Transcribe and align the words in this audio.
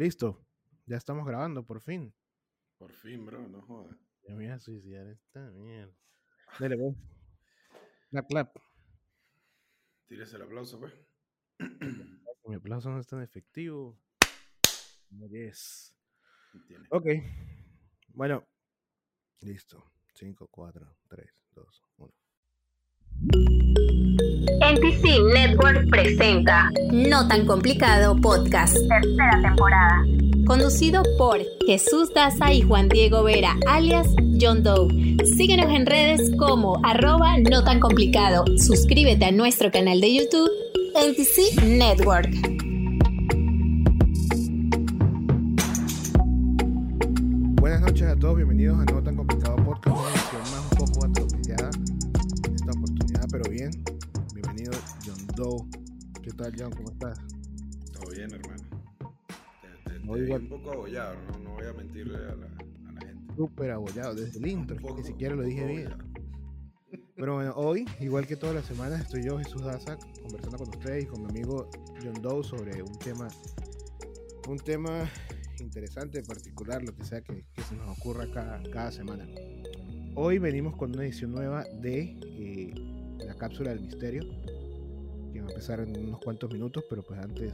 Listo. 0.00 0.42
Ya 0.86 0.96
estamos 0.96 1.26
grabando, 1.26 1.62
por 1.62 1.82
fin. 1.82 2.14
Por 2.78 2.90
fin, 2.90 3.26
bro, 3.26 3.46
no 3.46 3.60
jodas. 3.60 3.98
Ya 4.22 4.30
me 4.30 4.46
voy 4.46 4.46
a 4.46 4.58
suicidar 4.58 5.06
esta 5.06 5.50
mierda. 5.50 5.94
Dale, 6.58 6.78
pues. 6.78 6.96
Clap, 8.08 8.26
clap. 8.26 8.56
Tírese 10.06 10.36
el 10.36 10.42
aplauso, 10.44 10.80
pues. 10.80 10.94
Mi 12.46 12.54
aplauso 12.54 12.88
no 12.88 12.98
es 12.98 13.06
tan 13.08 13.20
efectivo. 13.20 14.00
Yes. 15.28 15.94
Ok. 16.88 17.06
Bueno. 18.14 18.48
Listo. 19.40 19.92
5, 20.14 20.48
4, 20.50 20.96
3, 21.08 21.34
2, 21.50 21.84
1. 21.98 23.59
NTC 24.60 25.22
Network 25.32 25.88
presenta 25.88 26.70
No 26.92 27.26
tan 27.26 27.46
complicado 27.46 28.14
podcast. 28.20 28.76
Tercera 28.76 29.40
temporada. 29.42 30.04
Conducido 30.46 31.02
por 31.16 31.38
Jesús 31.66 32.12
Daza 32.14 32.52
y 32.52 32.60
Juan 32.60 32.88
Diego 32.88 33.22
Vera, 33.22 33.56
alias 33.66 34.06
John 34.38 34.62
Doe. 34.62 35.16
Síguenos 35.36 35.74
en 35.74 35.86
redes 35.86 36.30
como 36.38 36.78
arroba 36.84 37.38
no 37.38 37.64
tan 37.64 37.80
complicado. 37.80 38.44
Suscríbete 38.58 39.24
a 39.24 39.32
nuestro 39.32 39.70
canal 39.70 40.00
de 40.00 40.14
YouTube 40.14 40.50
NTC 40.94 41.62
Network. 41.62 42.30
Buenas 47.60 47.80
noches 47.80 48.08
a 48.08 48.16
todos, 48.16 48.36
bienvenidos 48.36 48.78
a 48.78 48.84
No 48.92 48.99
un 60.38 60.48
poco 60.48 60.72
abollado, 60.72 61.14
¿no? 61.32 61.38
No 61.38 61.50
voy 61.54 61.66
a 61.66 61.72
mentirle 61.72 62.16
a 62.16 62.20
la, 62.20 62.46
a 62.46 62.92
la 62.92 63.00
gente. 63.06 63.34
Súper 63.36 63.70
abollado 63.70 64.14
desde 64.14 64.38
el 64.38 64.46
intro, 64.46 64.76
poco- 64.76 64.98
ni 64.98 65.04
siquiera 65.04 65.34
lo 65.34 65.42
dije 65.42 65.64
bien. 65.66 65.86
abollado. 65.92 66.10
Pero 67.16 67.34
bueno, 67.34 67.52
hoy, 67.56 67.84
igual 68.00 68.26
que 68.26 68.36
todas 68.36 68.54
las 68.54 68.64
semanas, 68.64 69.00
estoy 69.02 69.24
yo, 69.24 69.38
Jesús 69.38 69.62
Daza, 69.62 69.98
conversando 70.22 70.56
con 70.58 70.68
ustedes 70.70 71.04
y 71.04 71.06
con 71.06 71.22
mi 71.22 71.28
amigo 71.28 71.68
John 72.02 72.14
Doe 72.22 72.42
sobre 72.42 72.82
un 72.82 72.98
tema, 72.98 73.28
un 74.48 74.56
tema 74.58 75.08
interesante, 75.60 76.22
particular, 76.22 76.82
lo 76.82 76.94
que 76.94 77.04
sea 77.04 77.20
que, 77.20 77.44
que 77.52 77.62
se 77.62 77.76
nos 77.76 77.98
ocurra 77.98 78.26
cada, 78.32 78.62
cada 78.70 78.90
semana. 78.90 79.26
Hoy 80.14 80.38
venimos 80.38 80.74
con 80.76 80.92
una 80.94 81.04
edición 81.04 81.32
nueva 81.32 81.64
de 81.82 82.18
eh, 82.22 82.74
la 83.26 83.34
cápsula 83.34 83.70
del 83.70 83.80
misterio, 83.82 84.22
que 85.32 85.40
va 85.42 85.46
a 85.46 85.50
empezar 85.50 85.80
en 85.80 85.96
unos 86.02 86.20
cuantos 86.20 86.50
minutos, 86.50 86.84
pero 86.88 87.02
pues 87.02 87.20
antes 87.20 87.52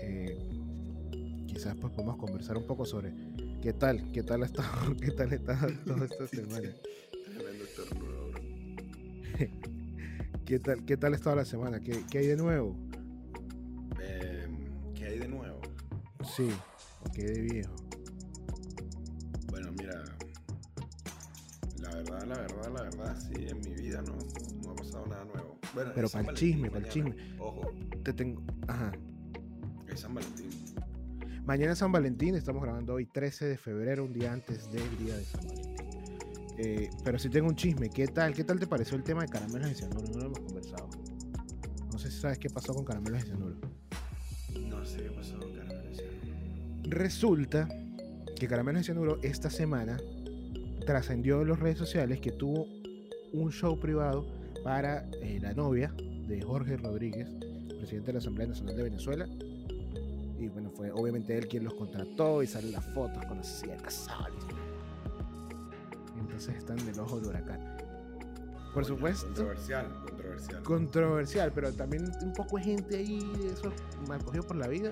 eh, 0.00 0.38
quizás 1.58 1.74
pues 1.74 1.92
podemos 1.92 2.16
conversar 2.18 2.56
un 2.56 2.64
poco 2.68 2.86
sobre 2.86 3.12
qué 3.60 3.72
tal, 3.72 4.12
qué 4.12 4.22
tal 4.22 4.44
ha 4.44 4.46
estado, 4.46 4.94
qué 5.00 5.10
tal 5.10 5.32
estado 5.32 5.66
toda 5.84 6.04
esta 6.04 6.28
semana. 6.28 6.68
¿Qué 10.46 10.60
tal, 10.60 10.84
qué 10.84 10.96
tal 10.96 11.14
ha 11.14 11.16
estado 11.16 11.34
la 11.34 11.44
semana? 11.44 11.80
¿Qué, 11.80 12.04
qué 12.08 12.18
hay 12.18 12.26
de 12.28 12.36
nuevo? 12.36 12.76
Em, 14.00 14.94
¿Qué 14.94 15.06
hay 15.06 15.18
de 15.18 15.26
nuevo? 15.26 15.60
Sí, 16.36 16.48
qué 17.12 17.24
de 17.24 17.40
viejo. 17.40 17.74
Bueno, 19.48 19.72
mira. 19.72 20.04
La 21.82 21.90
verdad, 21.90 22.24
la 22.24 22.38
verdad, 22.38 22.72
la 22.72 22.82
verdad, 22.82 23.18
sí, 23.18 23.48
en 23.48 23.60
mi 23.62 23.74
vida 23.74 24.00
no, 24.02 24.16
no 24.62 24.70
ha 24.70 24.76
pasado 24.76 25.06
nada 25.06 25.24
nuevo. 25.24 25.58
Bueno, 25.74 25.90
Pero 25.92 26.08
pa'l 26.08 26.24
Valentín 26.24 26.52
chisme, 26.52 26.70
pa'l 26.70 26.82
mañana. 26.86 27.16
Ojo, 27.40 27.72
Te 28.04 28.12
tengo. 28.12 28.42
Ajá. 28.68 28.92
es 29.88 30.00
San 30.00 30.14
Valentín. 30.14 30.47
Mañana 31.48 31.72
es 31.72 31.78
San 31.78 31.90
Valentín, 31.90 32.34
estamos 32.34 32.62
grabando 32.62 32.92
hoy 32.92 33.06
13 33.06 33.46
de 33.46 33.56
febrero, 33.56 34.04
un 34.04 34.12
día 34.12 34.34
antes 34.34 34.70
del 34.70 34.98
día 34.98 35.16
de 35.16 35.24
San 35.24 35.46
Valentín. 35.46 35.76
Eh, 36.58 36.90
pero 37.02 37.18
sí 37.18 37.30
tengo 37.30 37.48
un 37.48 37.56
chisme. 37.56 37.88
¿Qué 37.88 38.06
tal? 38.06 38.34
¿Qué 38.34 38.44
tal 38.44 38.60
te 38.60 38.66
pareció 38.66 38.98
el 38.98 39.02
tema 39.02 39.22
de 39.22 39.28
caramelos 39.28 39.66
de 39.66 39.74
cianuro? 39.74 40.06
No 40.08 40.18
lo 40.18 40.26
hemos 40.26 40.40
conversado. 40.40 40.90
No 41.90 41.98
sé 41.98 42.10
si 42.10 42.20
sabes 42.20 42.38
qué 42.38 42.50
pasó 42.50 42.74
con 42.74 42.84
caramelos 42.84 43.20
de 43.20 43.28
cianuro. 43.28 43.56
No 44.60 44.84
sé 44.84 45.04
qué 45.04 45.10
pasó 45.10 45.38
con 45.38 45.54
Caramelo 45.54 45.88
de 45.88 45.94
Cianuro. 45.94 46.82
Resulta 46.82 47.66
que 48.38 48.46
Caramelos 48.46 48.80
de 48.82 48.84
Cianuro 48.84 49.18
esta 49.22 49.48
semana 49.48 49.96
trascendió 50.84 51.40
en 51.40 51.48
las 51.48 51.60
redes 51.60 51.78
sociales 51.78 52.20
que 52.20 52.32
tuvo 52.32 52.66
un 53.32 53.50
show 53.52 53.80
privado 53.80 54.26
para 54.62 55.08
eh, 55.22 55.38
la 55.40 55.54
novia 55.54 55.94
de 56.26 56.42
Jorge 56.42 56.76
Rodríguez, 56.76 57.26
presidente 57.78 58.08
de 58.08 58.12
la 58.12 58.18
Asamblea 58.18 58.48
Nacional 58.48 58.76
de 58.76 58.82
Venezuela. 58.82 59.26
Y 60.38 60.48
bueno, 60.48 60.70
fue 60.70 60.90
obviamente 60.92 61.36
él 61.36 61.48
quien 61.48 61.64
los 61.64 61.74
contrató 61.74 62.42
y 62.42 62.46
salen 62.46 62.72
las 62.72 62.84
fotos 62.94 63.24
con 63.26 63.38
la 63.38 63.42
Cecilia 63.42 63.76
Casales. 63.78 64.44
Entonces 66.18 66.56
están 66.56 66.76
del 66.84 66.98
ojo 67.00 67.18
del 67.18 67.30
huracán. 67.30 67.60
Por 68.74 68.84
Coño, 68.84 68.84
supuesto, 68.96 69.26
Controversial, 69.26 69.86
controversial. 70.04 70.62
controversial, 70.62 71.52
pero 71.54 71.72
también 71.72 72.04
un 72.22 72.32
poco 72.32 72.58
de 72.58 72.64
gente 72.64 72.96
ahí, 72.98 73.18
de 73.38 73.52
esos 73.52 73.72
mal 74.06 74.22
cogidos 74.22 74.46
por 74.46 74.56
la 74.56 74.68
vida, 74.68 74.90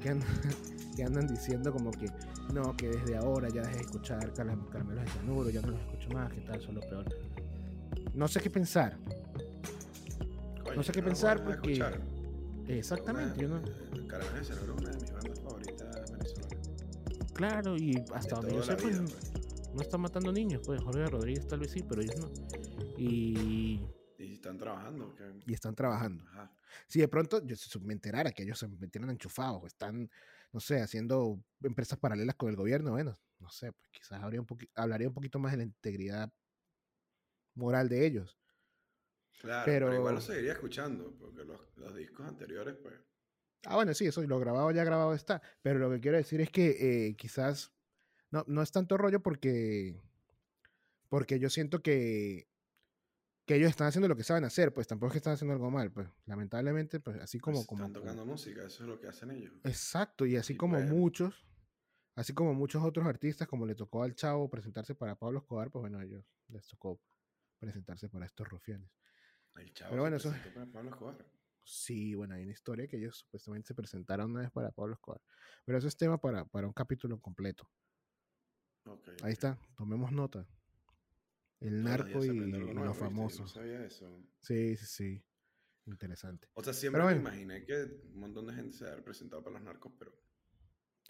que 0.00 0.10
andan, 0.10 0.28
que 0.96 1.02
andan 1.04 1.26
diciendo 1.26 1.72
como 1.72 1.90
que 1.90 2.06
no, 2.54 2.74
que 2.76 2.88
desde 2.88 3.16
ahora 3.16 3.48
ya 3.48 3.62
dejé 3.62 3.74
de 3.74 3.80
escuchar 3.82 4.32
Caram- 4.32 4.68
caramelos 4.70 5.04
de 5.04 5.10
cianuro, 5.10 5.50
ya 5.50 5.60
no 5.60 5.68
los 5.72 5.80
escucho 5.80 6.08
más, 6.10 6.32
que 6.32 6.40
tal, 6.42 6.60
son 6.62 6.76
lo 6.76 6.80
peor. 6.82 7.04
No 8.14 8.28
sé 8.28 8.40
qué 8.40 8.48
pensar, 8.48 8.96
Coño, 10.62 10.76
no 10.76 10.82
sé 10.82 10.92
qué 10.92 11.00
lo 11.02 11.06
pensar 11.08 11.42
porque- 11.44 11.72
escuchar. 11.72 12.00
Exactamente, 12.68 13.46
Una- 13.46 13.60
de 13.60 14.44
Cianuro 14.44 14.74
es 14.76 14.80
una 14.82 14.90
de 14.90 15.00
mis 15.00 15.12
bandas 15.12 15.40
favoritas 15.40 16.10
venezolanas. 16.10 17.32
claro, 17.34 17.76
y 17.76 18.04
hasta 18.14 18.36
donde 18.36 18.54
yo 18.54 18.62
sé, 18.62 18.76
pues, 18.76 18.98
pues. 18.98 19.74
no 19.74 19.82
están 19.82 20.00
matando 20.00 20.32
niños, 20.32 20.62
pues 20.64 20.82
Jorge 20.82 21.06
Rodríguez 21.06 21.46
tal 21.46 21.60
vez 21.60 21.70
sí, 21.70 21.82
pero 21.88 22.00
ellos 22.02 22.16
no. 22.18 22.30
Y, 22.98 23.80
Y 24.18 24.32
están 24.34 24.56
trabajando. 24.58 25.14
y 25.46 25.52
están 25.54 25.74
trabajando. 25.74 26.24
Ajá. 26.30 26.50
Si 26.88 26.98
de 27.00 27.08
pronto 27.08 27.44
yo 27.44 27.56
se- 27.56 27.78
me 27.80 27.92
enterara 27.92 28.32
que 28.32 28.42
ellos 28.42 28.58
se 28.58 28.68
metieron 28.68 29.10
enchufados 29.10 29.64
están, 29.64 30.10
no 30.52 30.60
sé, 30.60 30.80
haciendo 30.80 31.38
empresas 31.62 31.98
paralelas 31.98 32.36
con 32.36 32.48
el 32.48 32.56
gobierno, 32.56 32.92
bueno, 32.92 33.14
no 33.38 33.50
sé, 33.50 33.72
pues 33.72 33.90
quizás 33.90 34.22
habría 34.22 34.40
un 34.40 34.46
hablaría 34.74 35.08
un 35.08 35.14
poquito 35.14 35.38
más 35.38 35.52
de 35.52 35.58
la 35.58 35.64
integridad 35.64 36.32
moral 37.54 37.88
de 37.88 38.06
ellos. 38.06 38.38
Claro, 39.40 39.64
pero, 39.66 39.94
igual 39.94 40.14
lo 40.14 40.20
Pero- 40.20 40.32
seguiría 40.32 40.52
escuchando, 40.52 41.14
porque 41.18 41.44
los, 41.44 41.60
los 41.76 41.94
discos 41.94 42.26
anteriores, 42.26 42.74
pues. 42.82 42.94
Ah, 43.66 43.74
bueno, 43.76 43.92
sí, 43.94 44.06
eso 44.06 44.22
lo 44.22 44.38
grabado 44.38 44.70
ya 44.70 44.84
grabado 44.84 45.12
está, 45.14 45.42
pero 45.62 45.78
lo 45.78 45.90
que 45.90 46.00
quiero 46.00 46.16
decir 46.16 46.40
es 46.40 46.50
que 46.50 47.08
eh, 47.08 47.16
quizás 47.16 47.72
no, 48.30 48.44
no 48.46 48.62
es 48.62 48.70
tanto 48.70 48.96
rollo 48.96 49.20
porque, 49.20 50.00
porque 51.08 51.38
yo 51.38 51.50
siento 51.50 51.82
que, 51.82 52.48
que 53.44 53.56
ellos 53.56 53.70
están 53.70 53.88
haciendo 53.88 54.08
lo 54.08 54.16
que 54.16 54.22
saben 54.24 54.44
hacer, 54.44 54.72
pues 54.72 54.86
tampoco 54.86 55.08
es 55.08 55.12
que 55.12 55.18
están 55.18 55.34
haciendo 55.34 55.52
algo 55.54 55.70
mal, 55.70 55.90
pues 55.92 56.08
lamentablemente, 56.26 57.00
pues 57.00 57.20
así 57.20 57.38
como... 57.40 57.58
pues, 57.58 57.66
como 57.66 57.82
están 57.86 57.92
como- 57.94 58.04
tocando 58.04 58.24
música, 58.26 58.64
eso 58.64 58.84
es 58.84 58.88
lo 58.88 59.00
que 59.00 59.08
hacen 59.08 59.30
ellos. 59.32 59.52
Exacto, 59.64 60.26
y 60.26 60.36
así 60.36 60.52
Y 60.54 60.56
como 60.56 60.76
bueno. 60.76 60.94
muchos, 60.94 61.46
así 62.14 62.32
como 62.34 62.54
muchos 62.54 62.82
otros 62.84 63.04
artistas, 63.06 63.48
como 63.48 63.66
le 63.66 63.74
tocó 63.74 64.02
al 64.02 64.14
Chavo 64.14 64.48
presentarse 64.48 64.94
para 64.94 65.16
Pablo 65.16 65.40
Escobar, 65.40 65.70
pues 65.70 65.80
bueno, 65.82 65.98
a 65.98 66.04
ellos 66.04 66.24
les 66.48 66.66
tocó 66.68 67.00
presentarse 67.58 68.08
para 68.08 68.26
estos 68.26 68.48
rufianes. 68.48 68.88
El 69.58 69.72
chavo 69.72 69.90
Pero 69.90 70.02
bueno, 70.02 70.18
se 70.18 70.28
eso- 70.28 70.36
presentó 70.36 70.54
para 70.60 70.72
Pablo 70.72 70.90
Escobar. 70.90 71.26
Sí, 71.68 72.14
bueno, 72.14 72.34
hay 72.34 72.42
una 72.44 72.52
historia 72.52 72.86
que 72.86 72.96
ellos 72.96 73.16
supuestamente 73.18 73.66
se 73.68 73.74
presentaron 73.74 74.30
una 74.30 74.40
vez 74.42 74.50
para 74.52 74.70
Pablo 74.70 74.94
Escobar, 74.94 75.20
pero 75.64 75.78
eso 75.78 75.88
es 75.88 75.96
tema 75.96 76.16
para, 76.20 76.44
para 76.44 76.66
un 76.66 76.72
capítulo 76.72 77.18
completo. 77.20 77.68
Ahí 79.22 79.32
está, 79.32 79.58
tomemos 79.76 80.12
nota. 80.12 80.46
El 81.58 81.82
narco 81.82 82.24
y 82.24 82.28
nuevo, 82.28 82.74
los. 82.84 82.86
Yo 82.86 82.94
famosos. 82.94 83.40
No 83.40 83.48
sabía 83.48 83.84
eso. 83.84 84.22
Sí, 84.40 84.76
sí, 84.76 84.86
sí. 84.86 85.24
Interesante. 85.86 86.48
O 86.54 86.62
sea, 86.62 86.72
siempre 86.72 87.00
Pero 87.00 87.08
me 87.08 87.14
bueno. 87.20 87.28
imaginé 87.28 87.64
que 87.64 87.82
un 88.12 88.20
montón 88.20 88.46
de 88.46 88.54
gente 88.54 88.76
se 88.76 88.86
había 88.88 89.02
presentado 89.02 89.42
para 89.42 89.54
los 89.54 89.62
narcos, 89.62 89.92
pero. 89.98 90.12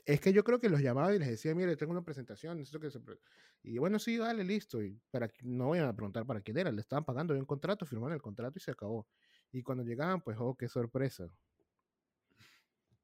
Es 0.06 0.20
que 0.20 0.32
yo 0.32 0.44
creo 0.44 0.60
que 0.60 0.68
los 0.68 0.80
llamaba 0.80 1.12
y 1.12 1.18
les 1.18 1.28
decía, 1.28 1.52
mire, 1.52 1.76
tengo 1.76 1.90
una 1.90 2.04
presentación, 2.04 2.56
necesito 2.56 2.78
que 2.78 2.90
se... 2.90 3.00
pre-". 3.00 3.18
Y 3.64 3.78
bueno, 3.78 3.98
sí, 3.98 4.16
dale, 4.16 4.44
listo. 4.44 4.80
Y 4.80 4.96
para 5.10 5.28
no 5.42 5.66
voy 5.66 5.80
a 5.80 5.92
preguntar 5.92 6.24
para 6.24 6.40
quién 6.40 6.56
era, 6.56 6.70
le 6.70 6.80
estaban 6.80 7.04
pagando 7.04 7.32
había 7.32 7.42
un 7.42 7.46
contrato, 7.46 7.84
firmaron 7.84 8.14
el 8.14 8.22
contrato 8.22 8.56
y 8.56 8.62
se 8.62 8.70
acabó. 8.70 9.08
Y 9.50 9.62
cuando 9.62 9.82
llegaban, 9.82 10.22
pues, 10.22 10.36
oh, 10.38 10.56
qué 10.56 10.68
sorpresa. 10.68 11.28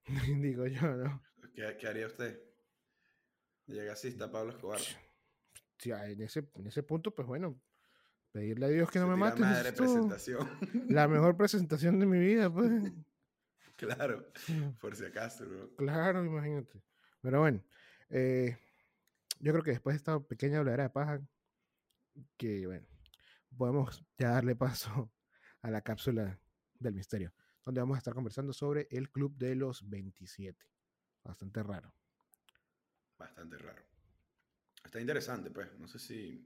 Digo 0.41 0.67
yo, 0.69 0.81
¿no? 0.81 1.23
¿Qué, 1.55 1.77
qué 1.79 1.89
haría 1.89 2.07
usted? 2.07 2.41
Llega 3.67 3.95
así, 3.95 4.09
está 4.09 4.31
Pablo 4.31 4.53
Escobar. 4.53 4.81
Sí, 5.79 5.91
ah, 5.91 6.09
en 6.09 6.21
ese, 6.23 6.49
en 6.55 6.67
ese 6.69 6.85
punto, 6.85 7.13
pues 7.13 7.27
bueno, 7.27 7.61
pedirle 8.31 8.67
a 8.67 8.69
Dios 8.69 8.91
que 8.91 9.01
no 9.01 9.09
me 9.09 9.17
mate. 9.17 9.41
madre 9.41 9.73
presentación. 9.73 10.49
La 10.89 11.09
mejor 11.09 11.37
presentación 11.37 11.99
de 11.99 12.07
mi 12.07 12.21
vida, 12.21 12.53
pues. 12.53 12.93
claro, 13.77 14.25
por 14.81 14.95
si 14.95 15.05
acaso, 15.05 15.49
bro. 15.49 15.75
Claro, 15.77 16.25
imagínate. 16.25 16.81
Pero 17.23 17.41
bueno, 17.41 17.63
eh, 18.11 18.59
yo 19.39 19.53
creo 19.53 19.63
que 19.65 19.71
después 19.71 19.95
de 19.95 19.99
esta 19.99 20.21
pequeña 20.21 20.59
habladera 20.59 20.83
de 20.85 20.91
paja, 20.91 21.21
que 22.37 22.67
bueno, 22.67 22.87
podemos 23.57 24.05
ya 24.19 24.31
darle 24.31 24.57
paso 24.57 25.11
a 25.63 25.71
la 25.71 25.81
cápsula 25.81 26.39
del 26.75 26.95
misterio, 26.95 27.33
donde 27.65 27.81
vamos 27.81 27.95
a 27.97 27.99
estar 27.99 28.13
conversando 28.13 28.53
sobre 28.53 28.89
el 28.91 29.09
Club 29.11 29.37
de 29.37 29.55
los 29.55 29.89
27. 29.89 30.67
bastante 31.23 31.63
raro. 31.63 31.95
Bastante 33.17 33.57
raro. 33.57 33.83
Está 34.85 35.01
interesante, 35.01 35.51
pues. 35.51 35.73
No 35.79 35.87
sé 35.87 36.01
si. 36.01 36.45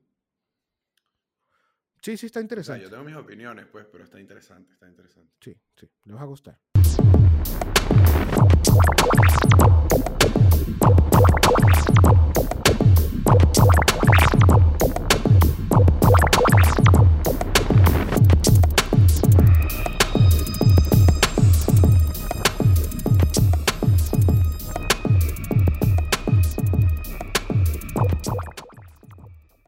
Sí, 2.02 2.18
sí, 2.18 2.26
está 2.26 2.38
O 2.38 2.42
sea, 2.42 2.42
interesante. 2.42 2.84
yo 2.84 2.90
tengo 2.90 3.04
mis 3.04 3.16
opiniones, 3.16 3.66
pues, 3.66 3.86
pero 3.90 4.04
está 4.04 4.20
interesante, 4.20 4.74
está 4.74 4.86
interesante. 4.86 5.32
Sí, 5.40 5.58
sí, 5.74 5.90
le 6.04 6.12
va 6.12 6.20
a 6.20 6.26
gustar. 6.26 6.60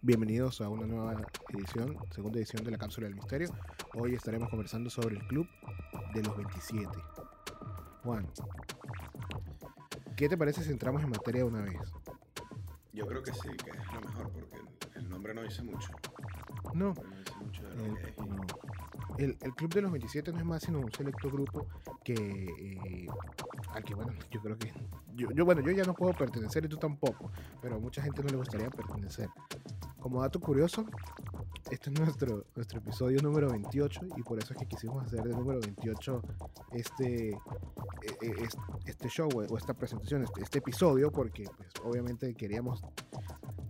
Bienvenidos 0.08 0.62
a 0.62 0.70
una 0.70 0.86
nueva 0.86 1.20
edición, 1.50 1.98
segunda 2.10 2.38
edición 2.38 2.64
de 2.64 2.70
la 2.70 2.78
Cápsula 2.78 3.08
del 3.08 3.16
Misterio. 3.16 3.50
Hoy 3.92 4.14
estaremos 4.14 4.48
conversando 4.48 4.88
sobre 4.88 5.16
el 5.16 5.26
Club 5.26 5.46
de 6.14 6.22
los 6.22 6.34
27. 6.34 6.88
Juan, 8.02 8.26
¿qué 10.18 10.28
te 10.28 10.36
parece 10.36 10.64
si 10.64 10.70
entramos 10.72 11.00
en 11.02 11.10
materia 11.10 11.42
de 11.42 11.48
una 11.48 11.62
vez? 11.62 11.78
Yo 12.92 13.06
creo 13.06 13.22
que 13.22 13.32
sí, 13.32 13.48
que 13.64 13.70
es 13.70 13.92
lo 13.92 14.00
mejor, 14.00 14.30
porque 14.32 14.56
el, 14.56 15.02
el 15.04 15.08
nombre 15.08 15.32
no 15.32 15.42
dice 15.42 15.62
mucho. 15.62 15.92
No, 16.74 16.92
no 16.92 17.16
dice 17.18 17.36
mucho 17.40 17.62
de 17.62 17.76
lo 17.76 17.94
que 17.94 18.08
es. 18.10 18.18
no. 18.18 18.36
El- 19.16 19.36
el 19.40 19.54
Club 19.54 19.72
de 19.74 19.82
los 19.82 19.92
27 19.92 20.32
no 20.32 20.38
es 20.38 20.44
más 20.44 20.62
sino 20.62 20.80
un 20.80 20.90
selecto 20.92 21.30
grupo 21.30 21.66
que 22.04 22.14
eh, 22.14 23.06
al 23.70 23.84
que 23.84 23.94
bueno, 23.94 24.12
yo 24.30 24.40
creo 24.40 24.58
que 24.58 24.72
yo, 25.14 25.28
yo, 25.32 25.44
bueno, 25.44 25.60
yo 25.60 25.70
ya 25.72 25.84
no 25.84 25.94
puedo 25.94 26.12
pertenecer 26.12 26.64
y 26.64 26.68
tú 26.68 26.76
tampoco, 26.76 27.30
pero 27.60 27.76
a 27.76 27.78
mucha 27.78 28.02
gente 28.02 28.22
no 28.22 28.28
le 28.28 28.36
gustaría 28.36 28.70
pertenecer. 28.70 29.28
Como 30.00 30.22
dato 30.22 30.40
curioso, 30.40 30.84
este 31.70 31.90
es 31.90 31.98
nuestro, 32.00 32.44
nuestro 32.54 32.78
episodio 32.78 33.20
número 33.20 33.50
28 33.50 34.00
y 34.16 34.22
por 34.22 34.38
eso 34.38 34.52
es 34.54 34.58
que 34.60 34.66
quisimos 34.66 35.04
hacer 35.04 35.22
de 35.22 35.30
número 35.34 35.60
28 35.60 36.22
este, 36.72 37.30
eh, 37.30 37.36
es- 38.42 38.56
este 38.86 39.08
show 39.08 39.28
o 39.34 39.56
esta 39.58 39.74
presentación, 39.74 40.22
este, 40.22 40.42
este 40.42 40.58
episodio, 40.58 41.10
porque 41.10 41.44
pues, 41.56 41.68
obviamente 41.84 42.32
queríamos 42.34 42.82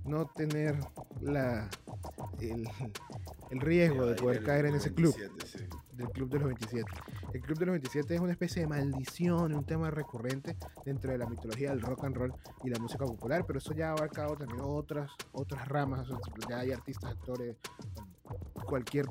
no 0.05 0.27
tener 0.27 0.79
la, 1.21 1.69
el, 2.41 2.69
el 3.51 3.61
riesgo 3.61 4.07
de 4.07 4.15
poder 4.15 4.43
caer 4.45 4.67
en 4.67 4.75
ese 4.77 4.93
club 4.95 5.15
27, 5.17 5.47
sí. 5.47 5.65
Del 5.99 6.09
Club 6.11 6.31
de 6.31 6.39
los 6.39 6.47
27. 6.49 6.85
El 7.35 7.41
Club 7.43 7.59
de 7.59 7.67
los 7.67 7.73
27 7.75 8.15
es 8.15 8.21
una 8.21 8.33
especie 8.33 8.63
de 8.63 8.69
maldición, 8.69 9.53
un 9.55 9.65
tema 9.65 9.91
recurrente 9.91 10.57
dentro 10.85 11.11
de 11.13 11.19
la 11.19 11.27
mitología 11.27 11.71
del 11.71 11.81
rock 11.83 12.05
and 12.05 12.17
roll 12.17 12.33
y 12.65 12.71
la 12.71 12.79
música 12.79 13.05
popular, 13.05 13.45
pero 13.47 13.59
eso 13.59 13.75
ya 13.75 13.89
ha 13.89 13.93
abarcado 13.93 14.37
también 14.37 14.61
otras, 14.63 15.11
otras 15.33 15.67
ramas, 15.69 16.07
ya 16.49 16.61
hay 16.61 16.73
artistas, 16.73 17.11
actores, 17.13 17.57
cualquier 18.65 19.07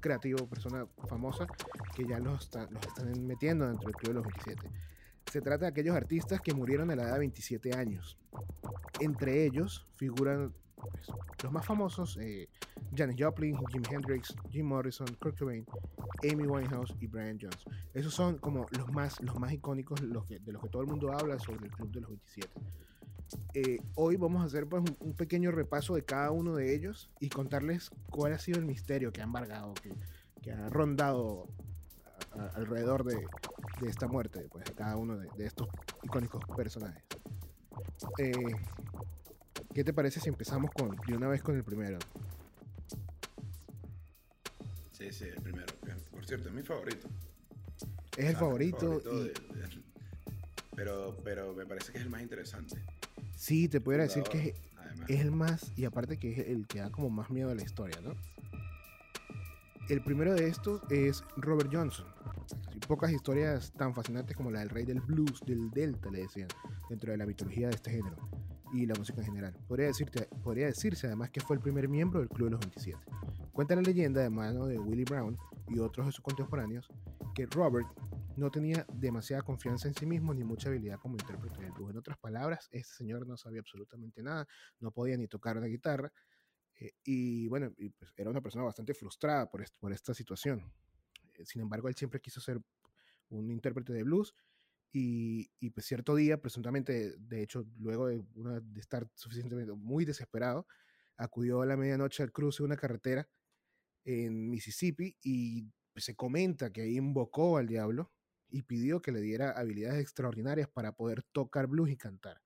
creativo, 0.00 0.46
persona 0.46 0.86
famosa 1.08 1.46
que 1.94 2.06
ya 2.06 2.18
los, 2.18 2.42
está- 2.42 2.68
los 2.70 2.84
están 2.86 3.26
metiendo 3.26 3.66
dentro 3.66 3.86
del 3.86 3.96
Club 3.96 4.08
de 4.08 4.14
los 4.14 4.22
27. 4.24 4.70
Se 5.30 5.40
trata 5.40 5.64
de 5.66 5.70
aquellos 5.70 5.96
artistas 5.96 6.40
que 6.40 6.54
murieron 6.54 6.90
a 6.90 6.96
la 6.96 7.02
edad 7.04 7.12
de 7.14 7.18
27 7.20 7.74
años. 7.76 8.16
Entre 9.00 9.44
ellos 9.44 9.86
figuran 9.96 10.52
pues, 10.76 11.08
los 11.42 11.52
más 11.52 11.66
famosos, 11.66 12.16
eh, 12.20 12.48
Janis 12.94 13.16
Joplin, 13.18 13.56
Jimi 13.70 13.86
Hendrix, 13.90 14.34
Jim 14.50 14.66
Morrison, 14.66 15.06
Kurt 15.20 15.38
Cobain, 15.38 15.64
Amy 16.30 16.46
Winehouse 16.46 16.94
y 17.00 17.06
Brian 17.06 17.38
Jones. 17.40 17.64
Esos 17.94 18.14
son 18.14 18.38
como 18.38 18.66
los 18.76 18.90
más, 18.92 19.20
los 19.20 19.38
más 19.38 19.52
icónicos 19.52 20.00
los 20.02 20.24
que, 20.26 20.38
de 20.38 20.52
los 20.52 20.62
que 20.62 20.68
todo 20.68 20.82
el 20.82 20.88
mundo 20.88 21.12
habla 21.12 21.38
sobre 21.38 21.66
el 21.66 21.72
Club 21.72 21.90
de 21.92 22.00
los 22.00 22.10
27. 22.10 22.52
Eh, 23.54 23.78
hoy 23.96 24.16
vamos 24.16 24.42
a 24.42 24.46
hacer 24.46 24.68
pues, 24.68 24.84
un, 25.00 25.14
pequeño 25.14 25.50
repaso 25.50 25.94
de 25.94 26.04
cada 26.04 26.30
uno 26.30 26.54
de 26.54 26.74
ellos 26.74 27.10
y 27.20 27.28
contarles 27.28 27.90
cuál 28.10 28.32
ha 28.32 28.38
sido 28.38 28.58
el 28.58 28.66
misterio 28.66 29.12
que 29.12 29.20
ha 29.20 29.24
embargado, 29.24 29.74
que, 29.74 30.52
ha 30.52 30.68
rondado 30.68 31.48
alrededor 32.54 33.02
de, 33.02 33.26
esta 33.84 34.06
muerte 34.06 34.46
pues, 34.48 34.64
de 34.64 34.74
cada 34.74 34.96
uno 34.96 35.16
de, 35.16 35.28
de 35.36 35.46
estos 35.46 35.66
icónicos 36.04 36.44
personajes. 36.56 37.02
Eh, 38.18 38.32
¿Qué 39.74 39.84
te 39.84 39.92
parece 39.92 40.20
si 40.20 40.28
empezamos 40.28 40.70
con, 40.70 40.96
de 41.06 41.16
una 41.16 41.28
vez 41.28 41.42
con 41.42 41.56
el 41.56 41.64
primero? 41.64 41.98
Sí, 45.12 45.12
sí, 45.12 45.24
el 45.34 45.42
primero. 45.42 45.66
que, 45.84 45.92
Por 46.10 46.26
cierto, 46.26 46.48
es 46.48 46.54
mi 46.54 46.62
favorito. 46.62 47.08
Es 48.16 48.24
el 48.26 48.36
Ah, 48.36 48.38
favorito, 48.38 49.02
y, 49.04 49.08
de- 49.08 49.24
de- 49.24 49.82
pero, 50.74 51.16
pero 51.24 51.54
me 51.54 51.64
parece 51.66 51.92
que 51.92 51.98
es 51.98 52.04
el 52.04 52.10
más 52.10 52.22
interesante. 52.22 52.76
sí, 53.34 53.68
te 53.68 53.80
pudiera 53.80 54.04
decir 54.04 54.22
que 54.24 54.54
es, 55.08 55.20
el 55.20 55.30
más, 55.30 55.72
y 55.76 55.84
aparte 55.84 56.18
que 56.18 56.32
es 56.32 56.38
el 56.48 56.66
que 56.66 56.80
da 56.80 56.90
como 56.90 57.10
más 57.10 57.30
miedo 57.30 57.50
a 57.50 57.54
la 57.54 57.62
historia, 57.62 58.00
¿no? 58.02 58.14
El 59.88 60.02
primero 60.02 60.34
de 60.34 60.48
estos 60.48 60.82
es 60.90 61.22
Robert 61.36 61.70
Johnson. 61.72 62.06
Pocas 62.88 63.12
historias 63.12 63.72
tan 63.72 63.94
fascinantes 63.94 64.36
como 64.36 64.50
la 64.50 64.60
del 64.60 64.68
rey 64.70 64.84
del 64.84 65.00
blues, 65.00 65.40
del 65.46 65.70
delta, 65.70 66.10
le 66.10 66.20
decían, 66.22 66.48
dentro 66.88 67.12
de 67.12 67.18
la 67.18 67.26
mitología 67.26 67.68
de 67.68 67.74
este 67.74 67.90
género 67.92 68.16
y 68.72 68.86
la 68.86 68.94
música 68.94 69.20
en 69.20 69.26
general. 69.26 69.54
Podría, 69.68 69.86
decirte, 69.86 70.28
podría 70.42 70.66
decirse 70.66 71.06
además 71.06 71.30
que 71.30 71.40
fue 71.40 71.56
el 71.56 71.62
primer 71.62 71.88
miembro 71.88 72.20
del 72.20 72.28
Club 72.28 72.46
de 72.48 72.50
los 72.52 72.60
27. 72.60 72.98
Cuenta 73.56 73.74
la 73.74 73.80
leyenda 73.80 74.20
de 74.20 74.28
mano 74.28 74.66
de 74.66 74.78
Willie 74.78 75.06
Brown 75.06 75.34
y 75.68 75.78
otros 75.78 76.04
de 76.04 76.12
sus 76.12 76.22
contemporáneos 76.22 76.86
que 77.34 77.46
Robert 77.46 77.86
no 78.36 78.50
tenía 78.50 78.84
demasiada 78.92 79.40
confianza 79.40 79.88
en 79.88 79.94
sí 79.94 80.04
mismo 80.04 80.34
ni 80.34 80.44
mucha 80.44 80.68
habilidad 80.68 80.98
como 80.98 81.16
intérprete 81.16 81.62
del 81.62 81.72
blues. 81.72 81.90
En 81.92 81.96
otras 81.96 82.18
palabras, 82.18 82.68
este 82.70 82.92
señor 82.92 83.26
no 83.26 83.38
sabía 83.38 83.60
absolutamente 83.60 84.22
nada, 84.22 84.46
no 84.78 84.90
podía 84.90 85.16
ni 85.16 85.26
tocar 85.26 85.56
una 85.56 85.68
guitarra 85.68 86.12
eh, 86.78 86.92
y 87.02 87.48
bueno, 87.48 87.72
y, 87.78 87.88
pues, 87.88 88.12
era 88.18 88.28
una 88.28 88.42
persona 88.42 88.62
bastante 88.62 88.92
frustrada 88.92 89.48
por, 89.48 89.64
por 89.78 89.90
esta 89.90 90.12
situación. 90.12 90.70
Eh, 91.32 91.46
Sin 91.46 91.62
embargo, 91.62 91.88
él 91.88 91.94
siempre 91.94 92.20
quiso 92.20 92.42
ser 92.42 92.60
un 93.30 93.50
intérprete 93.50 93.94
de 93.94 94.02
blues 94.02 94.34
y, 94.92 95.50
y, 95.60 95.70
pues 95.70 95.86
cierto 95.86 96.14
día, 96.14 96.38
presuntamente, 96.42 97.16
de 97.16 97.42
hecho, 97.42 97.64
luego 97.78 98.08
de, 98.08 98.22
una- 98.34 98.60
de 98.60 98.80
estar 98.80 99.08
suficientemente 99.14 99.72
muy 99.72 100.04
desesperado, 100.04 100.66
acudió 101.16 101.62
a 101.62 101.66
la 101.66 101.78
medianoche 101.78 102.22
al 102.22 102.32
cruce 102.32 102.62
de 102.62 102.66
una 102.66 102.76
carretera 102.76 103.26
en 104.06 104.48
Mississippi 104.48 105.16
y 105.20 105.68
se 105.96 106.14
comenta 106.14 106.72
que 106.72 106.88
invocó 106.88 107.58
al 107.58 107.66
diablo 107.66 108.12
y 108.48 108.62
pidió 108.62 109.02
que 109.02 109.12
le 109.12 109.20
diera 109.20 109.50
habilidades 109.50 110.00
extraordinarias 110.00 110.68
para 110.68 110.92
poder 110.92 111.24
tocar 111.32 111.66
blues 111.66 111.90
y 111.90 111.96
cantar. 111.96 112.40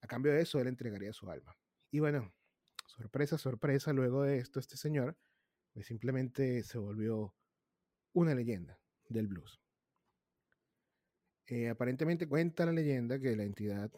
A 0.00 0.06
cambio 0.06 0.32
de 0.32 0.40
eso, 0.40 0.60
él 0.60 0.68
entregaría 0.68 1.12
su 1.12 1.28
alma. 1.28 1.56
Y 1.90 1.98
bueno, 1.98 2.32
sorpresa, 2.86 3.36
sorpresa, 3.36 3.92
luego 3.92 4.22
de 4.22 4.38
esto, 4.38 4.60
este 4.60 4.76
señor 4.76 5.18
pues 5.72 5.86
simplemente 5.86 6.62
se 6.62 6.78
volvió 6.78 7.34
una 8.12 8.34
leyenda 8.34 8.80
del 9.08 9.26
blues. 9.26 9.60
Eh, 11.46 11.68
aparentemente 11.68 12.28
cuenta 12.28 12.64
la 12.64 12.72
leyenda 12.72 13.18
que 13.18 13.34
la 13.36 13.42
entidad 13.44 13.90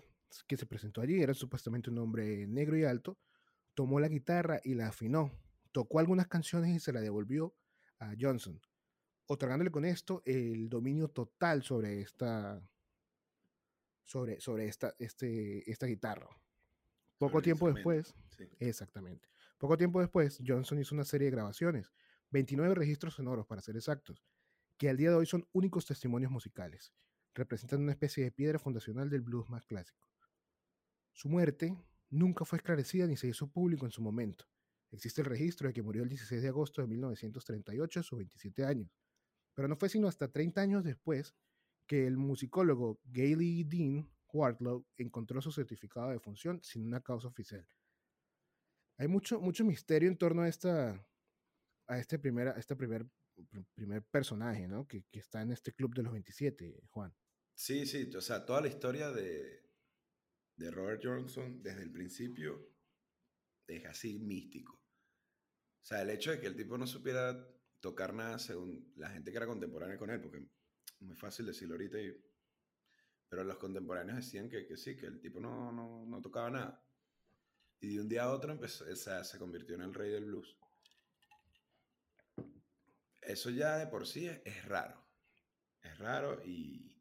que 0.46 0.56
se 0.56 0.66
presentó 0.66 1.02
allí 1.02 1.22
era 1.22 1.34
supuestamente 1.34 1.90
un 1.90 1.98
hombre 1.98 2.46
negro 2.46 2.78
y 2.78 2.84
alto, 2.84 3.18
tomó 3.74 4.00
la 4.00 4.08
guitarra 4.08 4.60
y 4.64 4.74
la 4.74 4.88
afinó, 4.88 5.30
tocó 5.72 5.98
algunas 5.98 6.28
canciones 6.28 6.70
y 6.76 6.80
se 6.80 6.92
la 6.92 7.00
devolvió 7.00 7.54
a 7.98 8.14
Johnson, 8.18 8.60
otorgándole 9.26 9.70
con 9.70 9.84
esto 9.84 10.22
el 10.24 10.68
dominio 10.68 11.08
total 11.08 11.62
sobre 11.62 12.00
esta 12.00 12.62
sobre, 14.04 14.40
sobre 14.40 14.66
esta, 14.66 14.94
este, 14.98 15.70
esta 15.70 15.86
guitarra. 15.86 16.28
Poco 17.18 17.32
Sobre 17.32 17.44
tiempo 17.44 17.72
después, 17.72 18.14
sí. 18.36 18.48
Exactamente. 18.58 19.28
Poco 19.58 19.76
tiempo 19.76 20.00
después, 20.00 20.40
Johnson 20.44 20.80
hizo 20.80 20.94
una 20.94 21.04
serie 21.04 21.26
de 21.26 21.30
grabaciones, 21.30 21.92
29 22.30 22.74
registros 22.74 23.14
sonoros 23.14 23.46
para 23.46 23.62
ser 23.62 23.76
exactos, 23.76 24.24
que 24.76 24.90
al 24.90 24.96
día 24.96 25.10
de 25.10 25.16
hoy 25.16 25.26
son 25.26 25.46
únicos 25.52 25.86
testimonios 25.86 26.32
musicales. 26.32 26.92
Representan 27.34 27.80
una 27.80 27.92
especie 27.92 28.24
de 28.24 28.32
piedra 28.32 28.58
fundacional 28.58 29.08
del 29.08 29.22
blues 29.22 29.48
más 29.48 29.64
clásico. 29.64 30.08
Su 31.12 31.28
muerte 31.28 31.78
nunca 32.10 32.44
fue 32.44 32.58
esclarecida 32.58 33.06
ni 33.06 33.16
se 33.16 33.28
hizo 33.28 33.46
público 33.46 33.86
en 33.86 33.92
su 33.92 34.02
momento. 34.02 34.46
Existe 34.92 35.22
el 35.22 35.26
registro 35.26 35.66
de 35.68 35.72
que 35.74 35.82
murió 35.82 36.02
el 36.02 36.08
16 36.08 36.42
de 36.42 36.48
agosto 36.48 36.80
de 36.82 36.86
1938 36.88 38.00
a 38.00 38.02
sus 38.02 38.18
27 38.18 38.64
años, 38.64 38.90
pero 39.54 39.66
no 39.66 39.76
fue 39.76 39.88
sino 39.88 40.06
hasta 40.06 40.30
30 40.30 40.60
años 40.60 40.84
después 40.84 41.34
que 41.86 42.06
el 42.06 42.16
musicólogo 42.16 43.00
Gailey 43.04 43.64
Dean 43.64 44.08
Wardlow 44.32 44.86
encontró 44.98 45.40
su 45.42 45.50
certificado 45.50 46.10
de 46.10 46.20
función 46.20 46.62
sin 46.62 46.86
una 46.86 47.00
causa 47.00 47.28
oficial. 47.28 47.66
Hay 48.98 49.08
mucho, 49.08 49.40
mucho 49.40 49.64
misterio 49.64 50.08
en 50.08 50.16
torno 50.16 50.42
a 50.42 50.48
esta 50.48 51.06
a 51.88 51.98
este 51.98 52.18
primer, 52.18 52.48
este 52.56 52.76
primer, 52.76 53.04
pr- 53.36 53.66
primer 53.74 54.02
personaje, 54.04 54.68
¿no? 54.68 54.86
Que, 54.86 55.04
que 55.10 55.18
está 55.18 55.42
en 55.42 55.52
este 55.52 55.72
club 55.72 55.94
de 55.94 56.02
los 56.02 56.12
27, 56.12 56.80
Juan. 56.90 57.12
Sí, 57.54 57.84
sí, 57.86 58.08
o 58.16 58.20
sea, 58.20 58.46
toda 58.46 58.60
la 58.62 58.68
historia 58.68 59.10
de, 59.10 59.62
de 60.56 60.70
Robert 60.70 61.02
Johnson 61.04 61.62
desde 61.62 61.82
el 61.82 61.90
principio 61.90 62.70
es 63.66 63.84
así 63.84 64.18
místico. 64.18 64.81
O 65.82 65.84
sea, 65.84 66.02
el 66.02 66.10
hecho 66.10 66.30
de 66.30 66.40
que 66.40 66.46
el 66.46 66.56
tipo 66.56 66.78
no 66.78 66.86
supiera 66.86 67.46
tocar 67.80 68.14
nada 68.14 68.38
según 68.38 68.92
la 68.96 69.10
gente 69.10 69.30
que 69.30 69.36
era 69.36 69.46
contemporánea 69.46 69.98
con 69.98 70.10
él, 70.10 70.20
porque 70.20 70.38
es 70.38 71.00
muy 71.00 71.16
fácil 71.16 71.46
decirlo 71.46 71.74
ahorita, 71.74 72.00
y- 72.00 72.16
pero 73.28 73.42
los 73.44 73.56
contemporáneos 73.58 74.18
decían 74.18 74.48
que, 74.48 74.64
que 74.66 74.76
sí, 74.76 74.96
que 74.96 75.06
el 75.06 75.20
tipo 75.20 75.40
no, 75.40 75.72
no, 75.72 76.04
no, 76.06 76.20
tocaba 76.20 76.50
nada. 76.50 76.84
Y 77.80 77.94
de 77.96 78.00
un 78.00 78.08
día 78.08 78.24
a 78.24 78.32
otro 78.32 78.52
empezó, 78.52 78.84
o 78.90 78.96
sea, 78.96 79.24
se 79.24 79.38
convirtió 79.38 79.74
en 79.74 79.82
el 79.82 79.94
rey 79.94 80.10
del 80.10 80.26
blues. 80.26 80.56
Eso 83.22 83.50
ya 83.50 83.78
de 83.78 83.86
por 83.86 84.06
sí 84.06 84.26
es, 84.26 84.64
raro. 84.66 85.02
Es 85.82 85.98
raro 85.98 86.42
y, 86.44 87.00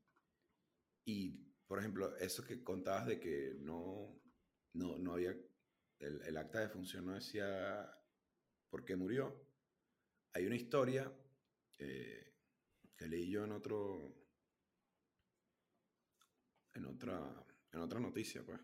y, 1.05 1.31
por 1.67 1.79
ejemplo, 1.79 2.15
eso 2.17 2.43
que 2.43 2.63
contabas 2.63 3.07
de 3.07 3.19
que 3.19 3.55
no, 3.59 4.19
no, 4.73 4.97
no 4.97 5.13
había, 5.13 5.35
el, 6.00 6.21
el 6.23 6.38
acta 6.38 6.59
de 6.59 6.69
función 6.69 7.05
no 7.05 7.13
decía 7.13 7.89
por 8.72 8.84
qué 8.86 8.96
murió. 8.96 9.46
Hay 10.34 10.48
una 10.48 10.56
historia 10.56 11.12
eh, 11.78 12.34
que 12.96 13.08
leí 13.08 13.30
yo 13.30 13.44
en 13.44 13.51
otro, 13.51 14.16
en 16.74 16.86
otra, 16.86 17.46
en 17.74 17.80
otra 17.82 18.00
noticia, 18.00 18.44
pues, 18.44 18.60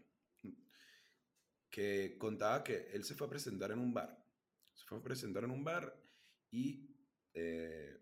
que 1.70 2.18
contaba 2.18 2.64
que 2.64 2.90
él 2.94 3.04
se 3.04 3.14
fue 3.14 3.28
a 3.28 3.30
presentar 3.30 3.72
en 3.72 3.80
un 3.80 3.94
bar. 3.94 4.26
Se 4.74 4.86
fue 4.86 4.98
a 4.98 5.04
presentar 5.04 5.44
en 5.44 5.52
un 5.52 5.64
bar 5.64 6.02
y 6.50 6.96
eh, 7.34 8.00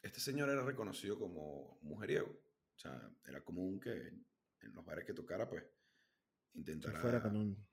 este 0.00 0.20
señor 0.20 0.48
era 0.48 0.62
reconocido 0.62 1.18
como 1.18 1.78
mujeriego. 1.82 2.28
O 2.28 2.78
sea, 2.78 3.10
era 3.26 3.42
común 3.42 3.80
que 3.80 3.90
en 3.90 4.72
los 4.72 4.84
bares 4.84 5.04
que 5.04 5.12
tocara, 5.12 5.48
pues, 5.48 5.64
intentara... 6.54 6.94
Se 6.94 7.00
fuera 7.02 7.20
con, 7.20 7.36
un, 7.36 7.66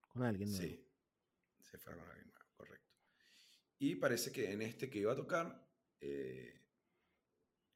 con 0.00 0.22
alguien 0.22 0.50
nuevo. 0.50 0.66
Sí, 0.66 0.86
se 1.62 1.78
fuera 1.78 1.98
con 1.98 2.10
alguien 2.10 2.28
nuevo, 2.28 2.50
correcto. 2.54 2.92
Y 3.82 3.96
parece 3.96 4.30
que 4.30 4.48
en 4.52 4.62
este 4.62 4.88
que 4.88 5.00
iba 5.00 5.12
a 5.12 5.16
tocar, 5.16 5.60
eh, 5.98 6.54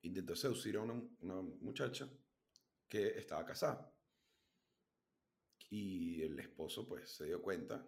intentó 0.03 0.37
seducir 0.37 0.77
a 0.77 0.83
una, 0.83 0.95
muchacha 1.43 2.09
que 2.89 3.19
estaba 3.19 3.45
casada. 3.45 3.93
Y 5.69 6.23
el 6.23 6.39
esposo 6.39 6.87
pues 6.87 7.11
se 7.11 7.25
dio 7.25 7.43
cuenta 7.43 7.85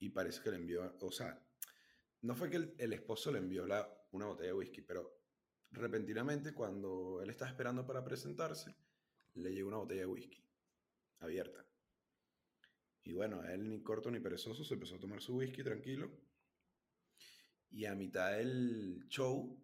y 0.00 0.10
parece 0.10 0.42
que 0.42 0.50
le 0.50 0.56
envió, 0.56 0.98
o 1.00 1.10
sea, 1.10 1.42
no 2.20 2.36
fue 2.36 2.50
que 2.50 2.56
el, 2.76 2.92
esposo 2.92 3.32
le 3.32 3.38
envió 3.38 3.66
la, 3.66 3.88
una 4.10 4.26
botella 4.26 4.48
de 4.48 4.58
whisky, 4.58 4.82
pero 4.82 5.22
repentinamente 5.70 6.52
cuando 6.52 7.22
él 7.22 7.30
estaba 7.30 7.50
esperando 7.50 7.86
para 7.86 8.04
presentarse, 8.04 8.76
le 9.32 9.50
llegó 9.50 9.68
una 9.68 9.78
botella 9.78 10.02
de 10.02 10.06
whisky 10.08 10.46
abierta. 11.20 11.64
Y 13.02 13.14
bueno, 13.14 13.42
él 13.44 13.66
ni 13.66 13.82
corto 13.82 14.10
ni 14.10 14.20
perezoso 14.20 14.62
se 14.62 14.74
empezó 14.74 14.96
a 14.96 15.00
tomar 15.00 15.22
su 15.22 15.36
whisky 15.36 15.64
tranquilo. 15.64 16.23
Y 17.70 17.86
a 17.86 17.94
mitad 17.94 18.32
del 18.32 19.04
show 19.08 19.60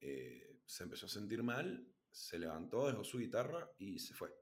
eh, 0.00 0.60
se 0.64 0.84
empezó 0.84 1.06
a 1.06 1.10
sentir 1.10 1.42
mal 1.42 1.90
se 2.10 2.38
levantó, 2.38 2.86
dejó 2.88 3.04
su 3.04 3.18
guitarra 3.18 3.70
y 3.78 3.98
se 3.98 4.14
fue. 4.14 4.34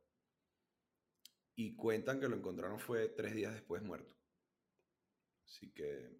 Y 1.55 1.75
cuentan 1.77 2.21
que 2.21 2.29
lo 2.29 2.37
encontraron 2.37 2.79
fue 2.79 3.09
tres 3.09 3.35
días 3.35 3.53
después 3.53 3.83
muerto. 3.83 4.17
Así 5.45 5.71
que... 5.73 6.17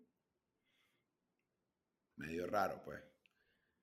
Medio 2.17 2.47
raro, 2.47 2.83
pues. 2.83 3.01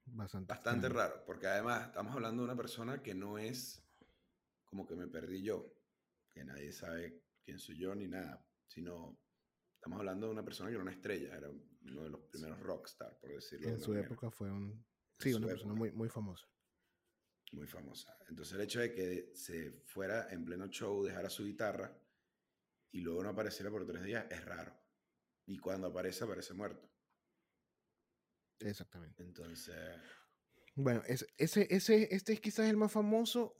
Bastante, 0.08 0.54
Bastante 0.54 0.90
raro, 0.90 1.24
porque 1.26 1.48
además 1.48 1.88
estamos 1.88 2.14
hablando 2.14 2.44
de 2.44 2.50
una 2.50 2.58
persona 2.58 3.02
que 3.02 3.16
no 3.16 3.38
es 3.38 3.82
como 4.66 4.86
que 4.86 4.96
me 4.96 5.08
perdí 5.08 5.42
yo, 5.42 5.74
que 6.30 6.44
nadie 6.44 6.72
sabe 6.72 7.24
quién 7.42 7.58
soy 7.58 7.78
yo 7.80 7.96
ni 7.96 8.08
nada, 8.08 8.46
sino 8.68 9.18
estamos 9.86 10.00
hablando 10.00 10.26
de 10.26 10.32
una 10.34 10.44
persona 10.44 10.70
que 10.70 10.74
era 10.74 10.82
una 10.82 10.92
estrella, 10.92 11.38
era 11.38 11.48
uno 11.48 12.04
de 12.04 12.10
los 12.10 12.22
primeros 12.22 12.60
rockstar, 12.60 13.20
por 13.20 13.36
decirlo. 13.36 13.70
En 13.70 13.80
su 13.80 13.94
época 13.94 14.32
fue 14.32 14.52
un... 14.52 14.84
Sí, 15.20 15.32
una 15.32 15.46
persona 15.46 15.76
muy, 15.76 15.92
muy 15.92 16.10
famosa 16.10 16.48
muy 17.52 17.68
famosa. 17.68 18.18
Entonces 18.28 18.56
el 18.56 18.62
hecho 18.62 18.80
de 18.80 18.92
que 18.92 19.32
se 19.36 19.72
fuera 19.86 20.28
en 20.32 20.44
pleno 20.44 20.68
show, 20.68 21.04
dejara 21.04 21.30
su 21.30 21.46
guitarra 21.46 21.96
y 22.92 23.02
luego 23.02 23.24
no 23.24 23.30
apareciera 23.30 23.70
por 23.70 23.86
tres 23.86 24.04
días 24.04 24.26
es 24.30 24.44
raro. 24.44 24.76
Y 25.46 25.60
cuando 25.60 25.88
aparece, 25.88 26.24
aparece 26.24 26.54
muerto. 26.54 26.90
Exactamente. 28.60 29.24
Entonces... 29.24 29.76
Bueno, 30.74 31.04
ese, 31.06 31.28
ese, 31.38 32.14
este 32.14 32.34
es 32.34 32.42
quizás 32.42 32.68
el 32.68 32.76
más 32.76 32.92
famoso, 32.92 33.58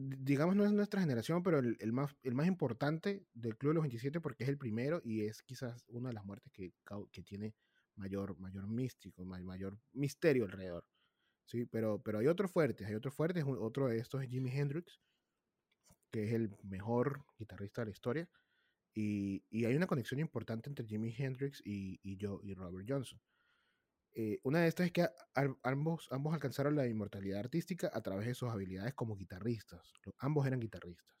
digamos 0.00 0.54
no 0.54 0.64
es 0.64 0.72
nuestra 0.72 1.00
generación, 1.00 1.42
pero 1.42 1.58
el, 1.58 1.76
el, 1.80 1.92
más, 1.92 2.14
el 2.22 2.34
más 2.34 2.46
importante 2.46 3.26
del 3.34 3.56
Club 3.56 3.70
de 3.70 3.74
los 3.74 3.82
27 3.82 4.20
porque 4.20 4.44
es 4.44 4.50
el 4.50 4.58
primero 4.58 5.00
y 5.04 5.24
es 5.24 5.42
quizás 5.42 5.84
una 5.88 6.10
de 6.10 6.14
las 6.14 6.24
muertes 6.24 6.52
que, 6.52 6.72
que 7.10 7.22
tiene 7.22 7.54
mayor, 7.96 8.38
mayor 8.38 8.68
místico, 8.68 9.24
mayor 9.24 9.78
misterio 9.92 10.44
alrededor. 10.44 10.86
Sí, 11.46 11.66
pero, 11.66 12.00
pero 12.00 12.18
hay 12.18 12.28
otros 12.28 12.52
fuertes, 12.52 12.86
hay 12.86 12.94
otros 12.94 13.14
fuertes, 13.14 13.44
otro 13.46 13.88
de 13.88 13.98
estos 13.98 14.22
es 14.22 14.28
Jimi 14.28 14.50
Hendrix, 14.50 15.00
que 16.12 16.24
es 16.24 16.32
el 16.32 16.54
mejor 16.62 17.24
guitarrista 17.36 17.80
de 17.80 17.86
la 17.86 17.92
historia, 17.92 18.28
y, 18.94 19.42
y 19.50 19.64
hay 19.64 19.74
una 19.74 19.86
conexión 19.86 20.20
importante 20.20 20.68
entre 20.68 20.86
Jimi 20.86 21.14
Hendrix 21.16 21.60
y, 21.64 21.98
y, 22.02 22.16
yo, 22.18 22.40
y 22.44 22.54
Robert 22.54 22.86
Johnson. 22.88 23.18
Eh, 24.14 24.40
una 24.42 24.60
de 24.60 24.68
estas 24.68 24.86
es 24.86 24.92
que 24.92 25.06
ambos, 25.62 26.08
alcanzaron 26.10 26.74
la 26.74 26.86
inmortalidad 26.86 27.40
artística 27.40 27.90
a 27.92 28.00
través 28.00 28.26
de 28.26 28.34
sus 28.34 28.50
habilidades 28.50 28.94
como 28.94 29.16
guitarristas. 29.16 29.92
ambos 30.18 30.46
eran 30.46 30.60
guitarristas. 30.60 31.16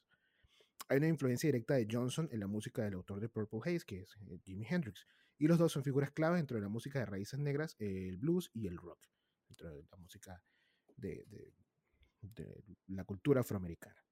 Hay 0.88 0.98
una 0.98 1.08
influencia 1.08 1.48
directa 1.48 1.74
de 1.74 1.86
Johnson 1.90 2.28
en 2.32 2.40
la 2.40 2.46
música 2.46 2.82
del 2.82 2.94
autor 2.94 3.20
de 3.20 3.28
Purple 3.28 3.60
Haze, 3.62 3.84
que 3.86 4.00
es 4.00 4.16
eh, 4.26 4.40
Jimi 4.42 4.66
Hendrix. 4.68 5.06
Y 5.36 5.46
los 5.46 5.58
dos 5.58 5.70
son 5.72 5.84
figuras 5.84 6.10
clave 6.10 6.38
dentro 6.38 6.56
de 6.56 6.62
la 6.62 6.68
música 6.68 6.98
de 6.98 7.06
raíces 7.06 7.38
negras, 7.38 7.76
el 7.78 8.16
blues 8.16 8.50
y 8.54 8.66
el 8.66 8.76
rock 8.76 8.98
dentro 9.48 9.68
de 9.68 9.84
la 9.90 9.96
música 9.98 10.42
de, 10.96 11.52
la 12.88 13.04
cultura 13.04 13.42
afroamericana. 13.42 14.02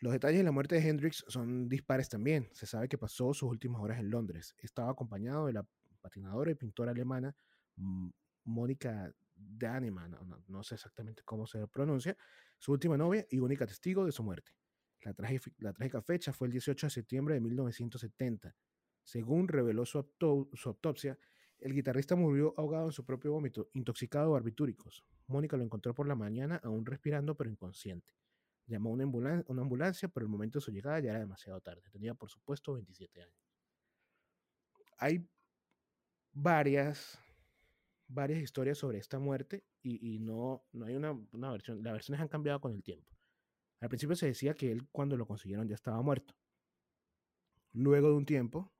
Los 0.00 0.12
detalles 0.12 0.38
de 0.38 0.44
la 0.44 0.52
muerte 0.52 0.76
de 0.76 0.88
Hendrix 0.88 1.24
son 1.28 1.68
dispares 1.68 2.08
también. 2.08 2.48
Se 2.52 2.66
sabe 2.66 2.88
que 2.88 2.98
pasó 2.98 3.34
sus 3.34 3.50
últimas 3.50 3.82
horas 3.82 4.00
en 4.00 4.10
Londres. 4.10 4.54
Estaba 4.58 4.90
acompañado 4.90 5.46
de 5.46 5.52
la 5.52 5.66
patinadora 6.00 6.50
y 6.50 6.54
pintora 6.54 6.92
alemana 6.92 7.36
Mónica 8.44 9.12
Danemann, 9.34 10.16
no, 10.48 10.62
sé 10.62 10.74
exactamente 10.74 11.22
cómo 11.24 11.46
se 11.46 11.66
pronuncia, 11.68 12.16
su 12.58 12.72
última 12.72 12.96
novia 12.96 13.26
y 13.30 13.38
única 13.38 13.66
testigo 13.66 14.04
de 14.04 14.12
su 14.12 14.22
muerte. 14.22 14.52
La, 15.00 15.72
trágica 15.72 16.00
fecha 16.02 16.32
fue 16.32 16.46
el 16.46 16.52
18 16.52 16.86
de 16.86 16.90
septiembre 16.90 17.34
de 17.34 17.40
1970. 17.40 18.54
Según 19.02 19.48
reveló 19.48 19.84
su, 19.84 19.98
autopsia, 19.98 21.18
el 21.58 21.74
guitarrista 21.74 22.14
murió 22.14 22.54
ahogado 22.56 22.86
en 22.86 22.92
su 22.92 23.04
propio 23.04 23.32
vómito, 23.32 23.68
intoxicado 23.72 24.26
de 24.26 24.32
barbitúricos. 24.32 25.04
Mónica 25.26 25.56
lo 25.56 25.64
encontró 25.64 25.94
por 25.94 26.06
la 26.06 26.14
mañana 26.14 26.60
aún 26.62 26.86
respirando 26.86 27.36
pero 27.36 27.50
inconsciente. 27.50 28.14
Llamó 28.66 28.90
a 28.90 28.92
una, 28.92 29.44
ambulancia, 29.60 30.08
pero 30.08 30.24
el 30.24 30.30
momento 30.30 30.58
de 30.58 30.64
su 30.64 30.70
llegada 30.70 31.00
ya 31.00 31.10
era 31.10 31.18
demasiado 31.18 31.60
tarde. 31.60 31.82
Tenía, 31.90 32.14
por 32.14 32.30
supuesto, 32.30 32.74
27 32.74 33.22
años. 33.22 33.36
Hay 34.98 35.28
varias, 36.32 37.18
varias 38.12 38.40
historias 38.42 38.78
sobre 38.78 38.98
esta 38.98 39.18
muerte 39.18 39.64
y, 39.82 40.18
no, 40.18 40.64
no 40.72 40.86
hay 40.86 40.94
una, 40.94 41.12
una, 41.32 41.50
versión. 41.50 41.82
Las 41.82 41.94
versiones 41.94 42.20
han 42.20 42.28
cambiado 42.28 42.60
con 42.60 42.72
el 42.72 42.82
tiempo. 42.82 43.10
Al 43.80 43.88
principio 43.88 44.14
se 44.14 44.26
decía 44.26 44.54
que 44.54 44.70
él, 44.70 44.88
cuando 44.90 45.16
lo 45.16 45.26
consiguieron, 45.26 45.66
ya 45.66 45.74
estaba 45.74 46.00
muerto. 46.02 46.34
Luego 47.72 48.08
de 48.08 48.14
un 48.14 48.26
tiempo, 48.26 48.72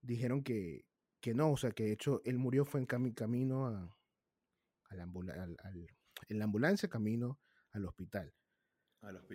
dijeron 0.00 0.42
que, 0.42 0.86
que 1.20 1.34
no, 1.34 1.52
o 1.52 1.56
sea, 1.56 1.70
que 1.70 1.84
de 1.84 1.92
hecho 1.92 2.22
él 2.24 2.38
murió 2.38 2.64
fue 2.64 2.80
en 2.80 2.86
camino 2.86 3.66
a, 3.66 3.72
la 4.90 5.04
en 6.28 6.38
la 6.38 6.44
ambulancia, 6.44 6.88
camino 6.88 7.38
al 7.72 7.84
hospital. 7.84 8.34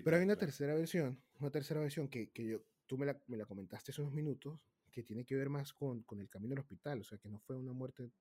Pero 0.04 0.18
hay 0.18 0.24
una 0.24 0.36
tercera 0.36 0.74
versión, 0.74 1.24
una 1.40 1.52
tercera 1.52 1.80
versión 1.80 2.10
que, 2.10 2.32
que 2.32 2.46
yo, 2.46 2.66
tú 2.88 2.98
me 2.98 3.06
la, 3.06 3.22
me 3.28 3.38
la, 3.38 3.46
comentaste 3.46 3.92
hace 3.92 4.02
unos 4.02 4.14
minutos, 4.14 4.60
que 4.92 5.04
tiene 5.04 5.24
que 5.24 5.36
ver 5.36 5.50
más 5.50 5.72
con, 5.74 6.04
con, 6.04 6.20
el 6.20 6.30
camino 6.30 6.54
al 6.54 6.60
hospital, 6.60 7.00
o 7.00 7.04
sea, 7.04 7.18
que 7.18 7.30
no 7.30 7.40
fue 7.40 7.56
una 7.56 7.72
muerte, 7.72 8.12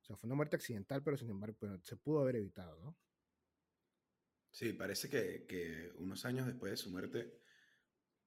o 0.00 0.04
sea, 0.04 0.16
fue 0.16 0.26
una 0.26 0.36
muerte 0.36 0.56
accidental, 0.56 1.02
pero 1.02 1.16
sin 1.16 1.30
embargo, 1.30 1.56
se 1.82 1.96
pudo 1.96 2.20
haber 2.20 2.36
evitado, 2.36 2.78
¿no? 2.80 2.96
Sí, 4.52 4.72
parece 4.72 5.08
que, 5.08 5.46
que 5.46 5.92
unos 5.96 6.24
años 6.24 6.46
después 6.46 6.72
de 6.72 6.76
su 6.76 6.90
muerte, 6.90 7.40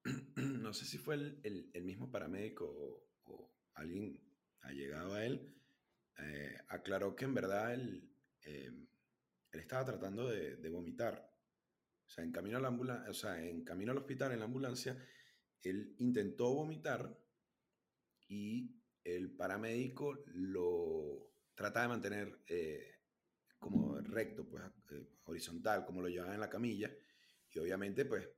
no 0.36 0.74
sé 0.74 0.86
si 0.86 0.98
fue 0.98 1.16
el, 1.16 1.70
el, 1.74 1.84
mismo 1.84 2.10
paramédico 2.10 2.66
o, 2.66 3.10
o 3.26 3.56
alguien 3.74 4.22
llegado 4.72 5.14
a 5.14 5.26
él, 5.26 5.54
eh, 6.20 6.58
aclaró 6.68 7.16
que 7.16 7.26
en 7.26 7.34
verdad 7.34 7.74
él, 7.74 8.10
em, 8.44 8.88
él 9.52 9.60
estaba 9.60 9.86
tratando 9.86 10.30
de, 10.30 10.70
vomitar. 10.70 11.30
O 12.06 12.10
sea, 12.10 12.24
en 12.24 12.32
camino, 12.32 12.58
a 12.58 12.62
la 12.62 13.06
o 13.10 13.14
sea, 13.14 13.44
en 13.44 13.64
camino 13.64 13.92
al 13.92 13.98
hospital, 13.98 14.32
en 14.32 14.40
la 14.40 14.46
ambulancia, 14.46 14.98
él 15.62 15.96
intentó 16.00 16.54
vomitar 16.54 17.18
y 18.28 18.82
el 19.04 19.36
paramédico 19.36 20.24
lo 20.28 21.33
trata 21.56 21.82
de 21.82 21.88
mantener 21.88 22.40
eh, 22.48 23.02
como 23.60 24.00
recto, 24.02 24.48
pues 24.48 24.64
eh, 24.92 25.08
horizontal, 25.26 25.86
como 25.86 26.02
lo 26.02 26.10
llevaba 26.10 26.34
en 26.34 26.40
la 26.40 26.50
camilla. 26.50 26.92
Y 27.52 27.60
obviamente, 27.60 28.06
pues, 28.06 28.30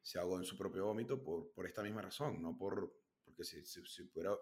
se 0.00 0.18
ahogó 0.18 0.38
en 0.38 0.44
su 0.44 0.56
propio 0.56 0.86
vómito 0.86 1.22
por, 1.22 1.52
por 1.52 1.66
esta 1.66 1.82
misma 1.82 2.02
razón, 2.02 2.40
no 2.40 2.56
por, 2.56 3.02
porque 3.24 3.44
si, 3.44 3.64
si, 3.64 3.84
si 3.86 4.04
fuera 4.04 4.34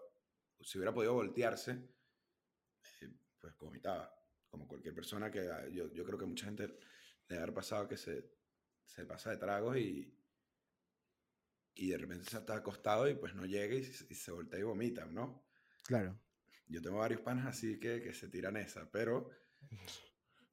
si 0.61 0.77
hubiera 0.77 0.93
podido 0.93 1.13
voltearse, 1.13 1.71
eh, 3.01 3.13
pues 3.39 3.57
vomitaba. 3.57 4.13
Como 4.49 4.67
cualquier 4.67 4.95
persona 4.95 5.29
que 5.29 5.41
ah, 5.41 5.67
yo, 5.69 5.91
yo, 5.93 6.03
creo 6.03 6.17
que 6.17 6.25
mucha 6.25 6.45
gente 6.45 6.79
le 7.27 7.37
ha 7.37 7.53
pasado 7.53 7.87
que 7.87 7.97
se, 7.97 8.31
se 8.83 9.05
pasa 9.05 9.29
de 9.29 9.37
tragos 9.37 9.77
y, 9.77 10.11
y 11.75 11.89
de 11.89 11.97
repente 11.97 12.29
se 12.29 12.37
está 12.37 12.55
acostado 12.55 13.07
y 13.07 13.15
pues 13.15 13.35
no 13.35 13.45
llega 13.45 13.75
y, 13.75 13.83
se 13.83 14.31
voltea 14.31 14.59
y 14.59 14.63
vomita, 14.63 15.05
¿no? 15.05 15.45
Claro. 15.83 16.19
Yo 16.69 16.81
tengo 16.81 16.97
varios 16.97 17.21
panes 17.21 17.45
así 17.45 17.79
que, 17.79 18.01
que 18.01 18.13
se 18.13 18.29
tiran 18.29 18.55
esa, 18.57 18.89
pero... 18.89 19.29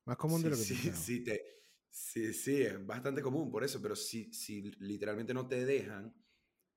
Más 0.04 0.16
común 0.16 0.42
de 0.42 0.50
lo 0.50 0.56
que 0.56 0.62
sí, 0.62 0.75
sí, 0.92 1.23
te, 1.23 1.42
sí, 1.90 2.32
sí, 2.32 2.62
es 2.62 2.85
bastante 2.85 3.23
común 3.23 3.50
por 3.50 3.64
eso, 3.64 3.80
pero 3.82 3.94
si, 3.94 4.32
si 4.32 4.62
literalmente 4.78 5.35
no 5.35 5.46
te 5.46 5.64
dejan 5.64 6.14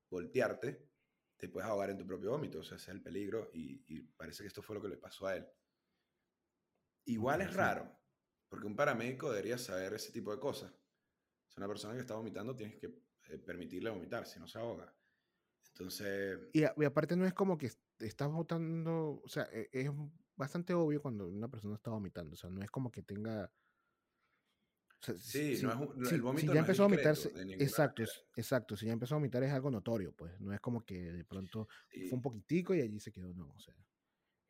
voltearte, 0.09 0.89
te 1.37 1.47
puedes 1.47 1.69
ahogar 1.69 1.89
en 1.89 1.97
tu 1.97 2.05
propio 2.05 2.31
vómito, 2.31 2.59
o 2.59 2.63
sea, 2.63 2.77
ese 2.77 2.91
es 2.91 2.95
el 2.95 3.01
peligro 3.01 3.49
y, 3.53 3.83
y 3.87 4.01
parece 4.01 4.43
que 4.43 4.47
esto 4.47 4.61
fue 4.61 4.75
lo 4.75 4.81
que 4.81 4.89
le 4.89 4.97
pasó 4.97 5.27
a 5.27 5.37
él. 5.37 5.47
Igual 7.05 7.41
es 7.41 7.53
raro, 7.53 7.97
porque 8.49 8.67
un 8.67 8.75
paramédico 8.75 9.29
debería 9.29 9.57
saber 9.57 9.93
ese 9.93 10.11
tipo 10.11 10.31
de 10.31 10.39
cosas. 10.39 10.73
Si 11.47 11.59
una 11.59 11.67
persona 11.67 11.93
que 11.93 12.01
está 12.01 12.15
vomitando, 12.15 12.55
tienes 12.55 12.77
que 12.77 12.87
eh, 12.87 13.37
permitirle 13.37 13.89
vomitar, 13.89 14.25
si 14.25 14.39
no 14.39 14.47
se 14.47 14.59
ahoga. 14.59 14.93
Entonces... 15.69 16.39
Y, 16.53 16.63
aparte 16.63 17.15
no 17.15 17.25
es 17.25 17.33
como 17.33 17.57
que 17.57 17.71
estás 17.99 18.29
votando, 18.29 19.21
o 19.23 19.27
sea, 19.27 19.47
e, 19.51 19.69
es 19.71 19.89
bastante 20.35 20.73
obvio 20.73 21.01
cuando 21.01 21.27
una 21.27 21.49
persona 21.49 21.75
está 21.75 21.91
vomitando, 21.91 22.33
o 22.33 22.37
sea, 22.37 22.49
no 22.49 22.61
es 22.61 22.71
como 22.71 22.91
que 22.91 23.03
tenga... 23.03 23.51
sí, 25.17 25.59
no 25.61 26.03
es 26.03 26.11
el 26.11 26.21
vómito 26.21 26.47
si 26.47 26.53
ya 26.53 26.59
empezó 26.59 26.83
a 26.83 26.87
vomitarse, 26.87 27.31
exacto, 27.59 28.03
exacto, 28.35 28.77
si 28.77 28.85
ya 28.85 28.93
empezó 28.93 29.15
a 29.15 29.17
vomitar 29.17 29.43
es 29.43 29.51
algo 29.51 29.69
notorio, 29.69 30.13
pues, 30.13 30.39
no 30.39 30.53
es 30.53 30.59
como 30.59 30.85
que 30.85 31.11
de 31.11 31.25
pronto 31.25 31.67
fue 31.89 32.17
un 32.17 32.21
poquitico 32.21 32.73
y 32.73 32.81
allí 32.81 32.99
se 32.99 33.11
quedó, 33.11 33.33
no, 33.33 33.51
o 33.51 33.59
sea. 33.59 33.75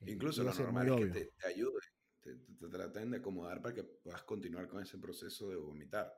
Eh, 0.02 0.12
Incluso 0.12 0.44
lo 0.44 0.54
normal 0.54 0.88
es 0.88 0.96
que 0.96 1.20
te, 1.20 1.32
te 1.38 1.48
ayude, 1.48 1.80
te, 2.22 2.36
te, 2.36 2.68
traten 2.70 3.12
de 3.12 3.18
acomodar 3.18 3.62
para 3.62 3.76
que 3.76 3.84
puedas 3.84 4.24
continuar 4.24 4.68
con 4.68 4.82
ese 4.82 4.98
proceso 4.98 5.50
de 5.50 5.58
vomitar. 5.58 6.10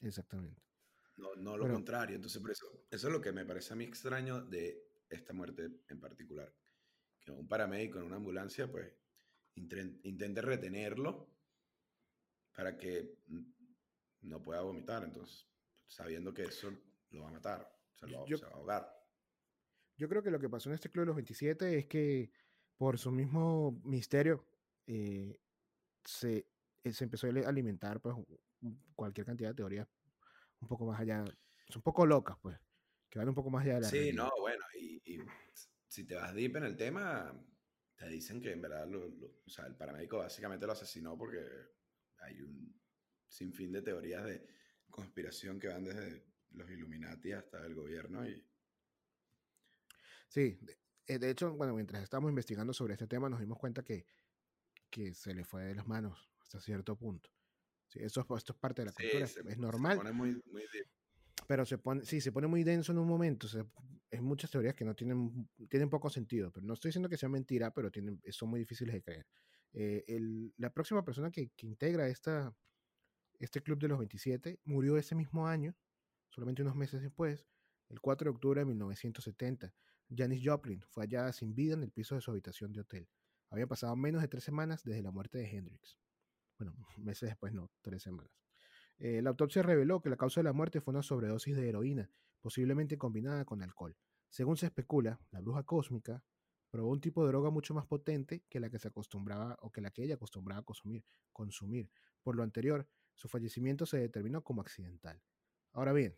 Exactamente. 0.00 0.60
No, 1.16 1.34
no 1.36 1.56
lo 1.56 1.68
contrario. 1.68 2.16
Entonces, 2.16 2.40
por 2.40 2.50
eso, 2.50 2.66
eso 2.90 3.06
es 3.06 3.12
lo 3.12 3.20
que 3.20 3.32
me 3.32 3.44
parece 3.44 3.72
a 3.72 3.76
mí 3.76 3.84
extraño 3.84 4.44
de 4.44 4.83
esta 5.08 5.32
muerte 5.32 5.70
en 5.88 6.00
particular. 6.00 6.52
Que 7.20 7.30
un 7.30 7.48
paramédico 7.48 7.98
en 7.98 8.04
una 8.04 8.16
ambulancia, 8.16 8.70
pues, 8.70 8.92
intente 9.54 10.42
retenerlo 10.42 11.30
para 12.54 12.76
que 12.76 13.18
no 14.22 14.42
pueda 14.42 14.62
vomitar. 14.62 15.04
Entonces, 15.04 15.46
sabiendo 15.86 16.32
que 16.32 16.44
eso 16.44 16.72
lo 17.10 17.22
va 17.22 17.28
a 17.28 17.32
matar, 17.32 17.78
se, 17.94 18.06
lo, 18.06 18.24
va 18.26 18.48
a 18.48 18.54
ahogar. 18.54 19.06
Yo 19.96 20.08
creo 20.08 20.22
que 20.22 20.30
lo 20.30 20.40
que 20.40 20.48
pasó 20.48 20.68
en 20.68 20.74
este 20.74 20.90
club 20.90 21.02
de 21.02 21.06
los 21.06 21.16
27 21.16 21.78
es 21.78 21.86
que 21.86 22.30
por 22.76 22.98
su 22.98 23.12
mismo 23.12 23.80
misterio 23.84 24.44
eh, 24.86 25.38
se, 26.04 26.48
eh, 26.82 26.92
se 26.92 27.04
empezó 27.04 27.28
a 27.28 27.48
alimentar 27.48 28.00
pues, 28.00 28.16
cualquier 28.94 29.26
cantidad 29.26 29.50
de 29.50 29.54
teorías 29.54 29.88
un 30.60 30.68
poco 30.68 30.86
más 30.86 31.00
allá, 31.00 31.24
son 31.68 31.76
un 31.76 31.82
poco 31.82 32.06
locas, 32.06 32.36
pues, 32.40 32.58
que 33.14 33.20
van 33.20 33.28
un 33.28 33.34
poco 33.34 33.48
más 33.48 33.64
allá 33.64 33.74
de 33.76 33.80
la 33.82 33.88
Sí, 33.88 34.12
no, 34.12 34.28
bueno, 34.40 34.64
y, 34.74 35.00
si 35.86 36.04
te 36.04 36.16
vas 36.16 36.34
deep 36.34 36.56
en 36.56 36.64
el 36.64 36.76
tema, 36.76 37.32
te 37.94 38.08
dicen 38.08 38.42
que 38.42 38.50
en 38.50 38.60
verdad 38.60 38.92
o 38.92 39.48
sea, 39.48 39.66
el 39.66 39.76
paramédico 39.76 40.18
básicamente 40.18 40.66
lo 40.66 40.72
asesinó 40.72 41.16
porque 41.16 41.38
hay 42.18 42.40
un 42.40 42.76
sinfín 43.28 43.70
de 43.70 43.82
teorías 43.82 44.24
de 44.24 44.44
conspiración 44.90 45.60
que 45.60 45.68
van 45.68 45.84
desde 45.84 46.24
los 46.50 46.68
Illuminati 46.68 47.30
hasta 47.30 47.64
el 47.64 47.76
gobierno 47.76 48.28
y... 48.28 48.44
Sí, 50.26 50.58
de, 50.60 50.76
eh, 51.06 51.20
de 51.20 51.30
hecho, 51.30 51.52
bueno, 51.54 51.72
mientras 51.74 52.02
estábamos 52.02 52.30
investigando 52.30 52.72
sobre 52.72 52.94
este 52.94 53.06
tema 53.06 53.28
nos 53.28 53.38
dimos 53.38 53.58
cuenta 53.58 53.84
que, 53.84 54.06
que 54.90 55.14
se 55.14 55.34
le 55.34 55.44
fue 55.44 55.62
de 55.66 55.76
las 55.76 55.86
manos 55.86 56.32
hasta 56.40 56.58
cierto 56.58 56.96
punto. 56.96 57.30
Sí, 57.86 58.00
eso, 58.02 58.26
esto 58.36 58.52
es 58.54 58.58
parte 58.58 58.82
de 58.82 58.86
la 58.86 58.92
cultura, 58.92 59.24
es 59.24 59.58
normal. 59.58 59.98
Se 59.98 60.02
pone 60.02 60.12
muy, 60.12 60.42
muy 60.46 60.64
pero 61.46 61.64
se 61.64 61.78
pone, 61.78 62.04
sí, 62.04 62.20
se 62.20 62.32
pone 62.32 62.46
muy 62.46 62.64
denso 62.64 62.92
en 62.92 62.98
un 62.98 63.08
momento. 63.08 63.46
es 64.10 64.22
muchas 64.22 64.50
teorías 64.50 64.74
que 64.74 64.84
no 64.84 64.94
tienen, 64.94 65.48
tienen 65.68 65.90
poco 65.90 66.10
sentido. 66.10 66.50
Pero 66.52 66.66
no 66.66 66.74
estoy 66.74 66.90
diciendo 66.90 67.08
que 67.08 67.16
sea 67.16 67.28
mentira, 67.28 67.72
pero 67.72 67.90
tienen, 67.90 68.20
son 68.30 68.50
muy 68.50 68.60
difíciles 68.60 68.94
de 68.94 69.02
creer. 69.02 69.26
Eh, 69.72 70.04
el, 70.06 70.54
la 70.56 70.72
próxima 70.72 71.04
persona 71.04 71.30
que, 71.30 71.50
que, 71.56 71.66
integra 71.66 72.08
esta, 72.08 72.54
este 73.40 73.60
club 73.60 73.78
de 73.80 73.88
los 73.88 73.98
27 73.98 74.60
murió 74.64 74.96
ese 74.96 75.14
mismo 75.14 75.46
año, 75.46 75.74
solamente 76.28 76.62
unos 76.62 76.76
meses 76.76 77.02
después, 77.02 77.46
el 77.88 78.00
4 78.00 78.24
de 78.24 78.30
octubre 78.30 78.60
de 78.60 78.66
1970. 78.66 79.74
Janis 80.14 80.42
Joplin 80.44 80.82
fue 80.88 81.04
hallada 81.04 81.32
sin 81.32 81.54
vida 81.54 81.74
en 81.74 81.82
el 81.82 81.90
piso 81.90 82.14
de 82.14 82.20
su 82.20 82.30
habitación 82.30 82.72
de 82.72 82.80
hotel. 82.80 83.08
Había 83.50 83.66
pasado 83.66 83.94
menos 83.96 84.22
de 84.22 84.28
tres 84.28 84.44
semanas 84.44 84.82
desde 84.84 85.02
la 85.02 85.10
muerte 85.10 85.38
de 85.38 85.48
Hendrix. 85.50 85.98
Bueno, 86.58 86.74
meses 86.98 87.28
después 87.28 87.52
no, 87.52 87.70
tres 87.82 88.02
semanas. 88.02 88.43
Eh, 88.98 89.22
la 89.22 89.30
autopsia 89.30 89.62
reveló 89.62 90.00
que 90.00 90.10
la 90.10 90.16
causa 90.16 90.40
de 90.40 90.44
la 90.44 90.52
muerte 90.52 90.80
fue 90.80 90.92
una 90.92 91.02
sobredosis 91.02 91.56
de 91.56 91.68
heroína, 91.68 92.10
posiblemente 92.40 92.98
combinada 92.98 93.44
con 93.44 93.62
alcohol. 93.62 93.96
Según 94.28 94.56
se 94.56 94.66
especula, 94.66 95.20
la 95.30 95.40
bruja 95.40 95.62
cósmica 95.62 96.22
probó 96.70 96.90
un 96.90 97.00
tipo 97.00 97.22
de 97.22 97.28
droga 97.28 97.50
mucho 97.50 97.72
más 97.72 97.86
potente 97.86 98.44
que 98.48 98.58
la 98.58 98.68
que 98.68 98.78
se 98.78 98.88
acostumbraba 98.88 99.56
o 99.60 99.70
que 99.70 99.80
la 99.80 99.90
que 99.90 100.02
ella 100.02 100.14
acostumbraba 100.14 100.60
a 100.60 100.64
consumir. 100.64 101.04
consumir. 101.32 101.90
Por 102.22 102.34
lo 102.36 102.42
anterior, 102.42 102.88
su 103.14 103.28
fallecimiento 103.28 103.86
se 103.86 103.98
determinó 103.98 104.42
como 104.42 104.60
accidental. 104.60 105.22
Ahora 105.72 105.92
bien, 105.92 106.16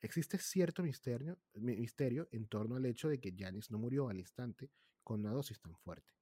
existe 0.00 0.38
cierto 0.38 0.82
misterio, 0.82 1.38
misterio 1.54 2.28
en 2.30 2.46
torno 2.46 2.76
al 2.76 2.86
hecho 2.86 3.08
de 3.08 3.20
que 3.20 3.34
Janis 3.36 3.70
no 3.70 3.78
murió 3.78 4.08
al 4.08 4.18
instante 4.18 4.70
con 5.02 5.20
una 5.20 5.32
dosis 5.32 5.60
tan 5.60 5.76
fuerte. 5.76 6.14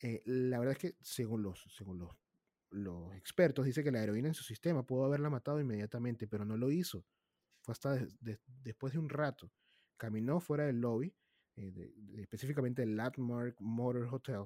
Eh, 0.00 0.22
la 0.24 0.58
verdad 0.58 0.72
es 0.72 0.78
que 0.78 0.96
según 1.00 1.42
los, 1.42 1.64
según 1.74 1.98
los 1.98 2.10
los 2.70 3.14
expertos 3.14 3.64
dicen 3.64 3.84
que 3.84 3.90
la 3.90 4.02
heroína 4.02 4.28
en 4.28 4.34
su 4.34 4.44
sistema 4.44 4.84
pudo 4.84 5.04
haberla 5.04 5.30
matado 5.30 5.60
inmediatamente, 5.60 6.26
pero 6.26 6.44
no 6.44 6.56
lo 6.56 6.70
hizo. 6.70 7.04
Fue 7.62 7.72
hasta 7.72 7.98
después 8.62 8.92
de 8.92 8.98
un 8.98 9.08
rato. 9.08 9.52
Caminó 9.96 10.40
fuera 10.40 10.64
del 10.66 10.80
lobby, 10.80 11.14
eh, 11.56 11.92
específicamente 12.18 12.82
el 12.82 12.96
Landmark 12.96 13.56
Motor 13.60 14.08
Hotel. 14.12 14.44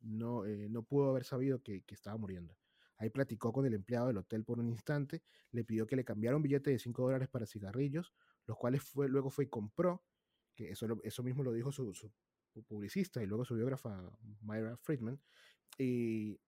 No, 0.00 0.44
eh, 0.44 0.68
no 0.68 0.82
pudo 0.82 1.10
haber 1.10 1.24
sabido 1.24 1.62
que, 1.62 1.84
estaba 1.88 2.16
muriendo. 2.16 2.56
Ahí 2.96 3.10
platicó 3.10 3.52
con 3.52 3.64
el 3.66 3.74
empleado 3.74 4.08
del 4.08 4.18
hotel 4.18 4.44
por 4.44 4.58
un 4.58 4.68
instante, 4.68 5.22
le 5.52 5.64
pidió 5.64 5.86
que 5.86 5.94
le 5.94 6.04
cambiara 6.04 6.36
un 6.36 6.42
billete 6.42 6.70
de 6.70 6.78
5 6.78 7.02
dólares 7.02 7.28
para 7.28 7.46
cigarrillos, 7.46 8.12
los 8.46 8.56
cuales 8.56 8.82
fue, 8.82 9.08
luego 9.08 9.30
fue 9.30 9.44
y 9.44 9.48
compró, 9.48 10.04
que 10.56 10.70
eso, 10.70 10.86
eso 11.04 11.22
mismo 11.22 11.44
lo 11.44 11.52
dijo 11.52 11.70
su, 11.70 11.94
su 11.94 12.10
publicista 12.64 13.22
y 13.22 13.26
luego 13.26 13.44
su 13.44 13.54
biógrafa 13.54 14.10
Myra 14.40 14.76
Friedman, 14.78 15.20
y 15.78 16.40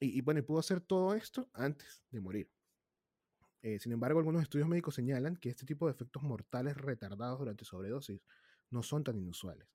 y, 0.00 0.20
bueno, 0.20 0.42
pudo 0.44 0.60
hacer 0.60 0.80
todo 0.80 1.14
esto 1.14 1.50
antes 1.52 2.02
de 2.10 2.20
morir. 2.20 2.50
Eh, 3.62 3.78
sin 3.80 3.92
embargo, 3.92 4.20
algunos 4.20 4.42
estudios 4.42 4.68
médicos 4.68 4.94
señalan 4.94 5.36
que 5.36 5.48
este 5.48 5.66
tipo 5.66 5.86
de 5.86 5.92
efectos 5.92 6.22
mortales 6.22 6.76
retardados 6.76 7.40
durante 7.40 7.64
sobredosis 7.64 8.22
no 8.70 8.82
son 8.82 9.02
tan 9.02 9.16
inusuales. 9.16 9.68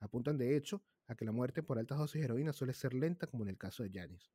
Apuntan 0.00 0.36
de 0.36 0.56
hecho 0.56 0.84
a 1.06 1.14
que 1.14 1.24
la 1.24 1.32
muerte 1.32 1.62
por 1.62 1.78
altas 1.78 1.98
dosis 1.98 2.20
de 2.20 2.26
heroína 2.26 2.52
suele 2.52 2.74
ser 2.74 2.92
lenta, 2.92 3.26
como 3.26 3.44
en 3.44 3.50
el 3.50 3.58
caso 3.58 3.82
de 3.82 3.90
Janis. 3.92 4.30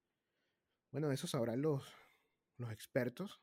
Bueno, 0.91 1.11
eso 1.11 1.27
sabrán 1.27 1.61
los, 1.61 1.83
los 2.57 2.71
expertos, 2.71 3.41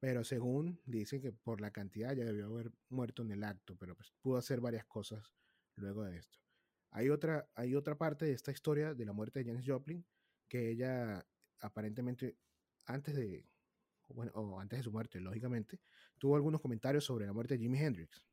pero 0.00 0.24
según 0.24 0.80
dicen 0.84 1.22
que 1.22 1.32
por 1.32 1.60
la 1.60 1.70
cantidad 1.70 2.14
ya 2.14 2.24
debió 2.24 2.46
haber 2.46 2.72
muerto 2.90 3.22
en 3.22 3.30
el 3.30 3.44
acto, 3.44 3.76
pero 3.76 3.96
pues 3.96 4.12
pudo 4.20 4.36
hacer 4.36 4.60
varias 4.60 4.84
cosas 4.84 5.32
luego 5.76 6.04
de 6.04 6.18
esto. 6.18 6.38
Hay 6.90 7.08
otra, 7.08 7.48
hay 7.54 7.74
otra 7.74 7.96
parte 7.96 8.26
de 8.26 8.32
esta 8.32 8.52
historia 8.52 8.94
de 8.94 9.04
la 9.04 9.12
muerte 9.12 9.38
de 9.42 9.46
Janis 9.46 9.66
Joplin 9.66 10.04
que 10.48 10.70
ella 10.70 11.26
aparentemente 11.60 12.36
antes 12.86 13.14
de, 13.14 13.46
bueno, 14.08 14.32
o 14.34 14.60
antes 14.60 14.78
de 14.78 14.82
su 14.82 14.92
muerte, 14.92 15.20
lógicamente, 15.20 15.80
tuvo 16.18 16.36
algunos 16.36 16.60
comentarios 16.60 17.04
sobre 17.04 17.26
la 17.26 17.32
muerte 17.32 17.54
de 17.54 17.60
Jimi 17.60 17.78
Hendrix. 17.78 18.24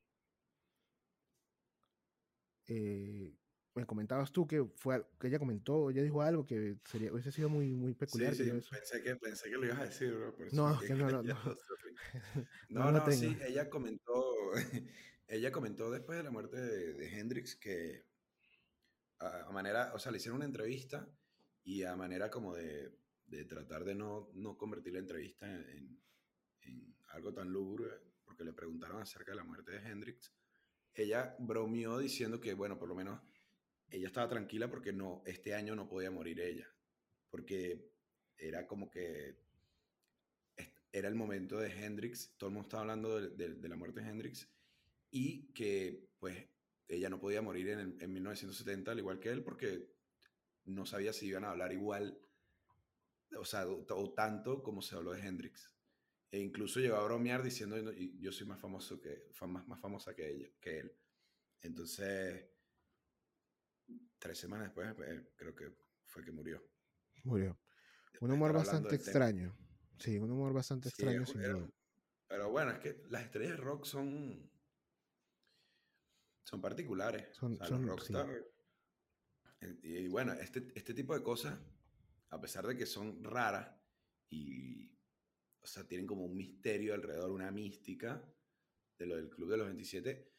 Eh, 2.68 3.36
me 3.74 3.86
comentabas 3.86 4.32
tú 4.32 4.46
que 4.46 4.66
fue 4.76 5.06
que 5.20 5.28
ella 5.28 5.40
comentó, 5.40 5.90
ella 5.90 6.04
dijo 6.04 6.22
algo 6.22 6.46
que 6.46 6.78
sería, 6.86 7.12
hubiese 7.12 7.32
sido 7.32 7.50
muy, 7.50 7.74
muy 7.74 7.94
peculiar. 7.94 8.36
Sí, 8.36 8.44
sí, 8.44 8.52
pensé, 8.70 9.02
que, 9.02 9.16
pensé 9.16 9.50
que 9.50 9.58
lo 9.58 9.66
ibas 9.66 9.80
a 9.80 9.86
decir, 9.86 10.14
bro. 10.14 10.36
no, 10.52 10.80
que 10.80 10.90
no, 10.96 11.10
no, 11.10 11.24
no. 11.24 11.56
no, 12.70 12.92
no, 12.92 13.12
sí, 13.12 13.38
ella 13.48 13.70
comentó, 13.70 14.24
ella 15.28 15.52
comentó 15.52 15.90
después 15.90 16.18
de 16.18 16.24
la 16.24 16.32
muerte 16.32 16.58
de, 16.58 16.94
de 16.94 17.20
Hendrix 17.20 17.56
que 17.56 18.06
a, 19.20 19.52
manera, 19.52 19.92
o 19.94 20.00
sea, 20.00 20.12
le 20.12 20.18
hicieron 20.18 20.38
una 20.38 20.46
entrevista 20.46 21.08
y 21.64 21.84
a 21.84 21.96
manera 21.96 22.30
como 22.30 22.56
de, 22.56 22.92
de 23.28 23.46
tratar 23.46 23.84
de 23.84 23.96
no, 23.96 24.30
no, 24.34 24.58
convertir 24.58 24.94
la 24.94 25.00
entrevista 25.00 25.50
en, 25.50 26.00
en, 26.62 26.96
algo 27.10 27.34
tan 27.34 27.52
lúgubre, 27.52 27.90
porque 28.24 28.44
le 28.44 28.54
preguntaron 28.54 29.02
acerca 29.02 29.32
de 29.32 29.38
la 29.38 29.44
muerte 29.44 29.72
de 29.72 29.80
Hendrix, 29.80 30.32
ella 30.94 31.36
bromeó 31.40 31.98
diciendo 31.98 32.40
que, 32.40 32.54
bueno, 32.54 32.78
por 32.80 32.88
lo 32.88 32.96
menos 32.96 33.22
ella 33.90 34.08
estaba 34.08 34.30
tranquila 34.30 34.70
porque 34.70 34.94
no, 34.94 35.22
este 35.26 35.54
año 35.54 35.76
no 35.76 35.90
podía 35.90 36.10
morir 36.10 36.40
ella, 36.40 36.68
porque 37.30 37.92
era 38.38 38.66
como 38.66 38.90
que 38.90 39.36
era 40.94 41.08
el 41.08 41.16
momento 41.16 41.58
de 41.58 41.70
Hendrix, 41.72 42.34
todo 42.38 42.50
el 42.50 42.54
mundo 42.54 42.68
estaba 42.68 42.82
hablando 42.82 43.20
de, 43.20 43.56
de, 43.56 43.70
la 43.70 43.76
muerte 43.76 44.02
de 44.02 44.10
Hendrix, 44.10 44.50
y 45.10 45.54
que 45.54 46.10
pues 46.20 46.48
ella 46.88 47.10
no 47.10 47.20
podía 47.20 47.42
morir 47.42 47.70
en, 47.70 47.98
en 48.00 48.14
1970 48.14 48.92
al 48.92 49.00
igual 49.00 49.20
que 49.20 49.30
él 49.30 49.44
porque 49.44 49.88
no 50.66 50.86
sabía 50.86 51.14
si 51.14 51.28
iban 51.28 51.44
a 51.44 51.52
hablar 51.52 51.72
igual, 51.74 52.20
o 53.38 53.46
sea, 53.46 53.68
o, 53.68 54.14
tanto 54.14 54.62
como 54.62 54.82
se 54.82 54.96
habló 54.96 55.14
de 55.14 55.22
Hendrix. 55.22 55.74
E 56.32 56.40
incluso 56.40 56.80
llegó 56.80 56.96
a 56.96 57.04
bromear 57.04 57.44
diciendo, 57.44 57.78
yo 57.92 58.32
soy 58.32 58.48
más 58.48 58.60
famoso 58.60 59.02
que, 59.02 59.28
más, 59.48 59.68
más 59.68 59.82
famosa 59.82 60.16
que, 60.16 60.30
ella, 60.30 60.48
que 60.62 60.80
él. 60.80 60.98
Entonces, 61.62 62.50
tres 64.18 64.38
semanas 64.38 64.68
después, 64.68 64.96
eh, 65.08 65.32
creo 65.36 65.54
que 65.54 65.76
fue 66.06 66.24
que 66.24 66.32
murió. 66.32 66.64
Murió. 67.24 67.60
Un 68.22 68.32
humor 68.32 68.54
bastante 68.54 68.96
extraño. 68.96 69.56
Sí, 69.98 70.18
un 70.18 70.32
humor 70.32 70.54
bastante 70.54 70.90
extraño, 70.90 71.26
Pero 72.28 72.50
bueno, 72.50 72.72
es 72.72 72.80
que 72.80 73.04
las 73.10 73.24
estrellas 73.24 73.58
de 73.58 73.64
rock 73.64 73.86
son. 73.86 74.50
Son 76.44 76.62
particulares. 76.62 77.36
Son, 77.36 77.58
son 77.66 77.88
rockstar. 77.88 78.28
Y, 79.82 80.08
bueno, 80.08 80.34
este, 80.34 80.68
este 80.76 80.94
tipo 80.94 81.14
de 81.14 81.24
cosas, 81.24 81.60
a 82.30 82.40
pesar 82.40 82.66
de 82.68 82.78
que 82.78 82.86
son 82.86 83.24
raras 83.24 83.76
y. 84.30 84.90
O 85.64 85.68
sea, 85.68 85.88
tienen 85.88 86.08
como 86.08 86.26
un 86.26 86.36
misterio 86.36 86.96
alrededor, 86.96 87.30
una 87.30 87.52
mística 87.52 88.28
de 88.98 89.06
lo 89.06 89.16
del 89.16 89.30
Club 89.30 89.52
de 89.52 89.58
los 89.58 89.68
27. 89.68 90.32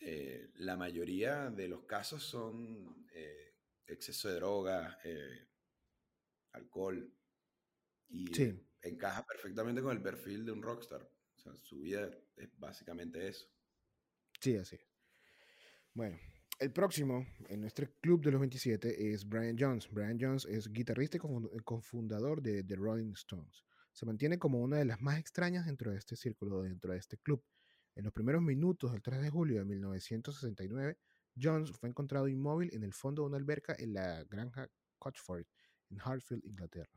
Eh, 0.00 0.50
la 0.56 0.76
mayoría 0.76 1.50
de 1.50 1.66
los 1.66 1.84
casos 1.84 2.22
son 2.22 3.08
eh, 3.12 3.56
exceso 3.86 4.28
de 4.28 4.34
drogas, 4.34 4.96
eh, 5.04 5.48
alcohol. 6.52 7.12
Y 8.10 8.30
encaja 8.82 9.26
perfectamente 9.26 9.82
con 9.82 9.96
el 9.96 10.02
perfil 10.02 10.44
de 10.44 10.52
un 10.52 10.62
rockstar. 10.62 11.02
O 11.36 11.40
sea, 11.40 11.54
su 11.62 11.80
vida 11.80 12.10
es 12.36 12.48
básicamente 12.58 13.28
eso. 13.28 13.46
Sí, 14.40 14.56
así 14.56 14.78
Bueno, 15.94 16.18
el 16.60 16.72
próximo 16.72 17.24
en 17.48 17.60
nuestro 17.60 17.88
club 18.00 18.24
de 18.24 18.32
los 18.32 18.40
27 18.40 19.12
es 19.12 19.28
Brian 19.28 19.56
Jones. 19.56 19.88
Brian 19.90 20.18
Jones 20.20 20.44
es 20.44 20.72
guitarrista 20.72 21.16
y 21.16 21.20
cofundador 21.62 22.42
de 22.42 22.64
The 22.64 22.74
Rolling 22.74 23.12
Stones. 23.12 23.64
Se 23.92 24.04
mantiene 24.06 24.38
como 24.38 24.60
una 24.60 24.78
de 24.78 24.84
las 24.84 25.00
más 25.00 25.18
extrañas 25.18 25.66
dentro 25.66 25.92
de 25.92 25.98
este 25.98 26.16
círculo, 26.16 26.62
dentro 26.62 26.92
de 26.92 26.98
este 26.98 27.16
club. 27.18 27.44
En 27.94 28.04
los 28.04 28.12
primeros 28.12 28.42
minutos 28.42 28.90
del 28.92 29.02
3 29.02 29.22
de 29.22 29.30
julio 29.30 29.58
de 29.58 29.64
1969, 29.66 30.98
Jones 31.40 31.70
fue 31.72 31.88
encontrado 31.88 32.26
inmóvil 32.26 32.70
en 32.72 32.82
el 32.82 32.92
fondo 32.92 33.22
de 33.22 33.28
una 33.28 33.36
alberca 33.36 33.76
en 33.78 33.94
la 33.94 34.24
granja 34.24 34.68
Cochford, 34.98 35.46
en 35.90 36.00
Hartfield, 36.00 36.44
Inglaterra. 36.44 36.90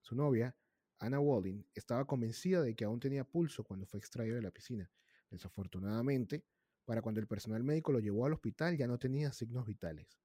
Su 0.00 0.16
novia, 0.16 0.56
Anna 0.98 1.20
Walding, 1.20 1.64
estaba 1.74 2.04
convencida 2.06 2.62
de 2.62 2.74
que 2.74 2.84
aún 2.84 2.98
tenía 2.98 3.22
pulso 3.24 3.62
cuando 3.62 3.86
fue 3.86 4.00
extraído 4.00 4.34
de 4.34 4.42
la 4.42 4.50
piscina. 4.50 4.90
Desafortunadamente, 5.30 6.44
para 6.90 7.02
cuando 7.02 7.20
el 7.20 7.28
personal 7.28 7.62
médico 7.62 7.92
lo 7.92 8.00
llevó 8.00 8.26
al 8.26 8.32
hospital 8.32 8.76
ya 8.76 8.88
no 8.88 8.98
tenía 8.98 9.30
signos 9.30 9.64
vitales. 9.64 10.18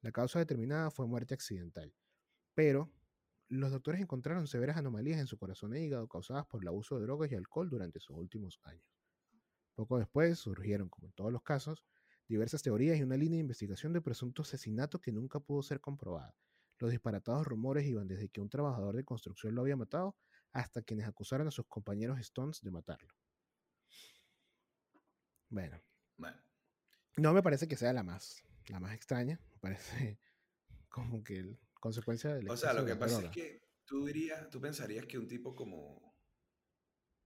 La 0.00 0.10
causa 0.10 0.40
determinada 0.40 0.90
fue 0.90 1.06
muerte 1.06 1.34
accidental, 1.34 1.94
pero 2.56 2.90
los 3.48 3.70
doctores 3.70 4.00
encontraron 4.00 4.48
severas 4.48 4.76
anomalías 4.76 5.20
en 5.20 5.28
su 5.28 5.38
corazón 5.38 5.74
e 5.74 5.80
hígado 5.84 6.08
causadas 6.08 6.44
por 6.46 6.60
el 6.60 6.66
abuso 6.66 6.96
de 6.96 7.02
drogas 7.02 7.30
y 7.30 7.36
alcohol 7.36 7.70
durante 7.70 8.00
sus 8.00 8.16
últimos 8.16 8.58
años. 8.64 8.84
Poco 9.76 9.96
después 10.00 10.40
surgieron, 10.40 10.88
como 10.88 11.06
en 11.06 11.12
todos 11.12 11.32
los 11.32 11.44
casos, 11.44 11.84
diversas 12.26 12.62
teorías 12.64 12.98
y 12.98 13.04
una 13.04 13.16
línea 13.16 13.36
de 13.36 13.42
investigación 13.42 13.92
de 13.92 14.00
presunto 14.00 14.42
asesinato 14.42 15.00
que 15.00 15.12
nunca 15.12 15.38
pudo 15.38 15.62
ser 15.62 15.80
comprobada, 15.80 16.34
los 16.80 16.90
disparatados 16.90 17.46
rumores 17.46 17.86
iban 17.86 18.08
desde 18.08 18.28
que 18.28 18.40
un 18.40 18.48
trabajador 18.48 18.96
de 18.96 19.04
construcción 19.04 19.54
lo 19.54 19.60
había 19.60 19.76
matado 19.76 20.16
hasta 20.52 20.82
quienes 20.82 21.06
acusaron 21.06 21.46
a 21.46 21.52
sus 21.52 21.66
compañeros 21.68 22.18
Stones 22.18 22.60
de 22.60 22.72
matarlo. 22.72 23.14
Bueno. 25.48 25.87
No 27.16 27.32
me 27.32 27.42
parece 27.42 27.66
que 27.66 27.76
sea 27.76 27.92
la 27.92 28.04
más, 28.04 28.44
la 28.68 28.78
más 28.78 28.94
extraña. 28.94 29.40
Me 29.50 29.58
parece 29.58 30.20
como 30.88 31.24
que 31.24 31.58
consecuencia 31.80 32.34
de 32.34 32.48
O 32.48 32.56
sea, 32.56 32.72
lo 32.72 32.84
que 32.84 32.96
pasa 32.96 33.24
es 33.24 33.30
que 33.30 33.62
tú 33.84 34.06
dirías, 34.06 34.48
tú 34.50 34.60
pensarías 34.60 35.06
que 35.06 35.18
un 35.18 35.26
tipo 35.26 35.56
como, 35.56 36.16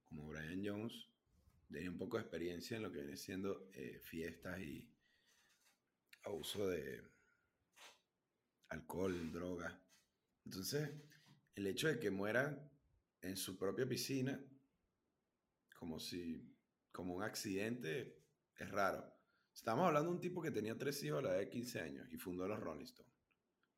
como 0.09 0.27
Brian 0.27 0.63
Jones 0.65 1.09
tenía 1.71 1.89
un 1.89 1.97
poco 1.97 2.17
de 2.17 2.23
experiencia 2.23 2.77
en 2.77 2.83
lo 2.83 2.91
que 2.91 2.99
viene 2.99 3.17
siendo 3.17 3.69
eh, 3.73 3.99
fiestas 3.99 4.59
y 4.59 4.89
abuso 6.23 6.67
de, 6.67 7.03
alcohol, 8.73 9.31
droga. 9.31 9.79
Entonces, 10.45 10.89
el 11.55 11.67
hecho 11.67 11.87
de 11.87 11.99
que 11.99 12.11
muera 12.11 12.69
en 13.21 13.37
su 13.37 13.57
propia 13.57 13.87
piscina, 13.87 14.43
como 15.77 15.99
si, 15.99 16.53
como 16.91 17.13
un 17.15 17.23
accidente, 17.23 18.22
es 18.57 18.71
raro. 18.71 19.13
Estamos 19.53 19.85
hablando 19.87 20.09
de 20.09 20.15
un 20.15 20.21
tipo 20.21 20.41
que 20.41 20.51
tenía 20.51 20.77
tres 20.77 21.01
hijos 21.03 21.19
a 21.19 21.21
la 21.21 21.29
edad 21.31 21.39
de 21.39 21.49
15 21.49 21.79
años 21.81 22.07
y 22.11 22.17
fundó 22.17 22.47
los 22.47 22.59
Rolling 22.59 22.85
Stones. 22.85 23.13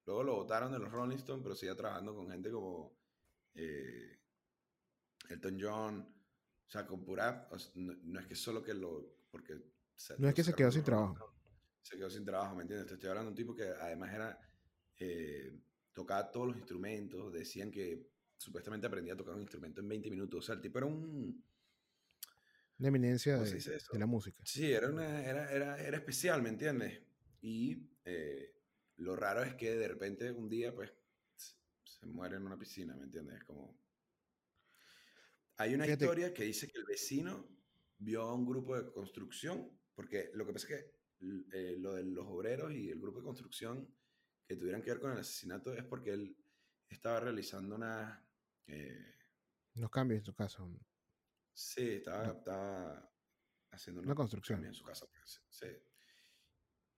Luego 0.06 0.24
lo 0.24 0.36
votaron 0.36 0.72
de 0.72 0.80
los 0.80 0.92
Rolling 0.92 1.18
Stones, 1.18 1.44
pero 1.44 1.56
sigue 1.56 1.76
trabajando 1.76 2.16
con 2.16 2.30
gente 2.30 2.50
como 2.52 2.98
eh, 3.56 4.20
Elton 5.30 5.58
John. 5.60 6.16
O 6.68 6.70
sea, 6.70 6.86
con 6.86 7.04
pura. 7.04 7.48
no, 7.76 8.20
es 8.20 8.28
que 8.28 8.36
solo 8.36 8.64
que 8.64 8.74
lo. 8.74 9.26
Porque 9.30 9.56
no 10.18 10.30
es 10.30 10.36
que 10.36 10.44
se 10.44 10.54
quedó 10.54 10.72
sin 10.72 10.84
trabajo. 10.84 11.34
Se 11.82 11.98
quedó 11.98 12.10
sin 12.10 12.26
trabajo, 12.26 12.56
¿me 12.56 12.64
entiendes? 12.64 12.88
Te 12.88 12.94
estoy 12.96 13.10
hablando 13.10 13.30
de 13.30 13.34
un 13.34 13.36
tipo 13.36 13.56
que 13.56 13.64
además 13.64 14.14
era 14.14 14.40
eh, 14.98 15.60
tocaba 15.94 16.32
todos 16.32 16.48
los 16.48 16.58
instrumentos, 16.58 17.32
decían 17.32 17.72
que 17.72 18.10
supuestamente 18.38 18.88
aprendía 18.88 19.14
a 19.14 19.18
tocar 19.18 19.36
un 19.36 19.42
instrumento 19.42 19.82
en 19.82 19.90
20 19.90 20.10
minutos. 20.10 20.40
O 20.40 20.42
sea, 20.42 20.56
el 20.56 20.62
tipo 20.62 20.78
era 20.78 20.88
un... 20.88 21.44
Una 22.78 22.90
eminencia 22.90 23.38
de, 23.38 23.80
la 23.94 24.06
música. 24.06 24.42
Sí, 24.44 24.72
era, 24.72 24.90
una, 24.90 25.24
era, 25.24 25.52
era, 25.52 25.82
era 25.82 25.98
especial, 25.98 26.42
¿me 26.42 26.50
entiendes? 26.50 27.02
Y 27.42 27.90
eh, 28.04 28.54
lo 28.98 29.16
raro 29.16 29.44
es 29.44 29.56
que 29.56 29.76
de 29.76 29.88
repente 29.88 30.32
un 30.32 30.50
día, 30.50 30.74
pues, 30.74 30.92
se 31.36 32.06
muere 32.06 32.36
en 32.36 32.46
una 32.46 32.58
piscina, 32.58 32.96
¿me 32.96 33.06
entiendes? 33.06 33.44
Como... 33.46 33.80
Hay 35.58 35.74
una 35.74 35.88
historia 35.88 36.34
que 36.34 36.44
dice 36.44 36.68
que 36.68 36.78
el 36.78 36.86
vecino 36.86 37.48
vio 37.98 38.24
a 38.24 38.34
un 38.34 38.46
grupo 38.46 38.76
de 38.76 38.92
construcción, 38.92 39.72
porque 39.94 40.32
lo 40.34 40.46
que 40.46 40.54
pasa 40.54 40.68
es 40.68 40.76
que 40.76 40.96
eh, 41.54 41.78
lo 41.80 41.94
de 41.94 42.04
los 42.04 42.26
obreros 42.28 42.74
y 42.74 42.90
el 42.90 43.00
grupo 43.00 43.20
de 43.20 43.26
construcción 43.26 43.90
que 44.46 44.58
tuvieran 44.58 44.82
que 44.82 44.92
ver 44.92 45.00
con 45.00 45.12
el 45.14 45.20
asesinato 45.20 45.74
es 45.74 45.84
porque 45.84 46.12
él 46.12 46.38
estaba 46.90 47.22
realizando 47.22 47.76
una... 47.76 48.22
Eh, 48.68 49.16
Unos 49.76 49.90
cambios 49.90 50.20
en 50.20 50.26
su 50.26 50.34
casa. 50.34 50.64
Sí, 51.58 51.88
estaba, 51.88 53.10
haciendo 53.72 54.02
una, 54.02 54.13
construcción 54.13 54.65
en 54.65 54.74
su 54.74 54.84
casa. 54.84 55.06
Pues, 55.08 55.41
sí. 55.50 55.68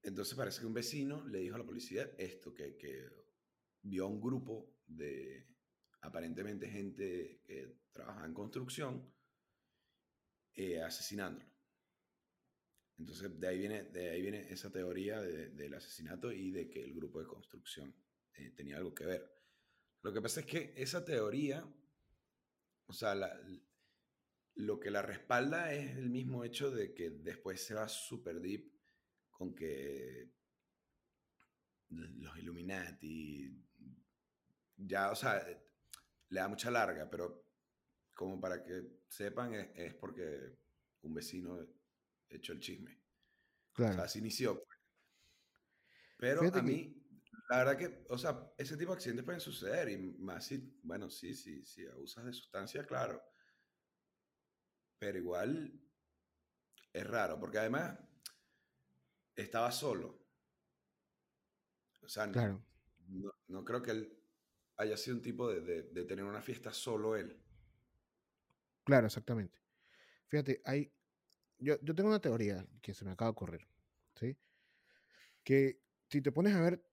Entonces 0.01 0.35
parece 0.35 0.61
que 0.61 0.65
un 0.65 0.73
vecino 0.73 1.23
le 1.27 1.39
dijo 1.39 1.55
a 1.55 1.59
la 1.59 1.65
policía 1.65 2.09
esto, 2.17 2.53
que, 2.55 2.75
que 2.75 3.07
vio 3.83 4.05
a 4.05 4.07
un 4.07 4.19
grupo 4.19 4.79
de 4.87 5.47
aparentemente 6.01 6.67
gente 6.67 7.41
que 7.43 7.81
trabajaba 7.91 8.25
en 8.25 8.33
construcción 8.33 9.13
eh, 10.55 10.81
asesinándolo. 10.81 11.51
Entonces, 12.97 13.39
de 13.39 13.47
ahí 13.47 13.59
viene, 13.59 13.83
de 13.83 14.09
ahí 14.09 14.21
viene 14.23 14.51
esa 14.51 14.71
teoría 14.71 15.21
del 15.21 15.73
asesinato 15.75 16.31
y 16.31 16.49
de 16.49 16.67
que 16.67 16.83
el 16.83 16.95
grupo 16.95 17.19
de 17.19 17.27
construcción 17.27 17.95
eh, 18.33 18.49
tenía 18.55 18.77
algo 18.77 18.95
que 18.95 19.05
ver. 19.05 19.31
Lo 20.01 20.11
que 20.11 20.21
pasa 20.21 20.39
es 20.39 20.47
que 20.47 20.73
esa 20.75 21.05
teoría, 21.05 21.63
o 22.87 22.93
sea, 22.93 23.13
lo 24.57 24.79
que 24.79 24.91
la 24.91 25.01
respalda 25.01 25.73
es 25.73 25.97
el 25.97 26.09
mismo 26.09 26.43
hecho 26.43 26.71
de 26.71 26.93
que 26.93 27.09
después 27.11 27.63
se 27.63 27.73
va 27.73 27.87
super 27.87 28.39
deep 28.39 28.71
con 29.31 29.55
que 29.55 30.31
los 31.89 32.37
Illuminati, 32.37 33.55
ya, 34.75 35.11
o 35.11 35.15
sea, 35.15 35.45
le 36.29 36.39
da 36.39 36.47
mucha 36.47 36.71
larga, 36.71 37.09
pero 37.09 37.45
como 38.13 38.41
para 38.41 38.63
que 38.63 39.03
sepan 39.07 39.53
es, 39.53 39.69
es 39.75 39.93
porque 39.93 40.57
un 41.03 41.13
vecino 41.13 41.65
hecho 42.27 42.53
el 42.53 42.59
chisme. 42.59 42.99
Claro. 43.73 43.91
O 43.91 43.95
sea, 43.95 44.03
así 44.05 44.19
inició. 44.19 44.63
Pues. 44.63 44.79
Pero 46.17 46.41
a 46.53 46.61
mí, 46.63 46.99
la 47.49 47.57
verdad 47.59 47.77
que, 47.77 48.05
o 48.09 48.17
sea, 48.17 48.51
ese 48.57 48.75
tipo 48.75 48.91
de 48.91 48.97
accidentes 48.97 49.23
pueden 49.23 49.39
suceder 49.39 49.89
y 49.89 49.97
más 49.97 50.45
si, 50.45 50.79
bueno, 50.83 51.09
sí, 51.09 51.33
sí, 51.35 51.63
sí, 51.63 51.85
abusas 51.85 52.25
de 52.25 52.33
sustancias, 52.33 52.85
claro. 52.87 53.21
Pero 54.99 55.17
igual 55.17 55.79
es 56.93 57.07
raro, 57.07 57.39
porque 57.39 57.59
además 57.59 57.97
estaba 59.35 59.71
solo. 59.71 60.19
O 62.01 62.09
sea, 62.09 62.31
claro. 62.31 62.63
no, 63.47 63.65
creo 63.65 63.81
que 63.81 63.91
él 63.91 64.17
haya 64.77 64.95
sido 64.95 65.17
un 65.17 65.21
tipo 65.21 65.51
de, 65.51 65.83
de, 65.83 66.03
tener 66.05 66.23
una 66.23 66.41
fiesta 66.41 66.71
solo 66.71 67.15
él. 67.15 67.43
Claro, 68.83 69.07
exactamente. 69.07 69.59
Fíjate, 70.27 70.61
hay, 70.63 70.91
yo, 71.59 71.77
tengo 71.79 72.09
una 72.09 72.21
teoría 72.21 72.65
que 72.81 72.93
se 72.93 73.03
me 73.03 73.11
acaba 73.11 73.29
de 73.29 73.33
ocurrir, 73.33 73.67
¿sí? 74.15 74.37
Que 75.43 75.81
si 76.09 76.21
te 76.21 76.31
pones 76.31 76.55
a 76.55 76.61
ver, 76.61 76.83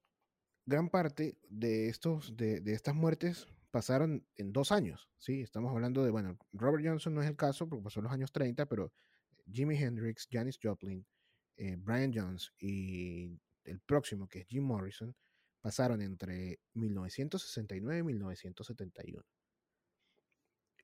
gran 0.66 0.88
parte 0.88 1.38
de, 1.48 1.88
estos, 1.88 2.36
de, 2.36 2.62
estas 2.66 2.94
muertes 2.94 3.46
pasaron 3.74 4.24
en 4.36 4.52
dos 4.52 4.70
años, 4.70 5.10
¿sí? 5.18 5.40
Estamos 5.40 5.72
hablando 5.72 6.04
de, 6.04 6.12
bueno, 6.12 6.38
Robert 6.52 6.84
Johnson 6.86 7.12
no 7.12 7.22
es 7.22 7.28
el 7.28 7.34
caso 7.34 7.68
porque 7.68 7.82
pasó 7.82 7.98
en 7.98 8.04
los 8.04 8.12
años 8.12 8.30
30, 8.30 8.66
pero 8.66 8.92
Jimi 9.50 9.76
Hendrix, 9.76 10.28
Janis 10.30 10.60
Joplin, 10.62 11.04
eh, 11.56 11.74
Brian 11.76 12.12
Jones 12.14 12.52
y 12.60 13.36
el 13.64 13.80
próximo, 13.80 14.28
que 14.28 14.42
es 14.42 14.46
Jim 14.46 14.62
Morrison, 14.62 15.12
pasaron 15.60 16.02
entre 16.02 16.60
1969 16.74 17.98
y 17.98 18.02
1971. 18.04 19.24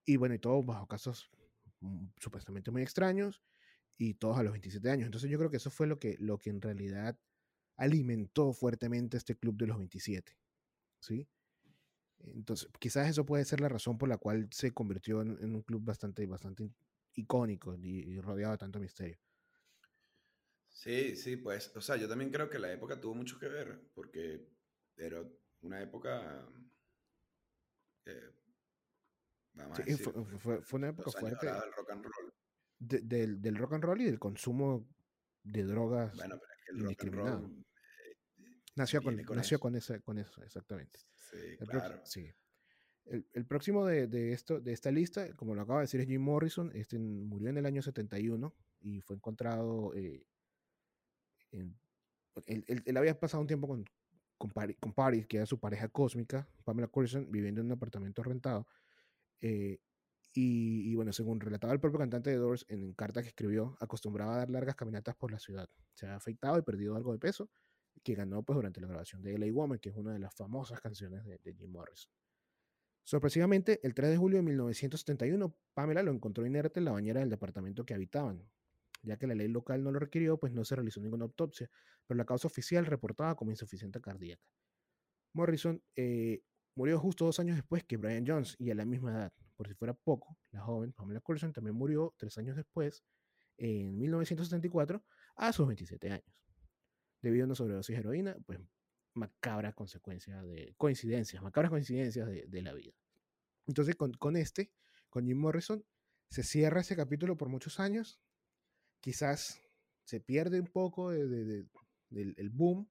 Y 0.05 0.17
bueno, 0.17 0.35
y 0.35 0.41
todo 0.41 0.61
bajo 0.65 0.89
casos 0.89 1.31
mm, 1.79 2.07
supuestamente 2.17 2.73
muy 2.73 2.83
extraños 2.83 3.41
y 3.99 4.15
todos 4.15 4.37
a 4.37 4.43
los 4.43 4.51
27 4.51 4.91
años. 4.91 5.07
Entonces 5.07 5.31
yo 5.31 5.39
creo 5.39 5.49
que 5.49 5.59
eso 5.59 5.71
fue 5.71 5.87
lo 5.87 6.01
que, 6.01 6.17
lo 6.19 6.39
que 6.39 6.51
en 6.51 6.61
realidad 6.61 7.17
alimentó 7.77 8.53
fuertemente 8.53 9.17
este 9.17 9.37
club 9.37 9.57
de 9.57 9.69
los 9.69 9.79
27. 9.79 10.37
¿Sí? 10.99 11.29
Entonces, 12.25 12.69
quizás 12.79 13.09
eso 13.09 13.25
puede 13.25 13.45
ser 13.45 13.61
la 13.61 13.69
razón 13.69 13.99
por 13.99 14.09
la 14.09 14.19
cual 14.19 14.49
se 14.51 14.73
convirtió 14.73 15.23
en, 15.23 15.55
un 15.55 15.63
club 15.63 15.83
bastante, 15.85 16.27
bastante 16.27 16.71
icónico 17.15 17.77
y, 17.77 18.21
rodeado 18.21 18.53
de 18.53 18.59
tanto 18.59 18.79
misterio. 18.79 19.19
Sí, 20.69 21.17
sí, 21.17 21.37
pues, 21.37 21.75
o 21.77 21.81
sea, 21.81 21.97
yo 21.97 22.09
también 22.09 22.31
creo 22.31 22.49
que 22.49 22.59
la 22.59 22.73
época 22.73 23.01
tuvo 23.01 23.15
mucho 23.15 23.39
que 23.39 23.49
ver, 23.49 23.81
porque 23.95 24.49
era 24.97 25.23
una 25.63 25.83
época, 25.83 26.47
eh, 28.07 28.31
vamos 29.55 29.79
a 29.79 29.83
decir, 29.83 30.13
fue, 30.39 30.63
fue, 30.63 30.79
una 30.79 30.89
época 30.89 31.11
fuerte. 31.11 31.47
Del 31.47 31.73
rock 31.73 31.91
and 31.91 32.05
roll. 32.05 32.33
del, 32.79 33.43
del, 33.43 33.57
rock 33.57 33.73
and 33.75 33.85
roll 33.85 34.01
y 34.01 34.05
del 34.05 34.19
consumo 34.19 34.89
de 35.43 35.65
drogas. 35.65 36.17
Bueno, 36.17 36.39
pero 36.39 36.53
es 36.53 36.65
que 36.65 36.73
el 36.73 36.85
rock 36.85 37.03
and 37.03 37.15
roll 37.15 37.65
Nació, 38.77 39.03
con, 39.03 39.17
nació 39.17 39.59
con, 39.59 39.75
ese, 39.77 40.01
con 40.01 40.19
eso, 40.19 40.43
exactamente. 40.43 41.01
Sí, 41.33 41.57
el 41.59 41.69
claro. 41.69 42.01
sí. 42.05 42.33
El, 43.07 43.45
próximo 43.45 43.87
de, 43.87 44.07
de, 44.07 44.33
esto, 44.33 44.61
de 44.61 44.73
esta 44.73 44.93
lista, 44.93 45.35
como 45.35 45.55
lo 45.57 45.63
acaba 45.63 45.81
de 45.81 45.85
decir, 45.85 46.01
es 46.01 46.07
Jim 46.07 46.23
Morrison. 46.23 46.71
Este 46.75 46.97
murió 46.99 47.49
en 47.49 47.59
el 47.59 47.67
año 47.67 47.83
71 47.83 48.55
y 48.81 49.01
fue 49.01 49.17
encontrado. 49.17 49.93
Eh, 49.97 50.27
en, 51.51 51.77
él, 52.47 52.97
había 52.97 53.19
pasado 53.19 53.41
un 53.41 53.49
tiempo 53.49 53.67
con, 53.67 53.85
con, 54.39 54.53
con, 54.79 54.93
Paris, 54.93 55.27
que 55.27 55.39
era 55.39 55.47
su 55.47 55.59
pareja 55.59 55.89
cósmica, 55.89 56.49
Pamela 56.63 56.87
Curson, 56.87 57.33
viviendo 57.33 57.61
en 57.61 57.67
un 57.67 57.73
apartamento 57.73 58.23
rentado. 58.23 58.69
Eh, 59.41 59.81
y, 60.33 60.89
y, 60.93 60.95
bueno, 60.95 61.13
según 61.13 61.41
relataba 61.41 61.73
el 61.73 61.81
propio 61.81 61.99
cantante 61.99 62.31
de 62.31 62.37
Doors 62.37 62.65
en 62.69 62.93
carta 62.93 63.23
que 63.23 63.29
escribió, 63.29 63.77
acostumbraba 63.81 64.35
a 64.35 64.39
dar 64.39 64.51
largas 64.51 64.77
caminatas 64.77 65.17
por 65.17 65.33
la 65.33 65.41
ciudad. 65.41 65.69
Se 65.95 66.07
ha 66.07 66.15
afeitado 66.15 66.59
y 66.59 66.63
perdido 66.63 66.95
algo 66.95 67.13
de 67.13 67.19
peso 67.19 67.51
que 68.03 68.15
ganó 68.15 68.43
pues, 68.43 68.57
durante 68.57 68.81
la 68.81 68.87
grabación 68.87 69.23
de 69.23 69.37
LA 69.37 69.53
Woman, 69.53 69.79
que 69.79 69.91
es 69.91 69.97
una 69.97 70.13
de 70.13 70.19
las 70.19 70.35
famosas 70.35 70.81
canciones 70.81 71.25
de, 71.25 71.55
Jim 71.55 71.71
Morrison. 71.71 72.11
Sorpresivamente, 73.05 73.81
el 73.83 73.95
3 73.95 74.11
de 74.11 74.17
julio 74.17 74.39
de 74.39 74.43
1971, 74.43 75.57
Pamela 75.75 76.03
lo 76.03 76.13
encontró 76.13 76.47
inerte 76.47 76.81
en 76.81 76.85
la 76.85 76.93
bañera 76.93 77.21
del 77.21 77.31
departamento 77.31 77.85
que 77.85 77.95
habitaban. 77.95 78.49
Ya 79.03 79.17
que 79.17 79.27
la 79.27 79.35
ley 79.35 79.49
local 79.49 79.83
no 79.83 79.91
lo 79.91 79.99
requirió, 79.99 80.39
pues 80.39 80.53
no 80.53 80.65
se 80.65 80.77
realizó 80.77 81.01
ninguna 81.01 81.25
autopsia, 81.25 81.71
pero 82.07 82.19
la 82.19 82.27
causa 82.27 82.47
oficial 82.47 82.85
reportaba 82.87 83.35
como 83.35 83.51
insuficiencia 83.51 84.01
cardíaca. 84.01 84.45
Morrison 85.33 85.83
eh, 85.97 86.43
murió 86.75 86.99
justo 86.99 87.25
dos 87.25 87.41
años 87.41 87.57
después 87.57 87.85
que 87.85 87.97
Brian 87.97 88.25
Jones 88.27 88.57
y 88.59 88.71
a 88.71 88.75
la 88.75 88.85
misma 88.85 89.13
edad. 89.13 89.33
Por 89.57 89.69
si 89.69 89.75
fuera 89.75 89.95
poco, 89.95 90.39
la 90.51 90.61
joven 90.61 90.93
Pamela 90.93 91.21
Curson 91.21 91.53
también 91.53 91.77
murió 91.77 92.15
tres 92.19 92.37
años 92.39 92.57
después, 92.57 93.03
en 93.57 93.99
1974, 93.99 95.03
a 95.37 95.53
sus 95.53 95.67
27 95.67 96.11
años 96.11 96.41
debido 97.23 97.45
a 97.45 97.47
una 97.47 97.55
sobredosis 97.55 97.95
de 97.95 98.01
heroína, 98.01 98.37
pues 98.47 98.61
macabra 99.15 99.73
consecuencia 99.73 100.43
de 100.43 100.75
coincidencias, 100.77 101.43
macabras 101.43 101.71
coincidencias 101.71 102.29
de, 102.29 102.63
la 102.63 102.73
vida. 102.73 102.95
Entonces, 103.67 103.97
con, 103.97 104.37
este, 104.37 104.73
con 105.09 105.27
Jim 105.27 105.39
Morrison, 105.39 105.85
se 106.31 106.43
cierra 106.43 106.81
ese 106.81 106.97
capítulo 106.97 107.37
por 107.37 107.49
muchos 107.49 107.81
años. 107.81 108.21
Quizás 109.01 109.61
se 110.05 110.21
pierde 110.21 110.61
un 110.61 110.69
poco 110.69 111.11
del 111.11 112.51
boom 112.51 112.89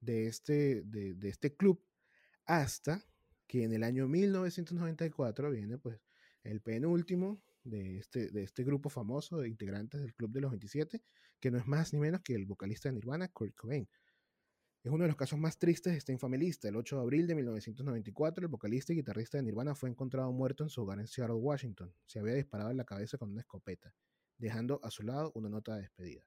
de 0.00 0.26
este, 0.26 0.82
de, 0.82 1.14
de, 1.14 1.28
este 1.28 1.56
club 1.56 1.84
hasta 2.44 3.04
que 3.46 3.64
en 3.64 3.72
el 3.72 3.82
año 3.82 4.06
1994 4.06 5.50
viene 5.50 5.78
pues 5.78 6.00
el 6.44 6.60
penúltimo 6.60 7.42
de 7.64 7.98
este, 7.98 8.30
de 8.30 8.42
este 8.42 8.64
grupo 8.64 8.88
famoso 8.88 9.38
de 9.38 9.48
integrantes 9.48 10.00
del 10.00 10.14
Club 10.14 10.32
de 10.32 10.40
los 10.40 10.50
27, 10.50 11.02
que 11.40 11.50
no 11.50 11.58
es 11.58 11.66
más 11.66 11.92
ni 11.92 11.98
menos 11.98 12.20
que 12.22 12.34
el 12.34 12.46
vocalista 12.46 12.88
de 12.88 12.94
Nirvana, 12.94 13.28
Kurt 13.28 13.54
Cobain. 13.54 13.88
Es 14.82 14.92
uno 14.92 15.02
de 15.02 15.08
los 15.08 15.16
casos 15.16 15.38
más 15.38 15.58
tristes 15.58 15.92
de 15.92 15.98
esta 15.98 16.12
infame 16.12 16.38
lista. 16.38 16.68
El 16.68 16.76
8 16.76 16.96
de 16.96 17.02
abril 17.02 17.26
de 17.26 17.34
1994, 17.34 18.44
el 18.44 18.48
vocalista 18.48 18.92
y 18.92 18.96
guitarrista 18.96 19.38
de 19.38 19.42
Nirvana 19.42 19.74
fue 19.74 19.90
encontrado 19.90 20.32
muerto 20.32 20.62
en 20.62 20.70
su 20.70 20.82
hogar 20.82 21.00
en 21.00 21.06
Seattle, 21.06 21.36
Washington. 21.36 21.92
Se 22.06 22.20
había 22.20 22.34
disparado 22.34 22.70
en 22.70 22.76
la 22.76 22.84
cabeza 22.84 23.18
con 23.18 23.30
una 23.30 23.40
escopeta, 23.40 23.94
dejando 24.38 24.80
a 24.82 24.90
su 24.90 25.02
lado 25.02 25.32
una 25.34 25.48
nota 25.48 25.74
de 25.74 25.82
despedida. 25.82 26.24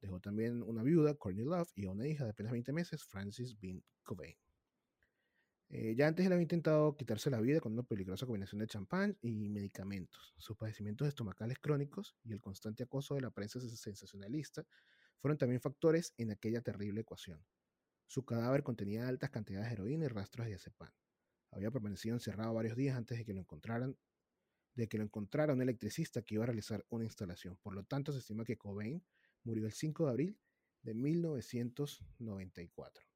Dejó 0.00 0.20
también 0.20 0.62
una 0.62 0.82
viuda, 0.82 1.14
Courtney 1.14 1.44
Love, 1.44 1.70
y 1.74 1.86
una 1.86 2.06
hija 2.06 2.24
de 2.24 2.30
apenas 2.30 2.52
20 2.52 2.72
meses, 2.72 3.04
Francis 3.04 3.58
Bean 3.58 3.82
Cobain. 4.04 4.36
Eh, 5.70 5.94
ya 5.94 6.06
antes 6.06 6.24
él 6.24 6.32
había 6.32 6.42
intentado 6.42 6.96
quitarse 6.96 7.28
la 7.28 7.40
vida 7.40 7.60
con 7.60 7.74
una 7.74 7.82
peligrosa 7.82 8.24
combinación 8.24 8.60
de 8.60 8.66
champán 8.66 9.18
y 9.20 9.50
medicamentos. 9.50 10.34
Sus 10.38 10.56
padecimientos 10.56 11.06
estomacales 11.06 11.58
crónicos 11.58 12.16
y 12.24 12.32
el 12.32 12.40
constante 12.40 12.84
acoso 12.84 13.14
de 13.14 13.20
la 13.20 13.30
prensa 13.30 13.60
sensacionalista 13.60 14.64
fueron 15.20 15.36
también 15.36 15.60
factores 15.60 16.14
en 16.16 16.30
aquella 16.30 16.62
terrible 16.62 17.02
ecuación. 17.02 17.44
Su 18.06 18.24
cadáver 18.24 18.62
contenía 18.62 19.06
altas 19.06 19.28
cantidades 19.28 19.68
de 19.68 19.74
heroína 19.74 20.06
y 20.06 20.08
rastros 20.08 20.46
de 20.46 20.52
diazepam. 20.52 20.90
Había 21.50 21.70
permanecido 21.70 22.14
encerrado 22.14 22.54
varios 22.54 22.74
días 22.74 22.96
antes 22.96 23.18
de 23.18 23.26
que 23.26 23.34
lo 23.34 23.40
encontraran, 23.40 23.98
de 24.74 24.88
que 24.88 24.96
lo 24.96 25.04
encontrara 25.04 25.52
un 25.52 25.60
electricista 25.60 26.22
que 26.22 26.36
iba 26.36 26.44
a 26.44 26.46
realizar 26.46 26.86
una 26.88 27.04
instalación. 27.04 27.58
Por 27.62 27.74
lo 27.74 27.84
tanto, 27.84 28.12
se 28.12 28.20
estima 28.20 28.44
que 28.44 28.56
Cobain 28.56 29.04
murió 29.44 29.66
el 29.66 29.72
5 29.72 30.06
de 30.06 30.10
abril 30.10 30.38
de 30.82 30.94
1994 30.94 33.07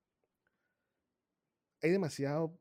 hay 1.82 1.90
demasiado, 1.90 2.58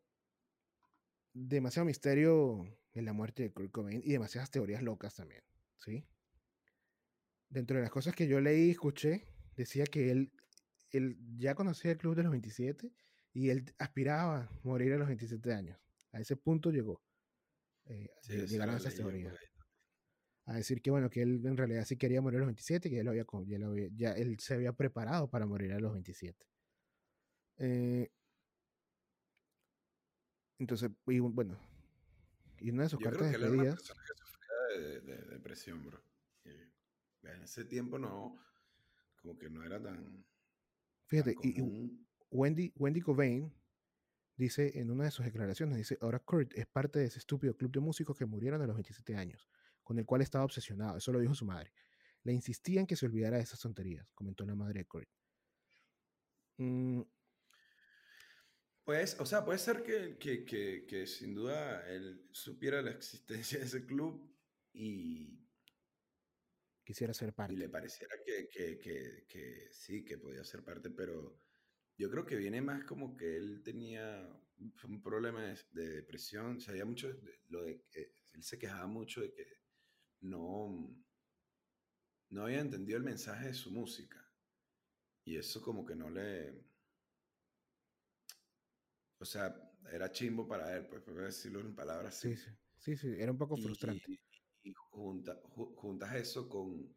demasiado 1.33 1.85
misterio 1.85 2.65
en 2.93 3.05
la 3.05 3.13
muerte 3.13 3.43
de 3.43 3.53
Kurt 3.53 3.71
Cobain 3.71 4.01
y 4.03 4.11
demasiadas 4.11 4.51
teorías 4.51 4.81
locas 4.81 5.15
también, 5.15 5.43
¿sí? 5.77 6.05
Dentro 7.49 7.77
de 7.77 7.83
las 7.83 7.91
cosas 7.91 8.15
que 8.15 8.27
yo 8.27 8.41
leí 8.41 8.67
y 8.67 8.71
escuché, 8.71 9.27
decía 9.55 9.85
que 9.85 10.11
él, 10.11 10.31
él 10.89 11.17
ya 11.37 11.55
conocía 11.55 11.91
el 11.91 11.97
club 11.97 12.15
de 12.15 12.23
los 12.23 12.31
27 12.31 12.91
y 13.33 13.49
él 13.49 13.73
aspiraba 13.77 14.43
a 14.43 14.49
morir 14.63 14.93
a 14.93 14.97
los 14.97 15.07
27 15.07 15.53
años. 15.53 15.79
A 16.11 16.19
ese 16.19 16.35
punto 16.35 16.71
llegó. 16.71 17.01
Eh, 17.85 18.09
llegaron 18.47 18.75
esas 18.75 18.95
teorías. 18.95 19.35
A 20.45 20.55
decir 20.55 20.81
que, 20.81 20.91
bueno, 20.91 21.09
que 21.09 21.21
él 21.21 21.45
en 21.45 21.55
realidad 21.55 21.85
sí 21.85 21.97
quería 21.97 22.21
morir 22.21 22.37
a 22.37 22.39
los 22.39 22.47
27, 22.47 22.89
que 22.89 22.99
él, 22.99 23.07
había, 23.07 23.25
ya, 23.45 23.59
ya 23.93 24.11
él 24.13 24.39
se 24.39 24.55
había 24.55 24.73
preparado 24.73 25.29
para 25.29 25.45
morir 25.45 25.73
a 25.73 25.79
los 25.79 25.93
27. 25.93 26.45
Eh, 27.57 28.09
entonces, 30.61 30.91
y, 31.07 31.19
bueno, 31.19 31.57
y 32.59 32.69
una 32.69 32.83
de 32.83 32.89
sus 32.89 32.99
cartas 32.99 33.35
creo 33.35 33.51
que 33.51 33.57
de 33.57 33.75
que 33.75 34.79
de, 35.01 35.17
depresión, 35.31 35.83
bro. 35.83 35.99
en 36.45 37.41
ese 37.41 37.65
tiempo 37.65 37.97
no, 37.97 38.37
como 39.19 39.39
que 39.39 39.49
no 39.49 39.63
era 39.63 39.81
tan. 39.81 40.23
Fíjate, 41.07 41.35
y, 41.41 41.63
Wendy, 42.29 42.71
Wendy 42.75 43.01
Cobain 43.01 43.51
dice 44.37 44.79
en 44.79 44.91
una 44.91 45.05
de 45.05 45.11
sus 45.11 45.25
declaraciones, 45.25 45.77
dice, 45.77 45.97
ahora 45.99 46.19
Kurt 46.19 46.53
es 46.53 46.67
parte 46.67 46.99
de 46.99 47.05
ese 47.05 47.17
estúpido 47.17 47.57
club 47.57 47.71
de 47.71 47.79
músicos 47.79 48.15
que 48.15 48.27
murieron 48.27 48.61
a 48.61 48.67
los 48.67 48.75
27 48.75 49.15
años, 49.15 49.49
con 49.81 49.97
el 49.97 50.05
cual 50.05 50.21
estaba 50.21 50.45
obsesionado, 50.45 50.97
eso 50.97 51.11
lo 51.11 51.19
dijo 51.19 51.33
su 51.33 51.45
madre. 51.45 51.73
Le 52.21 52.33
insistía 52.33 52.81
en 52.81 52.85
que 52.85 52.95
se 52.95 53.07
olvidara 53.07 53.37
de 53.37 53.43
esas 53.43 53.59
tonterías, 53.59 54.07
comentó 54.13 54.45
la 54.45 54.53
madre 54.53 54.81
de 54.81 54.85
Kurt. 54.85 55.09
Mm, 56.57 57.01
pues, 58.91 59.17
o 59.21 59.25
sea, 59.25 59.45
puede 59.45 59.57
ser 59.57 59.83
que, 59.83 60.17
que, 60.17 60.43
que, 60.43 60.85
que, 60.85 61.07
sin 61.07 61.33
duda 61.33 61.87
él 61.87 62.27
supiera 62.33 62.81
la 62.81 62.91
existencia 62.91 63.57
de 63.59 63.63
ese 63.63 63.85
club 63.85 64.29
y... 64.73 65.47
Quisiera 66.83 67.13
ser 67.13 67.33
parte. 67.33 67.53
Y 67.53 67.55
le 67.55 67.69
pareciera 67.69 68.13
que, 68.25 69.69
sí, 69.71 70.03
que 70.03 70.17
podía 70.17 70.43
ser 70.43 70.65
parte, 70.65 70.89
pero 70.89 71.39
yo 71.97 72.11
creo 72.11 72.25
que 72.25 72.35
viene 72.35 72.61
más 72.61 72.83
como 72.83 73.15
que 73.15 73.37
él 73.37 73.63
tenía 73.63 74.27
un 74.57 75.01
problema 75.01 75.41
de, 75.71 75.89
depresión, 75.89 76.57
o 76.57 76.59
sea, 76.59 76.83
mucho 76.83 77.17
lo 77.47 77.63
de 77.63 77.85
que 77.89 78.11
él 78.33 78.43
se 78.43 78.59
quejaba 78.59 78.87
mucho 78.87 79.21
de 79.21 79.31
que 79.31 79.47
no, 80.19 81.01
no 82.29 82.43
había 82.43 82.59
entendido 82.59 82.97
el 82.97 83.05
mensaje 83.05 83.47
de 83.47 83.53
su 83.53 83.71
música. 83.71 84.21
Y 85.23 85.37
eso 85.37 85.61
como 85.61 85.85
que 85.85 85.95
no 85.95 86.09
le, 86.09 86.70
o 89.21 89.25
sea, 89.25 89.55
era 89.91 90.11
chimbo 90.11 90.47
para 90.47 90.75
él, 90.75 90.87
pues, 90.87 91.03
por 91.03 91.21
decirlo 91.21 91.59
en 91.59 91.75
palabras 91.75 92.17
así. 92.17 92.35
Sí, 92.35 92.51
sí, 92.77 92.97
sí, 92.97 93.15
era 93.17 93.31
un 93.31 93.37
poco 93.37 93.55
frustrante. 93.55 94.19
Y, 94.63 94.73
juntas 94.73 96.15
eso 96.15 96.49
con, 96.49 96.95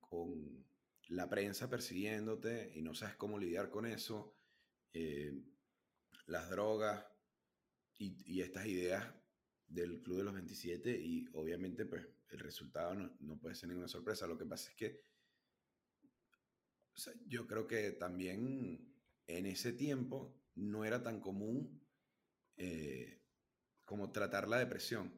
con 0.00 0.66
la 1.08 1.28
prensa 1.28 1.68
persiguiéndote 1.68 2.72
y 2.74 2.82
no 2.82 2.94
sabes 2.94 3.16
cómo 3.16 3.38
lidiar 3.38 3.70
con 3.70 3.86
eso, 3.86 4.34
eh, 4.92 5.32
las 6.26 6.50
drogas 6.50 7.06
y, 7.98 8.16
y, 8.26 8.42
estas 8.42 8.66
ideas 8.66 9.06
del 9.66 10.02
Club 10.02 10.18
de 10.18 10.24
los 10.24 10.34
27 10.34 10.90
y 10.98 11.26
obviamente 11.32 11.86
pues 11.86 12.06
el 12.30 12.40
resultado 12.40 12.94
no, 12.94 13.16
no 13.20 13.38
puede 13.38 13.54
ser 13.54 13.68
ninguna 13.68 13.88
sorpresa. 13.88 14.26
Lo 14.26 14.36
que 14.36 14.46
pasa 14.46 14.70
es 14.70 14.76
que 14.76 15.00
o 16.94 17.00
sea, 17.00 17.12
yo 17.26 17.46
creo 17.46 17.66
que 17.66 17.92
también 17.92 18.92
en 19.26 19.46
ese 19.46 19.72
tiempo 19.72 20.37
no 20.58 20.84
era 20.84 21.02
tan 21.02 21.20
común 21.20 21.80
eh, 22.56 23.22
como 23.84 24.10
tratar 24.10 24.48
la 24.48 24.58
depresión. 24.58 25.12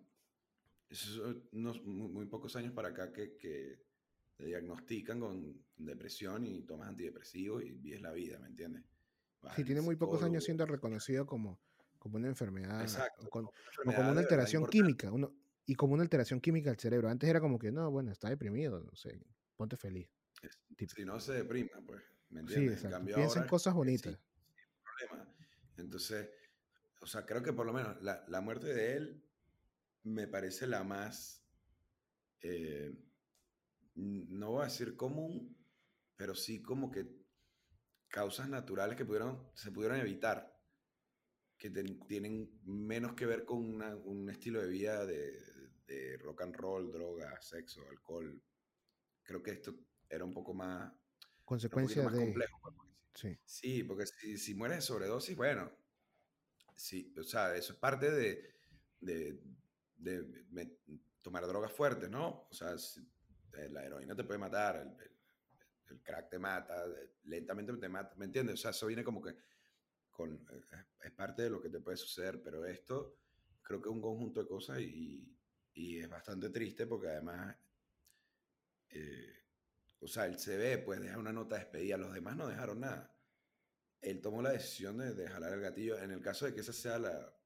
Eso 0.89 1.31
es 1.31 1.37
unos 1.53 1.83
muy, 1.85 2.27
pocos 2.27 2.57
años 2.57 2.73
para 2.73 2.89
acá 2.89 3.13
que, 3.13 3.37
que 3.37 3.85
te 4.37 4.47
diagnostican 4.47 5.21
con 5.21 5.65
depresión 5.77 6.45
y 6.45 6.63
tomas 6.63 6.89
antidepresivos 6.89 7.65
y 7.65 7.73
vives 7.73 8.03
la 8.03 8.13
vida, 8.13 8.39
¿me 8.39 8.49
entiendes? 8.49 8.85
sí, 9.57 9.65
tiene 9.65 9.81
muy 9.81 9.97
pocos 9.97 10.23
años 10.23 10.45
siendo 10.45 10.67
reconocido 10.67 11.27
como, 11.27 11.59
como 11.99 12.17
una 12.17 12.29
enfermedad, 12.29 12.87
o, 13.19 13.31
como 13.31 14.11
una 14.11 14.21
alteración 14.21 14.67
química, 14.67 15.11
uno, 15.11 15.33
y 15.65 15.75
como 15.75 15.95
una 15.95 16.03
alteración 16.03 16.41
química 16.41 16.71
al 16.71 16.79
cerebro. 16.79 17.09
Antes 17.09 17.31
era 17.31 17.41
como 17.41 17.59
que, 17.59 17.73
no, 17.73 17.91
bueno, 17.91 18.13
está 18.13 18.29
deprimido, 18.29 18.83
no 18.83 18.95
sé, 18.95 19.19
ponte 19.57 19.77
feliz. 19.77 20.11
Si 20.95 21.05
no 21.05 21.21
se 21.21 21.35
deprima, 21.35 21.81
pues, 21.87 22.03
¿me 22.31 22.41
entiendes? 22.41 22.81
Sí, 22.81 22.87
exacto. 22.87 23.15
Piensa 23.15 23.41
en 23.41 23.49
cosas 23.49 23.75
bonitas. 23.75 24.19
Problema. 24.99 25.35
Entonces, 25.77 26.29
o 27.01 27.07
sea, 27.07 27.25
creo 27.25 27.43
que 27.43 27.53
por 27.53 27.67
lo 27.67 27.73
menos 27.73 28.01
la, 28.03 28.25
la 28.29 28.41
muerte 28.41 28.67
de 28.67 28.97
él 28.97 29.25
me 30.03 30.27
parece 30.27 30.67
la 30.67 30.85
más, 30.85 31.45
eh, 32.43 32.93
no 33.95 34.53
voy 34.53 34.63
a 34.63 34.65
decir 34.65 34.97
común, 34.97 35.57
pero 36.17 36.35
sí 36.35 36.63
como 36.63 36.91
que 36.91 37.07
causas 38.09 38.49
naturales 38.49 38.97
que 38.97 39.05
pudieron, 39.05 39.51
se 39.55 39.71
pudieron 39.71 39.99
evitar, 39.99 40.57
que 41.57 41.71
tienen 41.71 42.59
menos 42.65 43.15
que 43.15 43.27
ver 43.27 43.45
con 43.45 43.83
un 43.83 44.31
estilo 44.31 44.63
de 44.63 44.69
vida 44.69 45.05
de, 45.05 45.33
de, 45.87 46.17
rock 46.19 46.43
and 46.43 46.57
roll, 46.57 46.91
droga, 46.91 47.39
sexo, 47.43 47.87
alcohol. 47.89 48.43
Creo 49.23 49.43
que 49.43 49.51
esto 49.53 49.75
era 50.09 50.25
un 50.25 50.33
poco 50.33 50.55
más... 50.55 50.91
Consecuencia 51.45 52.09
de... 52.09 52.19
Complejo, 52.19 52.59
pues, 52.63 52.90
sí. 53.15 53.39
sí, 53.45 53.85
porque 53.85 54.07
si, 54.07 54.39
si 54.39 54.55
mueres 54.55 54.79
de 54.79 54.83
sobredosis, 54.83 55.37
bueno, 55.37 55.71
sí, 56.75 57.15
o 57.19 57.23
sea, 57.23 57.55
eso 57.55 57.73
es 57.73 57.79
parte 57.79 58.11
de, 58.11 58.55
de, 59.01 59.41
de, 59.97 60.79
tomar 61.23 61.47
drogas 61.47 61.73
fuertes, 61.73 62.09
¿no? 62.09 62.47
O 62.51 62.55
sea, 62.55 62.75
eh, 62.75 63.69
la 63.69 63.85
heroína 63.85 64.17
te 64.17 64.25
puede 64.25 64.39
matar, 64.39 64.77
el, 64.77 66.01
crack 66.03 66.31
te 66.31 66.39
mata, 66.39 66.85
lentamente 67.25 67.73
te 67.77 67.89
mata, 67.89 68.15
¿me 68.17 68.25
entiendes? 68.25 68.55
O 68.55 68.57
sea, 68.57 68.71
eso 68.71 68.87
viene 68.87 69.03
como 69.03 69.21
que 69.21 69.35
con, 70.11 70.35
eh, 70.35 70.85
es 71.03 71.13
parte 71.13 71.43
de 71.43 71.51
lo 71.51 71.61
que 71.61 71.69
te 71.69 71.81
puede 71.81 71.97
suceder, 71.97 72.41
pero 72.43 72.65
esto 72.65 73.19
creo 73.61 73.83
que 73.83 73.89
es 73.89 73.95
un 73.95 74.01
conjunto 74.01 74.41
de 74.41 74.47
cosas 74.47 74.81
y, 74.81 75.37
y 75.75 75.99
es 75.99 76.09
bastante 76.09 76.51
triste 76.51 76.87
porque 76.87 77.09
además, 77.09 77.57
eh, 78.91 79.33
o 80.01 80.09
sea, 80.09 80.27
el 80.27 80.39
CV 80.39 80.79
pues 80.79 81.01
deja 81.01 81.19
una 81.19 81.33
nota 81.33 81.57
de 81.57 81.63
despedida, 81.63 81.97
los 81.97 82.13
demás 82.13 82.37
no 82.37 82.49
dejaron 82.49 82.81
nada. 82.81 83.17
Él 84.01 84.21
tomó 84.21 84.41
la 84.41 84.53
decisión 84.53 84.97
de, 84.99 85.13
de 85.13 85.29
jalar 85.29 85.53
el 85.53 85.61
gatillo 85.61 85.99
en 85.99 86.11
el 86.11 86.23
caso 86.23 86.47
de 86.47 86.55
que 86.55 86.61
esa 86.61 86.73
sea 86.73 86.99
la... 86.99 87.39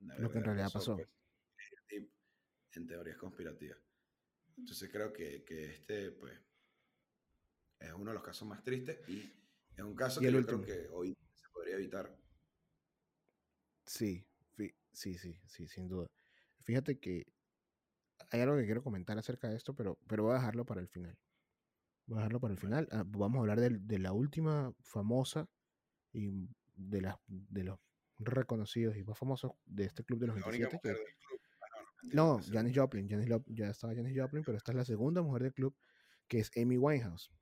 lo 0.00 0.30
que 0.30 0.38
en 0.38 0.44
realidad 0.44 0.70
pasó. 0.72 0.96
Pues, 0.96 1.08
en 2.76 2.86
teorías 2.86 3.16
conspirativas. 3.16 3.78
Entonces 4.56 4.90
creo 4.90 5.12
que, 5.12 5.44
que, 5.44 5.64
este, 5.64 6.12
pues, 6.12 6.38
es 7.78 7.92
uno 7.92 8.10
de 8.10 8.14
los 8.14 8.22
casos 8.22 8.46
más 8.48 8.62
tristes 8.62 8.98
y 9.08 9.32
es 9.76 9.84
un 9.84 9.94
caso 9.94 10.20
que 10.20 10.32
yo 10.32 10.44
creo 10.44 10.62
que 10.62 10.88
hoy 10.88 11.16
se 11.34 11.48
podría 11.50 11.76
evitar. 11.76 12.18
Sí, 13.84 14.26
sí, 14.92 15.18
sí, 15.18 15.40
sí, 15.46 15.68
sin 15.68 15.88
duda. 15.88 16.06
Fíjate 16.62 16.98
que 16.98 17.24
hay 18.30 18.40
algo 18.40 18.56
que 18.56 18.64
quiero 18.64 18.82
comentar 18.82 19.16
acerca 19.18 19.48
de 19.48 19.56
esto, 19.56 19.74
pero, 19.74 19.98
pero 20.08 20.24
voy 20.24 20.32
a 20.32 20.38
dejarlo 20.38 20.64
para 20.64 20.80
el 20.80 20.88
final. 20.88 21.16
Voy 22.06 22.18
a 22.18 22.20
dejarlo 22.20 22.40
para 22.40 22.54
el 22.54 22.60
final. 22.60 22.88
Ah, 22.92 23.04
vamos 23.06 23.36
a 23.36 23.40
hablar 23.40 23.60
de, 23.60 23.70
de, 23.70 23.98
la 23.98 24.12
última 24.12 24.72
famosa 24.80 25.48
y 26.12 26.48
de, 26.76 27.00
las 27.00 27.16
de 27.26 27.64
los 27.64 27.78
reconocidos 28.18 28.96
y 28.96 29.04
más 29.04 29.18
famosos 29.18 29.52
de 29.64 29.84
este 29.84 30.04
club 30.04 30.20
de 30.20 30.26
los 30.28 30.36
27. 30.36 30.80
No, 32.12 32.40
Janis 32.50 32.76
Joplin, 32.76 33.08
ya 33.08 33.68
estaba 33.68 33.94
Janis 33.94 34.16
Joplin, 34.16 34.44
pero 34.44 34.56
esta 34.56 34.72
es 34.72 34.76
la 34.76 34.84
segunda 34.84 35.22
mujer 35.22 35.42
del 35.42 35.54
club, 35.54 35.76
que 36.28 36.38
es 36.38 36.50
Amy 36.56 36.78
Winehouse. 36.78 37.32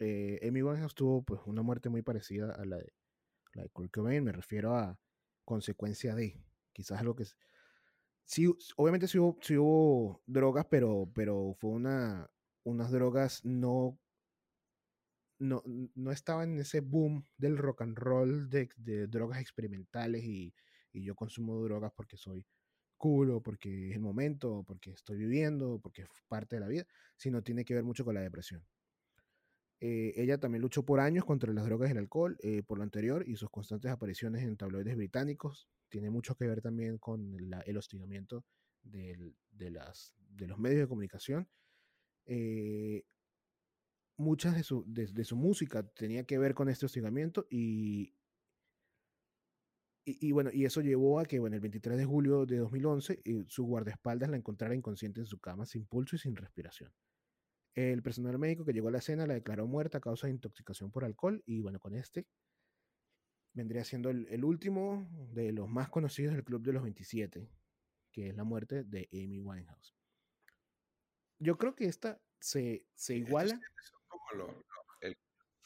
Eh, 0.00 0.40
Amy 0.46 0.62
Winehouse 0.62 0.94
tuvo 0.94 1.22
pues 1.22 1.40
una 1.46 1.62
muerte 1.62 1.88
muy 1.88 2.02
parecida 2.02 2.52
a 2.52 2.64
la 2.64 2.78
de, 2.78 2.92
la 3.54 3.62
de 3.62 3.68
Kurt 3.70 3.92
Cobain, 3.92 4.24
me 4.24 4.32
refiero 4.32 4.74
a 4.74 4.98
consecuencia 5.44 6.14
de, 6.14 6.40
quizás 6.72 7.02
lo 7.02 7.14
que 7.14 7.24
es, 7.24 7.36
sí, 8.24 8.52
obviamente 8.76 9.08
sí 9.08 9.18
hubo, 9.18 10.22
drogas, 10.26 10.66
pero, 10.68 11.10
pero 11.14 11.54
fue 11.58 11.70
una, 11.70 12.30
unas 12.64 12.90
drogas 12.90 13.44
no, 13.44 13.98
no, 15.38 15.62
no 15.94 16.12
estaban 16.12 16.52
en 16.52 16.58
ese 16.60 16.80
boom 16.80 17.26
del 17.36 17.56
rock 17.56 17.82
and 17.82 17.96
roll 17.96 18.48
de, 18.48 18.68
de 18.76 19.06
drogas 19.06 19.40
experimentales 19.40 20.24
y, 20.24 20.54
y 20.92 21.04
yo 21.04 21.14
consumo 21.14 21.62
drogas 21.62 21.92
porque 21.94 22.16
soy 22.16 22.46
culo, 22.96 23.40
porque 23.40 23.90
es 23.90 23.94
el 23.94 24.00
momento, 24.00 24.64
porque 24.66 24.90
estoy 24.90 25.16
viviendo, 25.18 25.78
porque 25.80 26.02
es 26.02 26.08
parte 26.26 26.56
de 26.56 26.60
la 26.60 26.68
vida, 26.68 26.86
sino 27.16 27.42
tiene 27.42 27.64
que 27.64 27.74
ver 27.74 27.84
mucho 27.84 28.04
con 28.04 28.14
la 28.14 28.20
depresión. 28.20 28.66
Eh, 29.80 30.12
ella 30.16 30.38
también 30.38 30.60
luchó 30.62 30.84
por 30.84 30.98
años 30.98 31.24
contra 31.24 31.52
las 31.52 31.64
drogas 31.64 31.88
y 31.88 31.92
el 31.92 31.98
alcohol, 31.98 32.36
eh, 32.42 32.62
por 32.64 32.78
lo 32.78 32.84
anterior, 32.84 33.24
y 33.26 33.36
sus 33.36 33.48
constantes 33.48 33.90
apariciones 33.92 34.42
en 34.42 34.56
tabloides 34.56 34.96
británicos 34.96 35.68
tiene 35.88 36.10
mucho 36.10 36.34
que 36.34 36.46
ver 36.46 36.60
también 36.60 36.98
con 36.98 37.36
el 37.64 37.76
hostigamiento 37.76 38.44
de, 38.82 39.34
las, 39.70 40.14
de 40.18 40.48
los 40.48 40.58
medios 40.58 40.80
de 40.80 40.88
comunicación. 40.88 41.48
Eh, 42.26 43.04
muchas 44.18 44.54
de 44.54 44.62
su, 44.62 44.84
de 44.86 45.24
su 45.24 45.36
música 45.36 45.82
tenía 45.82 46.24
que 46.24 46.38
ver 46.38 46.54
con 46.54 46.68
este 46.68 46.86
hostigamiento 46.86 47.46
y, 47.48 48.14
y, 50.20 50.32
bueno, 50.32 50.50
y 50.52 50.64
eso 50.64 50.80
llevó 50.80 51.20
a 51.20 51.26
que, 51.26 51.38
bueno, 51.38 51.56
el 51.56 51.60
23 51.60 51.98
de 51.98 52.04
julio 52.06 52.46
de 52.46 52.56
2011, 52.56 53.20
eh, 53.24 53.44
su 53.46 53.64
guardaespaldas 53.64 54.30
la 54.30 54.38
encontrara 54.38 54.74
inconsciente 54.74 55.20
en 55.20 55.26
su 55.26 55.38
cama, 55.38 55.66
sin 55.66 55.84
pulso 55.84 56.16
y 56.16 56.18
sin 56.18 56.34
respiración. 56.34 56.92
El 57.74 58.02
personal 58.02 58.38
médico 58.38 58.64
que 58.64 58.72
llegó 58.72 58.88
a 58.88 58.90
la 58.90 58.98
escena 58.98 59.26
la 59.26 59.34
declaró 59.34 59.66
muerta 59.66 59.98
a 59.98 60.00
causa 60.00 60.26
de 60.26 60.32
intoxicación 60.32 60.90
por 60.90 61.04
alcohol 61.04 61.42
y 61.44 61.60
bueno, 61.60 61.78
con 61.78 61.94
este 61.94 62.26
vendría 63.52 63.84
siendo 63.84 64.08
el, 64.08 64.44
último 64.44 65.06
de 65.32 65.52
los 65.52 65.68
más 65.68 65.90
conocidos 65.90 66.32
del 66.34 66.44
Club 66.44 66.62
de 66.62 66.72
los 66.72 66.82
27, 66.82 67.50
que 68.10 68.28
es 68.28 68.36
la 68.36 68.44
muerte 68.44 68.84
de 68.84 69.08
Amy 69.12 69.40
Winehouse. 69.40 69.94
Yo 71.38 71.58
creo 71.58 71.74
que 71.74 71.84
esta 71.84 72.20
se, 72.40 72.86
se 72.94 73.16
iguala. 73.16 73.60
Como 74.30 74.44
los, 74.44 74.54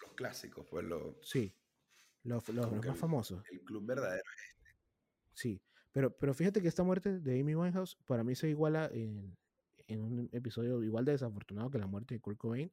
los 0.02 0.12
clásicos, 0.14 0.66
pues 0.70 0.84
los... 0.84 1.16
Sí, 1.22 1.54
los, 2.24 2.48
más 2.50 2.98
famosos. 2.98 3.42
El 3.50 3.60
club 3.62 3.84
verdadero 3.84 4.22
es 4.36 4.42
este. 4.50 4.78
Sí, 5.34 5.62
pero, 5.92 6.16
pero 6.16 6.34
fíjate 6.34 6.62
que 6.62 6.68
esta 6.68 6.82
muerte 6.82 7.18
de 7.18 7.40
Amy 7.40 7.54
Winehouse 7.54 7.96
para 8.06 8.22
mí 8.22 8.34
se 8.34 8.48
iguala 8.48 8.90
en, 8.92 9.36
un 9.88 10.30
episodio 10.32 10.82
igual 10.82 11.04
de 11.04 11.12
desafortunado 11.12 11.70
que 11.70 11.78
la 11.78 11.86
muerte 11.86 12.14
de 12.14 12.20
Kurt 12.20 12.38
Cobain, 12.38 12.72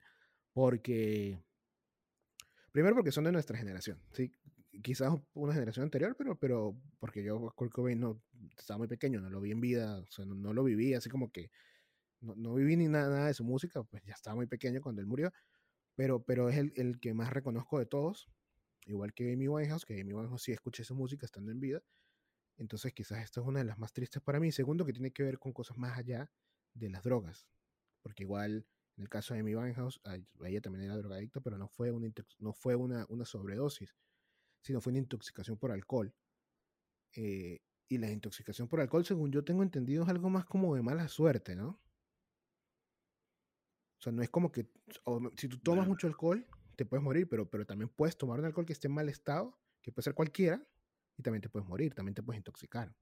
porque... 0.53 1.43
Primero 2.71 2.95
porque 2.95 3.11
son 3.11 3.25
de 3.25 3.31
nuestra 3.31 3.57
generación, 3.57 3.99
¿sí? 4.13 4.31
Quizás 4.83 5.11
una 5.33 5.53
generación 5.53 5.83
anterior, 5.83 6.15
pero, 6.15 6.37
pero 6.37 6.77
porque 6.99 7.23
yo 7.23 7.51
Kurt 7.55 7.73
Cobain 7.73 7.99
no, 7.99 8.21
estaba 8.57 8.77
muy 8.77 8.87
pequeño, 8.87 9.19
no 9.19 9.29
lo 9.29 9.41
vi 9.41 9.51
en 9.51 9.59
vida, 9.59 9.99
o 9.99 10.11
sea, 10.11 10.23
no, 10.25 10.53
lo 10.53 10.63
viví, 10.63 10.93
así 10.93 11.09
como 11.09 11.31
que 11.31 11.51
no, 12.21 12.35
no 12.35 12.53
viví 12.53 12.77
ni 12.77 12.87
nada, 12.87 13.09
nada, 13.09 13.27
de 13.27 13.33
su 13.33 13.43
música, 13.43 13.83
pues 13.83 14.03
ya 14.05 14.13
estaba 14.13 14.35
muy 14.35 14.45
pequeño 14.45 14.79
cuando 14.81 15.01
él 15.01 15.07
murió, 15.07 15.33
pero, 15.99 16.23
pero 16.23 16.47
es 16.47 16.55
el, 16.55 16.71
el 16.77 16.97
que 17.01 17.13
más 17.13 17.29
reconozco 17.29 17.77
de 17.77 17.85
todos, 17.85 18.29
igual 18.85 19.13
que 19.13 19.33
Amy 19.33 19.49
Winehouse, 19.49 19.83
que 19.83 19.99
Amy 19.99 20.13
Winehouse 20.13 20.43
sí 20.43 20.53
escuché 20.53 20.85
su 20.85 20.95
música 20.95 21.25
estando 21.25 21.51
en 21.51 21.59
vida. 21.59 21.83
Entonces 22.55 22.93
quizás 22.93 23.21
esta 23.21 23.41
es 23.41 23.45
una 23.45 23.59
de 23.59 23.65
las 23.65 23.77
más 23.77 23.91
tristes 23.91 24.21
para 24.21 24.39
mí. 24.39 24.53
Segundo, 24.53 24.85
que 24.85 24.93
tiene 24.93 25.11
que 25.11 25.23
ver 25.23 25.39
con 25.39 25.51
cosas 25.51 25.77
más 25.77 25.97
allá 25.97 26.31
de 26.73 26.89
las 26.89 27.03
drogas. 27.03 27.49
Porque 28.01 28.23
igual, 28.23 28.65
en 28.95 29.03
el 29.03 29.09
caso 29.09 29.33
de 29.33 29.41
Amy 29.41 29.55
Winehouse, 29.55 29.99
ella 30.45 30.61
también 30.61 30.85
era 30.85 30.95
drogadicta, 30.95 31.41
pero 31.41 31.57
no 31.57 31.67
fue, 31.67 31.91
una, 31.91 32.09
no 32.37 32.53
fue 32.53 32.75
una, 32.75 33.05
una 33.09 33.25
sobredosis, 33.25 33.93
sino 34.61 34.79
fue 34.79 34.91
una 34.91 34.99
intoxicación 34.99 35.57
por 35.57 35.73
alcohol. 35.73 36.15
Eh, 37.13 37.59
y 37.89 37.97
la 37.97 38.09
intoxicación 38.09 38.69
por 38.69 38.79
alcohol, 38.79 39.03
según 39.03 39.33
yo 39.33 39.43
tengo 39.43 39.63
entendido, 39.63 40.03
es 40.03 40.09
algo 40.09 40.29
más 40.29 40.45
como 40.45 40.75
de 40.75 40.81
mala 40.81 41.09
suerte, 41.09 41.57
¿no? 41.57 41.77
O 43.99 44.01
sea, 44.01 44.13
no 44.13 44.23
es 44.23 44.29
como 44.29 44.49
que 44.51 44.65
si 45.35 45.49
tú 45.49 45.57
tomas 45.59 45.85
mucho 45.85 46.07
alcohol, 46.07 46.47
te 46.77 46.85
puedes 46.85 47.03
morir, 47.03 47.27
pero, 47.27 47.49
pero 47.49 47.65
también 47.65 47.89
puedes 47.89 48.17
tomar 48.17 48.39
un 48.39 48.45
alcohol 48.45 48.65
que 48.65 48.71
esté 48.71 48.87
en 48.87 48.93
mal 48.93 49.09
estado, 49.09 49.59
que 49.81 49.91
puede 49.91 50.05
ser 50.05 50.13
cualquiera, 50.13 50.65
y 51.17 51.21
también 51.21 51.41
te 51.41 51.49
puedes 51.49 51.67
morir, 51.67 51.93
también 51.93 52.15
te 52.15 52.23
puedes 52.23 52.39
intoxicar. 52.39 52.95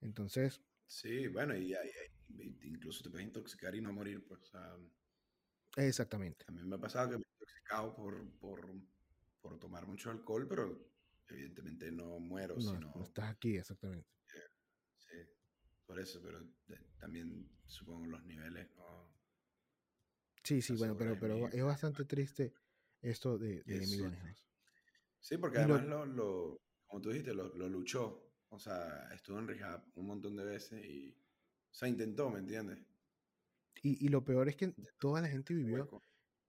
Entonces... 0.00 0.62
Sí, 0.86 1.28
bueno, 1.28 1.54
y, 1.54 1.74
incluso 2.62 3.04
te 3.04 3.10
puedes 3.10 3.26
intoxicar 3.26 3.74
y 3.74 3.82
no 3.82 3.92
morir, 3.92 4.24
pues. 4.26 4.50
Exactamente. 5.76 6.46
A 6.48 6.52
mí 6.52 6.62
me 6.64 6.76
ha 6.76 6.80
pasado 6.80 7.10
que 7.10 7.18
me 7.18 7.22
he 7.22 7.32
intoxicado 7.34 7.94
por, 7.94 8.26
por, 8.38 8.74
por 9.42 9.58
tomar 9.58 9.86
mucho 9.86 10.10
alcohol, 10.10 10.48
pero 10.48 10.90
evidentemente 11.28 11.92
no 11.92 12.18
muero. 12.18 12.54
No, 12.54 12.62
sino, 12.62 12.92
no 12.96 13.04
estás 13.04 13.26
aquí, 13.26 13.58
exactamente. 13.58 14.08
Por 15.90 15.98
eso, 15.98 16.22
pero 16.22 16.40
también 17.00 17.50
supongo 17.66 18.06
los 18.06 18.24
niveles 18.24 18.68
no, 18.76 19.12
Sí, 20.44 20.62
sí, 20.62 20.76
bueno, 20.76 20.96
pero, 20.96 21.18
pero 21.18 21.48
es 21.48 21.64
bastante 21.64 22.04
triste 22.04 22.54
esto 23.02 23.36
de, 23.36 23.64
de 23.64 23.84
sí, 23.84 24.00
sí, 25.18 25.36
porque 25.36 25.58
además 25.58 25.84
lo, 26.06 26.62
como 26.86 27.02
tú 27.02 27.08
dijiste, 27.10 27.34
lo, 27.34 27.48
luchó. 27.68 28.24
O 28.50 28.58
sea, 28.60 29.08
estuvo 29.12 29.40
en 29.40 29.48
rehab 29.48 29.84
un 29.96 30.06
montón 30.06 30.36
de 30.36 30.44
veces 30.44 30.80
y, 30.84 31.12
O 31.72 31.74
sea, 31.74 31.88
intentó, 31.88 32.30
¿me 32.30 32.38
entiendes? 32.38 32.78
Y, 33.82 34.06
y 34.06 34.10
lo 34.10 34.24
peor 34.24 34.48
es 34.48 34.54
que 34.54 34.72
toda 35.00 35.20
la 35.20 35.28
gente 35.28 35.54
vivió, 35.54 35.90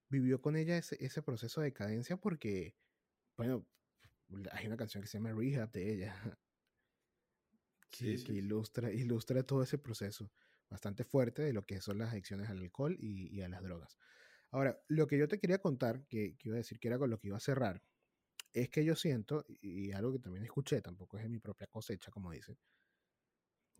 vivió 0.07 0.39
con 0.39 0.55
ella 0.55 0.77
ese, 0.77 1.03
ese 1.03 1.23
proceso 1.23 1.61
de 1.61 1.69
decadencia 1.69 2.15
porque, 2.15 2.75
bueno, 3.37 3.65
hay 4.51 4.67
una 4.67 4.77
canción 4.77 5.01
que 5.01 5.09
se 5.09 5.17
llama 5.17 5.33
Rehab 5.33 5.71
de 5.71 5.95
ella, 5.95 6.37
que, 7.91 8.05
Sí, 8.05 8.17
que 8.23 8.33
sí, 8.33 8.33
ilustra, 8.33 8.91
ilustra 8.91 9.43
todo 9.43 9.63
ese 9.63 9.77
proceso 9.77 10.31
bastante 10.69 11.03
fuerte 11.03 11.43
de 11.43 11.53
lo 11.53 11.65
que 11.65 11.81
son 11.81 11.97
las 11.99 12.11
adicciones 12.11 12.49
al 12.49 12.59
alcohol 12.59 12.95
y, 12.99 13.35
y 13.35 13.41
a 13.41 13.49
las 13.49 13.63
drogas. 13.63 13.97
Ahora, 14.51 14.81
lo 14.87 15.07
que 15.07 15.17
yo 15.17 15.27
te 15.27 15.39
quería 15.39 15.59
contar, 15.59 16.05
que, 16.07 16.37
que 16.37 16.49
iba 16.49 16.55
a 16.55 16.59
decir 16.59 16.79
que 16.79 16.87
era 16.89 16.97
con 16.99 17.09
lo 17.09 17.19
que 17.19 17.27
iba 17.29 17.37
a 17.37 17.41
cerrar, 17.41 17.83
es 18.53 18.69
que 18.69 18.85
yo 18.85 18.95
siento, 18.95 19.45
y 19.47 19.89
y 19.89 19.91
algo 19.93 20.13
que 20.13 20.19
también 20.19 20.43
escuché, 20.45 20.81
tampoco 20.81 21.17
es 21.17 21.23
de 21.23 21.29
mi 21.29 21.39
propia 21.39 21.67
cosecha, 21.67 22.11
como 22.11 22.31
dicen, 22.31 22.57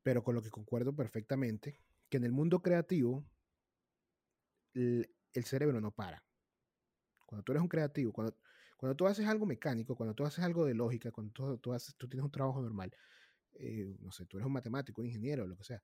pero 0.04 0.24
con 0.24 0.36
lo 0.36 0.42
que 0.42 0.50
concuerdo 0.50 0.96
perfectamente, 0.96 1.80
que 2.10 2.18
en 2.18 2.24
el 2.26 2.32
mundo 2.32 2.62
creativo 2.62 3.26
el, 4.74 5.10
el 5.34 5.44
cerebro 5.46 5.80
no 5.82 5.92
para. 5.92 6.24
Cuando 7.26 7.44
tú 7.44 7.52
eres 7.54 7.62
un 7.62 7.70
creativo, 7.70 8.12
cuando, 8.12 8.36
cuando 8.78 8.96
tú 8.96 9.08
haces 9.08 9.26
algo 9.28 9.46
mecánico, 9.46 9.96
cuando 9.96 10.14
tú 10.14 10.26
haces 10.26 10.44
algo 10.44 10.66
de 10.66 10.74
lógica, 10.76 11.12
cuando 11.12 11.32
tú, 11.34 11.58
tú, 11.60 11.74
haces, 11.74 11.96
tú 11.96 12.08
tienes 12.10 12.26
un 12.26 12.32
trabajo 12.32 12.62
normal, 12.62 12.94
eh, 13.56 13.96
no 14.00 14.12
sé, 14.12 14.26
tú 14.26 14.38
eres 14.38 14.48
un 14.48 14.54
matemático, 14.54 15.02
un 15.02 15.08
ingeniero, 15.08 15.48
lo 15.48 15.58
que 15.58 15.64
sea, 15.64 15.84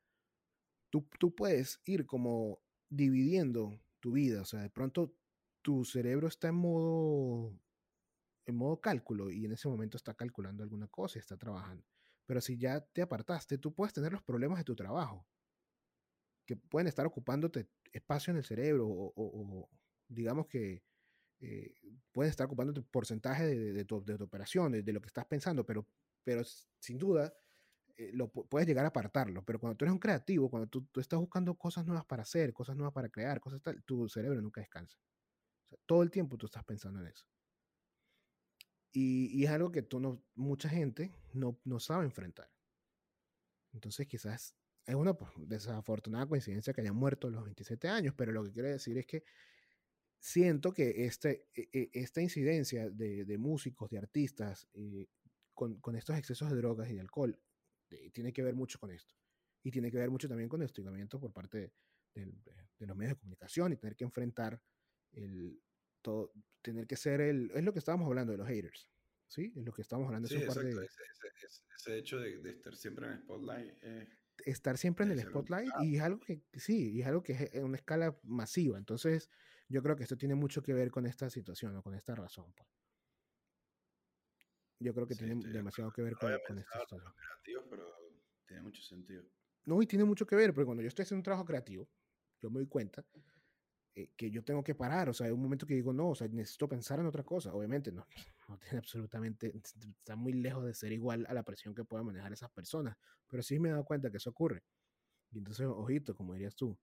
tú, 0.90 1.08
tú 1.20 1.36
puedes 1.36 1.82
ir 1.86 2.06
como 2.06 2.60
dividiendo 2.90 3.80
tu 4.00 4.14
vida, 4.14 4.42
o 4.42 4.46
sea, 4.46 4.62
de 4.62 4.70
pronto 4.70 5.14
tu 5.62 5.86
cerebro 5.86 6.28
está 6.28 6.50
en 6.50 6.56
modo 6.56 7.60
en 8.46 8.56
modo 8.56 8.82
cálculo 8.82 9.32
y 9.32 9.46
en 9.46 9.54
ese 9.54 9.68
momento 9.70 9.98
está 9.98 10.14
calculando 10.16 10.64
alguna 10.64 10.88
cosa 10.88 11.20
y 11.20 11.22
está 11.22 11.38
trabajando. 11.38 11.86
Pero 12.26 12.42
si 12.42 12.58
ya 12.58 12.82
te 12.82 13.02
apartaste, 13.02 13.58
tú 13.58 13.74
puedes 13.74 13.94
tener 13.94 14.12
los 14.14 14.24
problemas 14.24 14.58
de 14.60 14.64
tu 14.66 14.76
trabajo, 14.76 15.28
que 16.46 16.56
pueden 16.56 16.88
estar 16.88 17.06
ocupándote 17.06 17.68
espacio 17.92 18.32
en 18.32 18.38
el 18.38 18.44
cerebro 18.46 18.88
o, 18.88 19.14
o- 19.16 19.62
o 19.64 19.70
digamos 20.08 20.48
que 20.48 20.84
eh, 21.42 21.74
pueden 22.12 22.30
estar 22.32 22.48
ocupándote 22.48 22.82
porcentaje 22.84 23.46
de, 23.46 23.56
de- 23.60 23.74
de 23.74 23.86
tu, 23.86 24.04
de 24.04 24.18
tu 24.18 24.24
operación, 24.26 24.72
de, 24.72 24.84
de 24.84 24.94
lo 24.94 25.02
que 25.02 25.08
estás 25.08 25.26
pensando, 25.26 25.66
pero, 25.66 25.88
pero 26.24 26.44
sin 26.80 26.98
duda 26.98 27.34
eh, 27.98 28.12
lo 28.14 28.32
pu- 28.32 28.48
puedes 28.48 28.68
llegar 28.68 28.86
a 28.86 28.90
apartarlo. 28.90 29.44
Pero 29.46 29.60
cuando 29.60 29.78
tú 29.78 29.86
eres 29.86 29.94
un 29.94 30.00
creativo, 30.00 30.50
cuando 30.50 30.68
tú, 30.68 30.86
tú 30.92 31.00
estás 31.00 31.20
buscando 31.20 31.56
cosas 31.56 31.86
nuevas 31.86 32.06
para 32.06 32.24
hacer, 32.24 32.54
cosas 32.54 32.76
nuevas 32.76 32.94
para 32.94 33.10
crear, 33.10 33.40
cosas 33.40 33.62
tal, 33.62 33.84
tu 33.84 34.08
cerebro 34.10 34.42
nunca 34.42 34.62
descansa. 34.62 34.98
O 35.66 35.68
sea, 35.70 35.80
todo 35.86 36.04
el 36.04 36.12
tiempo 36.12 36.38
tú 36.38 36.46
estás 36.48 36.64
pensando 36.66 37.00
en 37.02 37.08
eso. 37.08 37.26
Y, 38.92 39.28
y 39.40 39.46
es 39.46 39.50
algo 39.52 39.72
que 39.72 39.82
tú 39.82 40.00
no, 40.02 40.22
mucha 40.36 40.68
gente 40.70 41.14
no, 41.34 41.58
no 41.64 41.80
sabe 41.80 42.04
enfrentar. 42.06 42.50
Entonces 43.74 44.08
quizás 44.08 44.56
es 44.86 44.96
una 44.96 45.14
pues, 45.14 45.32
desafortunada 45.38 46.26
coincidencia 46.26 46.74
que 46.74 46.82
hayan 46.82 46.96
muerto 46.96 47.28
a 47.28 47.32
los 47.32 47.44
27 47.44 47.88
años, 47.90 48.14
pero 48.18 48.32
lo 48.32 48.44
que 48.44 48.52
quiero 48.52 48.70
decir 48.70 48.98
es 48.98 49.06
que 49.06 49.24
siento 50.20 50.74
que 50.74 51.06
este, 51.06 51.48
e- 51.56 51.70
e- 51.74 51.90
esta 51.94 52.22
incidencia 52.22 52.90
de, 52.90 53.26
de 53.26 53.38
músicos, 53.38 53.90
de 53.90 53.98
artistas, 53.98 54.68
eh, 54.74 55.08
con, 55.54 55.80
con 55.80 55.96
estos 55.96 56.18
excesos 56.18 56.50
de 56.52 56.58
drogas 56.58 56.90
y 56.90 56.96
de 56.96 57.02
alcohol, 57.02 57.40
tiene 58.14 58.34
que 58.34 58.44
ver 58.44 58.56
mucho 58.56 58.80
con 58.80 58.92
esto. 58.92 59.16
Y 59.64 59.72
tiene 59.72 59.92
que 59.92 59.98
ver 59.98 60.10
mucho 60.12 60.28
también 60.30 60.50
con 60.50 60.62
el 60.62 60.66
hostigamiento 60.66 61.20
por 61.20 61.34
parte 61.34 61.58
de, 61.60 61.74
del- 62.14 62.44
de 62.80 62.88
los 62.88 62.96
medios 62.98 63.14
de 63.16 63.20
comunicación 63.20 63.74
y 63.74 63.78
tener 63.78 63.96
que 63.96 64.04
enfrentar 64.06 64.62
el, 65.12 65.62
todo, 66.02 66.32
tener 66.62 66.88
que 66.88 66.96
ser 66.98 67.22
el, 67.22 67.52
es 67.54 67.64
lo 67.64 67.74
que 67.74 67.80
estábamos 67.80 68.08
hablando 68.08 68.32
de 68.32 68.38
los 68.40 68.48
haters, 68.48 68.92
¿sí? 69.28 69.54
Es 69.56 69.64
lo 69.66 69.74
que 69.74 69.82
estábamos 69.82 70.08
hablando 70.08 70.28
Sí, 70.30 70.36
exacto. 70.36 70.80
de, 70.80 70.86
Ese, 70.86 71.02
ese- 71.12 71.62
ese- 71.76 71.98
hecho 71.98 72.20
de, 72.20 72.38
de 72.40 72.50
estar 72.52 72.76
siempre 72.76 73.08
en 73.08 73.14
el 73.14 73.20
spotlight. 73.20 73.78
eh, 73.82 74.08
estar 74.46 74.78
siempre 74.78 75.06
en 75.06 75.12
el 75.12 75.20
spotlight 75.20 75.74
y 75.78 75.96
es 75.98 76.02
algo 76.02 76.20
que 76.20 76.44
sí, 76.54 76.92
y 76.92 77.02
es 77.02 77.08
algo 77.08 77.24
que 77.24 77.34
es 77.34 77.54
en 77.54 77.66
una 77.66 77.78
escala 77.78 78.20
masiva. 78.24 78.78
Entonces, 78.78 79.30
yo 79.68 79.82
creo 79.84 79.96
que 79.96 80.04
esto 80.04 80.18
tiene 80.18 80.36
mucho 80.36 80.62
que 80.62 80.74
ver 80.74 80.92
con 80.92 81.06
esta 81.06 81.30
situación 81.30 81.76
o 81.76 81.84
con 81.84 81.94
esta 81.96 82.16
razón. 82.16 82.54
pues. 82.56 82.70
Yo 84.80 84.94
creo 84.94 85.08
que 85.08 85.16
Sí, 85.16 85.26
tiene 85.26 85.48
demasiado 85.48 85.92
que 85.92 86.02
ver 86.02 86.14
No 86.14 86.20
con, 86.20 86.32
con 86.46 86.56
pensado 86.56 87.14
creativos, 87.16 87.66
pero 87.70 87.86
tiene 88.46 88.62
mucho 88.62 88.82
sentido. 88.82 89.24
No, 89.66 89.82
y 89.82 89.88
tiene 89.88 90.06
mucho 90.06 90.26
que 90.26 90.36
ver, 90.36 90.54
porque 90.54 90.66
cuando 90.66 90.82
yo 90.82 90.88
estoy 90.88 91.04
haciendo 91.04 91.20
un 91.20 91.24
trabajo 91.24 91.46
creativo, 91.46 91.90
yo 92.40 92.50
me 92.50 92.60
doy 92.60 92.68
cuenta 92.68 93.04
eh, 93.96 94.12
que 94.16 94.30
yo 94.30 94.44
tengo 94.44 94.64
que 94.64 94.76
parar, 94.76 95.10
o 95.10 95.14
sea, 95.14 95.26
hay 95.26 95.34
un 95.34 95.42
momento 95.42 95.66
que 95.66 95.74
digo, 95.74 95.92
no, 95.92 96.10
o 96.10 96.16
sea, 96.16 96.28
necesito 96.28 96.70
pensar 96.70 97.00
en 97.00 97.08
otra 97.08 97.24
cosa. 97.24 97.52
Obviamente, 97.52 97.92
no, 97.92 98.06
no 98.48 98.60
tiene 98.60 98.78
absolutamente, 98.78 99.52
está 100.00 100.16
muy 100.16 100.34
lejos 100.34 100.64
de 100.64 100.74
ser 100.74 100.92
igual 100.92 101.26
a 101.28 101.34
la 101.34 101.44
presión 101.44 101.74
que 101.74 101.84
puedan 101.84 102.06
manejar 102.06 102.32
esas 102.32 102.52
personas, 102.52 102.96
pero 103.28 103.42
sí 103.42 103.60
me 103.60 103.70
he 103.70 103.72
dado 103.72 103.86
cuenta 103.86 104.12
que 104.12 104.18
eso 104.18 104.30
ocurre. 104.30 104.64
Y 105.32 105.40
entonces, 105.40 105.66
ojito, 105.66 106.16
como 106.16 106.34
dirías 106.34 106.56
tú, 106.56 106.78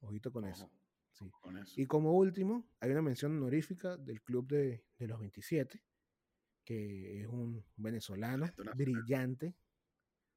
ojito 0.00 0.32
con 0.32 0.44
eso. 0.44 0.68
Sí. 1.12 1.30
con 1.40 1.58
eso. 1.58 1.80
Y 1.80 1.86
como 1.86 2.12
último, 2.12 2.68
hay 2.80 2.90
una 2.90 3.02
mención 3.02 3.36
honorífica 3.36 3.96
del 3.96 4.20
Club 4.20 4.48
de, 4.48 4.84
de 4.98 5.06
los 5.06 5.20
27, 5.20 5.80
que 6.64 7.20
es 7.22 7.26
un 7.28 7.64
venezolano 7.76 8.46
nacional. 8.46 8.74
brillante, 8.76 9.56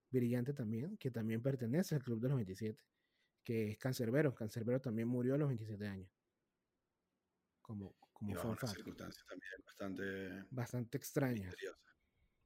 brillante 0.09 0.53
también, 0.53 0.97
que 0.97 1.11
también 1.11 1.41
pertenece 1.41 1.95
al 1.95 2.03
Club 2.03 2.19
de 2.21 2.30
los 2.30 2.38
27, 2.38 2.84
que 3.43 3.71
es 3.71 3.78
Cancerbero. 3.78 4.34
Cancerbero 4.34 4.82
también 4.82 5.07
murió 5.07 5.36
a 5.36 5.38
los 5.38 5.47
27 5.49 5.88
años. 5.88 6.11
Como, 7.61 7.95
y 8.28 8.34
como 8.34 8.34
unas 8.34 8.59
fact. 8.59 8.76
circunstancias 8.76 9.26
también 9.28 9.51
bastante 9.65 10.45
Bastante 10.51 10.97
extrañas. 10.97 11.55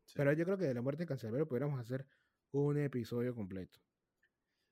Sí. 0.05 0.13
Pero 0.15 0.33
yo 0.33 0.45
creo 0.45 0.57
que 0.57 0.65
de 0.65 0.73
la 0.73 0.81
muerte 0.81 1.03
de 1.03 1.07
Cancerbero 1.07 1.47
pudiéramos 1.47 1.79
hacer 1.79 2.07
un 2.51 2.77
episodio 2.77 3.35
completo. 3.35 3.79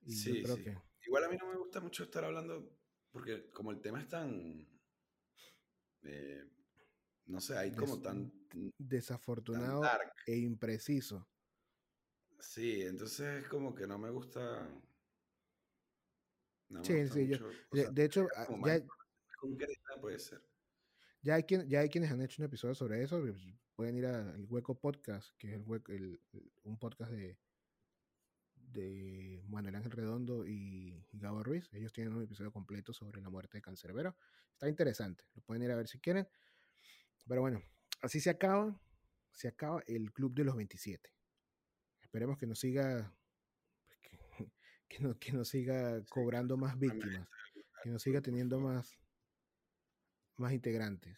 Y 0.02 0.16
yo 0.26 0.34
Sí, 0.34 0.42
creo 0.44 0.56
sí. 0.56 0.64
que 0.64 0.78
Igual 1.06 1.24
a 1.26 1.30
mí 1.30 1.38
no 1.38 1.48
me 1.50 1.58
gusta 1.58 1.80
mucho 1.80 2.04
estar 2.04 2.24
hablando, 2.26 2.78
porque 3.12 3.50
como 3.52 3.72
el 3.72 3.82
tema 3.82 4.02
es 4.02 4.08
tan, 4.08 4.68
eh, 6.04 6.44
no 7.28 7.40
sé, 7.40 7.58
hay 7.58 7.72
como 7.74 7.96
Des- 7.96 8.04
tan, 8.04 8.32
desafortunado 8.78 9.82
e 10.26 10.38
impreciso. 10.38 11.28
Sí, 12.40 12.82
entonces 12.84 13.44
es 13.44 13.48
como 13.50 13.74
que 13.76 13.88
no 13.88 13.98
me 13.98 14.10
gusta. 14.10 14.68
No 16.70 16.80
me 16.80 16.86
Sí, 16.86 16.94
gusta 17.02 17.14
sí, 17.16 17.28
yo- 17.28 17.40
mucho. 17.40 17.46
o 17.72 17.76
De, 17.76 17.82
sea, 17.84 17.92
de 17.92 18.06
hecho, 18.06 18.28
ah, 18.36 18.48
ya, 18.66 18.86
concreta 19.40 20.02
puede 20.02 20.20
ser. 20.20 20.42
Ya 21.22 21.36
hay, 21.36 21.44
quien, 21.44 21.68
ya 21.68 21.80
hay 21.82 21.90
quienes 21.90 22.12
han 22.12 22.22
hecho 22.22 22.42
un 22.42 22.46
episodio 22.46 22.76
sobre 22.76 23.02
eso. 23.04 23.20
pues, 23.22 23.36
Pueden 23.76 23.96
ir 23.96 24.06
al 24.08 24.46
Hueco 24.50 24.80
Podcast, 24.80 25.36
que 25.38 25.50
es 25.50 25.54
el 25.54 25.62
hueco, 25.62 25.92
el- 25.92 26.20
un 26.64 26.78
podcast 26.80 27.12
de, 27.12 27.38
de 28.56 29.44
Manuel 29.48 29.76
Ángel 29.76 29.92
Redondo 29.92 30.46
y, 30.48 31.06
y 31.12 31.20
Gabo 31.20 31.44
Ruiz. 31.44 31.70
Ellos 31.74 31.94
tienen 31.94 32.14
un 32.16 32.24
episodio 32.24 32.52
completo 32.52 32.92
sobre 32.94 33.22
la 33.22 33.30
muerte 33.30 33.58
de 33.58 33.62
Cancerbero. 33.62 34.16
Está 34.52 34.68
interesante. 34.68 35.26
Lo 35.36 35.42
pueden 35.44 35.64
ir 35.64 35.72
a 35.72 35.76
ver 35.76 35.88
si 35.88 36.00
quieren. 36.00 36.28
Pero 37.28 37.42
bueno, 37.42 37.62
así 38.02 38.20
se 38.20 38.30
acaba. 38.30 38.80
Se 39.32 39.48
acaba 39.48 39.82
el 39.88 40.12
Club 40.14 40.34
de 40.34 40.44
los 40.46 40.56
27. 40.56 41.10
Esperemos 42.02 42.38
que 42.38 42.48
nos 42.48 42.60
siga. 42.60 43.14
pues, 43.88 44.00
que, 44.02 44.18
que 44.90 45.00
no- 45.00 45.20
que 45.20 45.32
nos 45.34 45.48
siga 45.50 46.04
cobrando 46.06 46.58
más 46.58 46.78
víctimas. 46.80 47.28
Que 47.84 47.90
nos 47.90 48.02
siga 48.02 48.22
teniendo 48.22 48.60
más, 48.60 48.98
más 50.38 50.54
integrantes. 50.54 51.18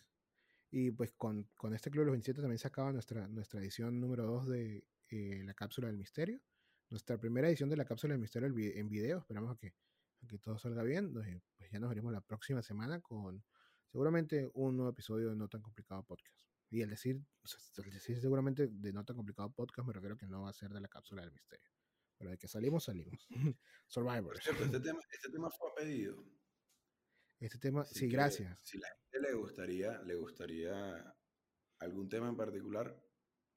Y 0.72 0.91
pues 0.91 1.12
con, 1.14 1.43
con 1.55 1.74
este 1.74 1.89
Club 1.89 2.01
de 2.01 2.05
los 2.07 2.14
27 2.14 2.41
también 2.41 2.60
se 2.60 2.68
acaba 2.68 2.91
nuestra, 2.91 3.28
nuestra 3.28 3.60
edición 3.60 3.99
número 3.99 4.26
2 4.26 4.47
de 4.49 4.86
eh, 5.10 5.41
la 5.43 5.53
Cápsula 5.53 5.88
del 5.88 5.97
Misterio. 5.97 6.41
Nuestra 6.89 7.18
primera 7.18 7.47
edición 7.47 7.70
de 7.70 7.78
la 7.78 7.86
Cápsula 7.86 8.14
del 8.14 8.22
Misterio 8.22 8.47
en 8.47 8.55
vi- 8.55 8.72
en 8.78 8.89
video. 8.89 9.20
Esperamos 9.20 9.51
a 9.55 9.57
que, 9.57 9.74
que 10.28 10.38
todo 10.39 10.57
salga 10.60 10.84
bien. 10.84 11.14
Pues 11.14 11.72
ya 11.72 11.80
nos 11.80 11.89
veremos 11.89 12.12
la 12.12 12.22
próxima 12.22 12.62
semana 12.62 12.99
con 12.99 13.43
seguramente 13.91 14.49
un 14.53 14.77
nuevo 14.77 14.91
episodio 14.91 15.29
de 15.29 15.35
No 15.35 15.47
Tan 15.47 15.61
Complicado 15.61 16.03
Podcast. 16.03 16.39
Y 16.69 16.83
al 16.83 16.89
decir, 16.89 17.19
al 17.77 17.91
decir 17.91 18.19
seguramente 18.21 18.67
de 18.67 18.93
No 18.93 19.03
Tan 19.03 19.15
Complicado 19.15 19.51
Podcast 19.51 19.87
me 19.87 19.93
refiero 19.93 20.17
que 20.17 20.27
no 20.27 20.43
va 20.43 20.49
a 20.49 20.53
ser 20.53 20.71
de 20.71 20.81
la 20.81 20.87
Cápsula 20.87 21.23
del 21.23 21.31
Misterio. 21.31 21.67
Pero 22.17 22.31
de 22.31 22.37
que 22.37 22.47
salimos, 22.47 22.83
salimos. 22.83 23.27
Cierto, 23.87 24.63
este 24.63 24.79
tema, 24.79 24.99
este 25.11 25.29
tema 25.31 25.49
fue 25.49 25.71
a 25.71 25.75
pedido. 25.75 26.23
Este 27.39 27.57
tema, 27.57 27.81
Así 27.81 27.95
sí, 27.95 28.07
que 28.07 28.11
gracias. 28.11 28.59
Si 28.61 28.77
la 28.77 28.87
gente 28.89 29.29
le 29.29 29.33
gustaría, 29.33 30.01
le 30.03 30.15
gustaría 30.15 31.15
algún 31.79 32.09
tema 32.09 32.27
en 32.27 32.35
particular, 32.35 33.01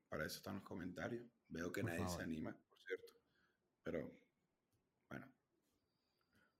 para 0.09 0.25
eso 0.25 0.37
están 0.37 0.57
los 0.57 0.65
comentarios. 0.65 1.27
Veo 1.49 1.73
que 1.73 1.81
Por 1.81 1.91
nadie 1.91 2.05
favor. 2.05 2.17
se 2.17 2.23
anima, 2.23 2.53
por 2.53 2.81
cierto. 2.81 3.13
Pero, 3.83 4.21
bueno, 5.11 5.35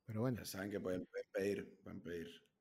Pero 0.05 0.21
bueno, 0.21 0.39
ya 0.39 0.45
saben 0.45 0.71
que 0.71 0.81
pueden, 0.81 1.07
pueden 1.07 1.27
pedir, 1.33 1.79
pueden 1.83 2.03
pedir. 2.03 2.52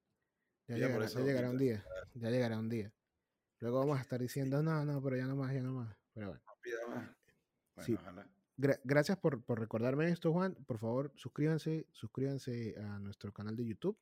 Ya 0.68 0.76
llegará, 0.78 1.06
ya 1.08 1.20
llegará 1.22 1.50
un 1.50 1.58
día. 1.58 1.86
Ya 2.14 2.30
llegará 2.30 2.58
un 2.60 2.70
día. 2.70 2.94
Luego 3.60 3.80
vamos 3.80 3.98
a 3.98 4.02
estar 4.02 4.20
diciendo, 4.20 4.62
no, 4.64 4.84
no, 4.86 5.02
pero 5.02 5.18
ya 5.18 5.26
no 5.28 5.36
más, 5.36 5.54
ya 5.54 5.62
no 5.62 5.74
más. 5.74 5.96
Pero 6.14 6.28
bueno. 6.30 6.42
No 6.46 6.54
pida 6.62 6.88
más. 6.88 7.10
Bueno, 7.76 7.86
Sí. 7.86 7.94
ojalá. 7.94 8.28
Gra- 8.58 8.80
gracias 8.84 9.18
por, 9.18 9.44
por 9.44 9.60
recordarme 9.60 10.10
esto, 10.10 10.32
Juan. 10.32 10.56
Por 10.68 10.78
favor, 10.78 11.12
suscríbanse, 11.16 11.88
suscríbanse 11.92 12.76
a 12.80 13.00
nuestro 13.00 13.32
canal 13.34 13.56
de 13.56 13.66
YouTube, 13.66 13.98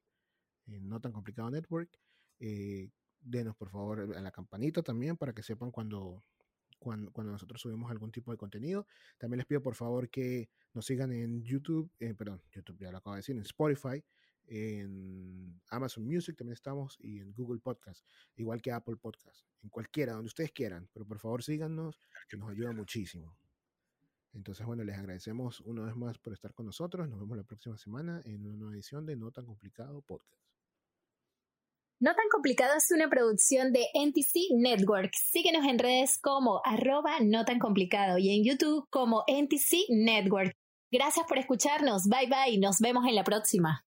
en 0.68 0.88
No 0.90 1.00
Tan 1.00 1.12
Complicado 1.12 1.50
Network. 1.52 1.90
Eh, 2.40 2.90
denos, 3.22 3.56
por 3.56 3.70
favor, 3.70 4.00
a 4.16 4.22
la 4.22 4.32
campanita 4.32 4.82
también 4.82 5.18
para 5.18 5.34
que 5.34 5.44
sepan 5.44 5.72
cuando, 5.72 6.24
cuando, 6.80 7.12
cuando, 7.12 7.32
nosotros 7.34 7.62
subimos 7.62 7.92
algún 7.92 8.12
tipo 8.12 8.32
de 8.32 8.38
contenido. 8.38 8.88
También 9.18 9.38
les 9.40 9.46
pido 9.46 9.62
por 9.62 9.76
favor 9.76 10.10
que 10.10 10.50
nos 10.74 10.86
sigan 10.86 11.12
en 11.12 11.44
YouTube, 11.44 11.92
eh, 12.00 12.14
perdón, 12.14 12.42
YouTube 12.52 12.80
ya 12.80 12.92
lo 12.92 12.98
acabo 13.00 13.16
de 13.16 13.20
decir, 13.20 13.36
en 13.36 13.42
Spotify, 13.44 14.04
en 14.50 15.62
Amazon 15.70 16.06
Music 16.06 16.36
también 16.36 16.54
estamos 16.54 16.98
y 17.00 17.20
en 17.20 17.34
Google 17.34 17.60
Podcast, 17.60 18.04
igual 18.36 18.62
que 18.62 18.72
Apple 18.72 18.98
Podcast, 18.98 19.46
en 19.62 19.70
cualquiera, 19.70 20.14
donde 20.14 20.28
ustedes 20.28 20.52
quieran, 20.52 20.90
pero 20.92 21.06
por 21.06 21.20
favor 21.20 21.44
síganos, 21.44 22.00
que 22.28 22.38
nos 22.38 22.50
ayuda 22.50 22.72
muchísimo. 22.72 23.38
Entonces, 24.34 24.66
bueno, 24.66 24.84
les 24.84 24.98
agradecemos 24.98 25.60
una 25.62 25.84
vez 25.84 25.96
más 25.96 26.18
por 26.18 26.34
estar 26.34 26.54
con 26.54 26.66
nosotros. 26.66 27.08
Nos 27.10 27.20
vemos 27.20 27.38
la 27.38 27.44
próxima 27.44 27.78
semana 27.78 28.22
en 28.26 28.46
una 28.46 28.56
nueva 28.56 28.74
edición 28.74 29.06
de 29.06 29.16
No 29.16 29.32
Tan 29.32 29.46
Complicado 29.46 30.02
Podcast. 30.02 30.44
No 32.02 32.16
tan 32.16 32.30
complicado 32.32 32.76
es 32.78 32.92
una 32.92 33.10
producción 33.10 33.74
de 33.74 33.88
NTC 33.94 34.56
Network. 34.56 35.12
Síguenos 35.16 35.66
en 35.66 35.80
redes 35.80 36.18
como 36.18 36.62
arroba 36.64 37.20
no 37.22 37.44
tan 37.44 37.60
complicado 37.60 38.18
y 38.18 38.30
en 38.30 38.46
YouTube 38.46 38.88
como 38.90 39.26
NTC 39.28 39.90
Network. 39.90 40.56
Gracias 40.92 41.26
por 41.28 41.38
escucharnos. 41.38 42.08
Bye 42.08 42.30
bye. 42.30 42.58
Nos 42.58 42.80
vemos 42.80 43.06
en 43.06 43.16
la 43.16 43.26
próxima. 43.26 43.84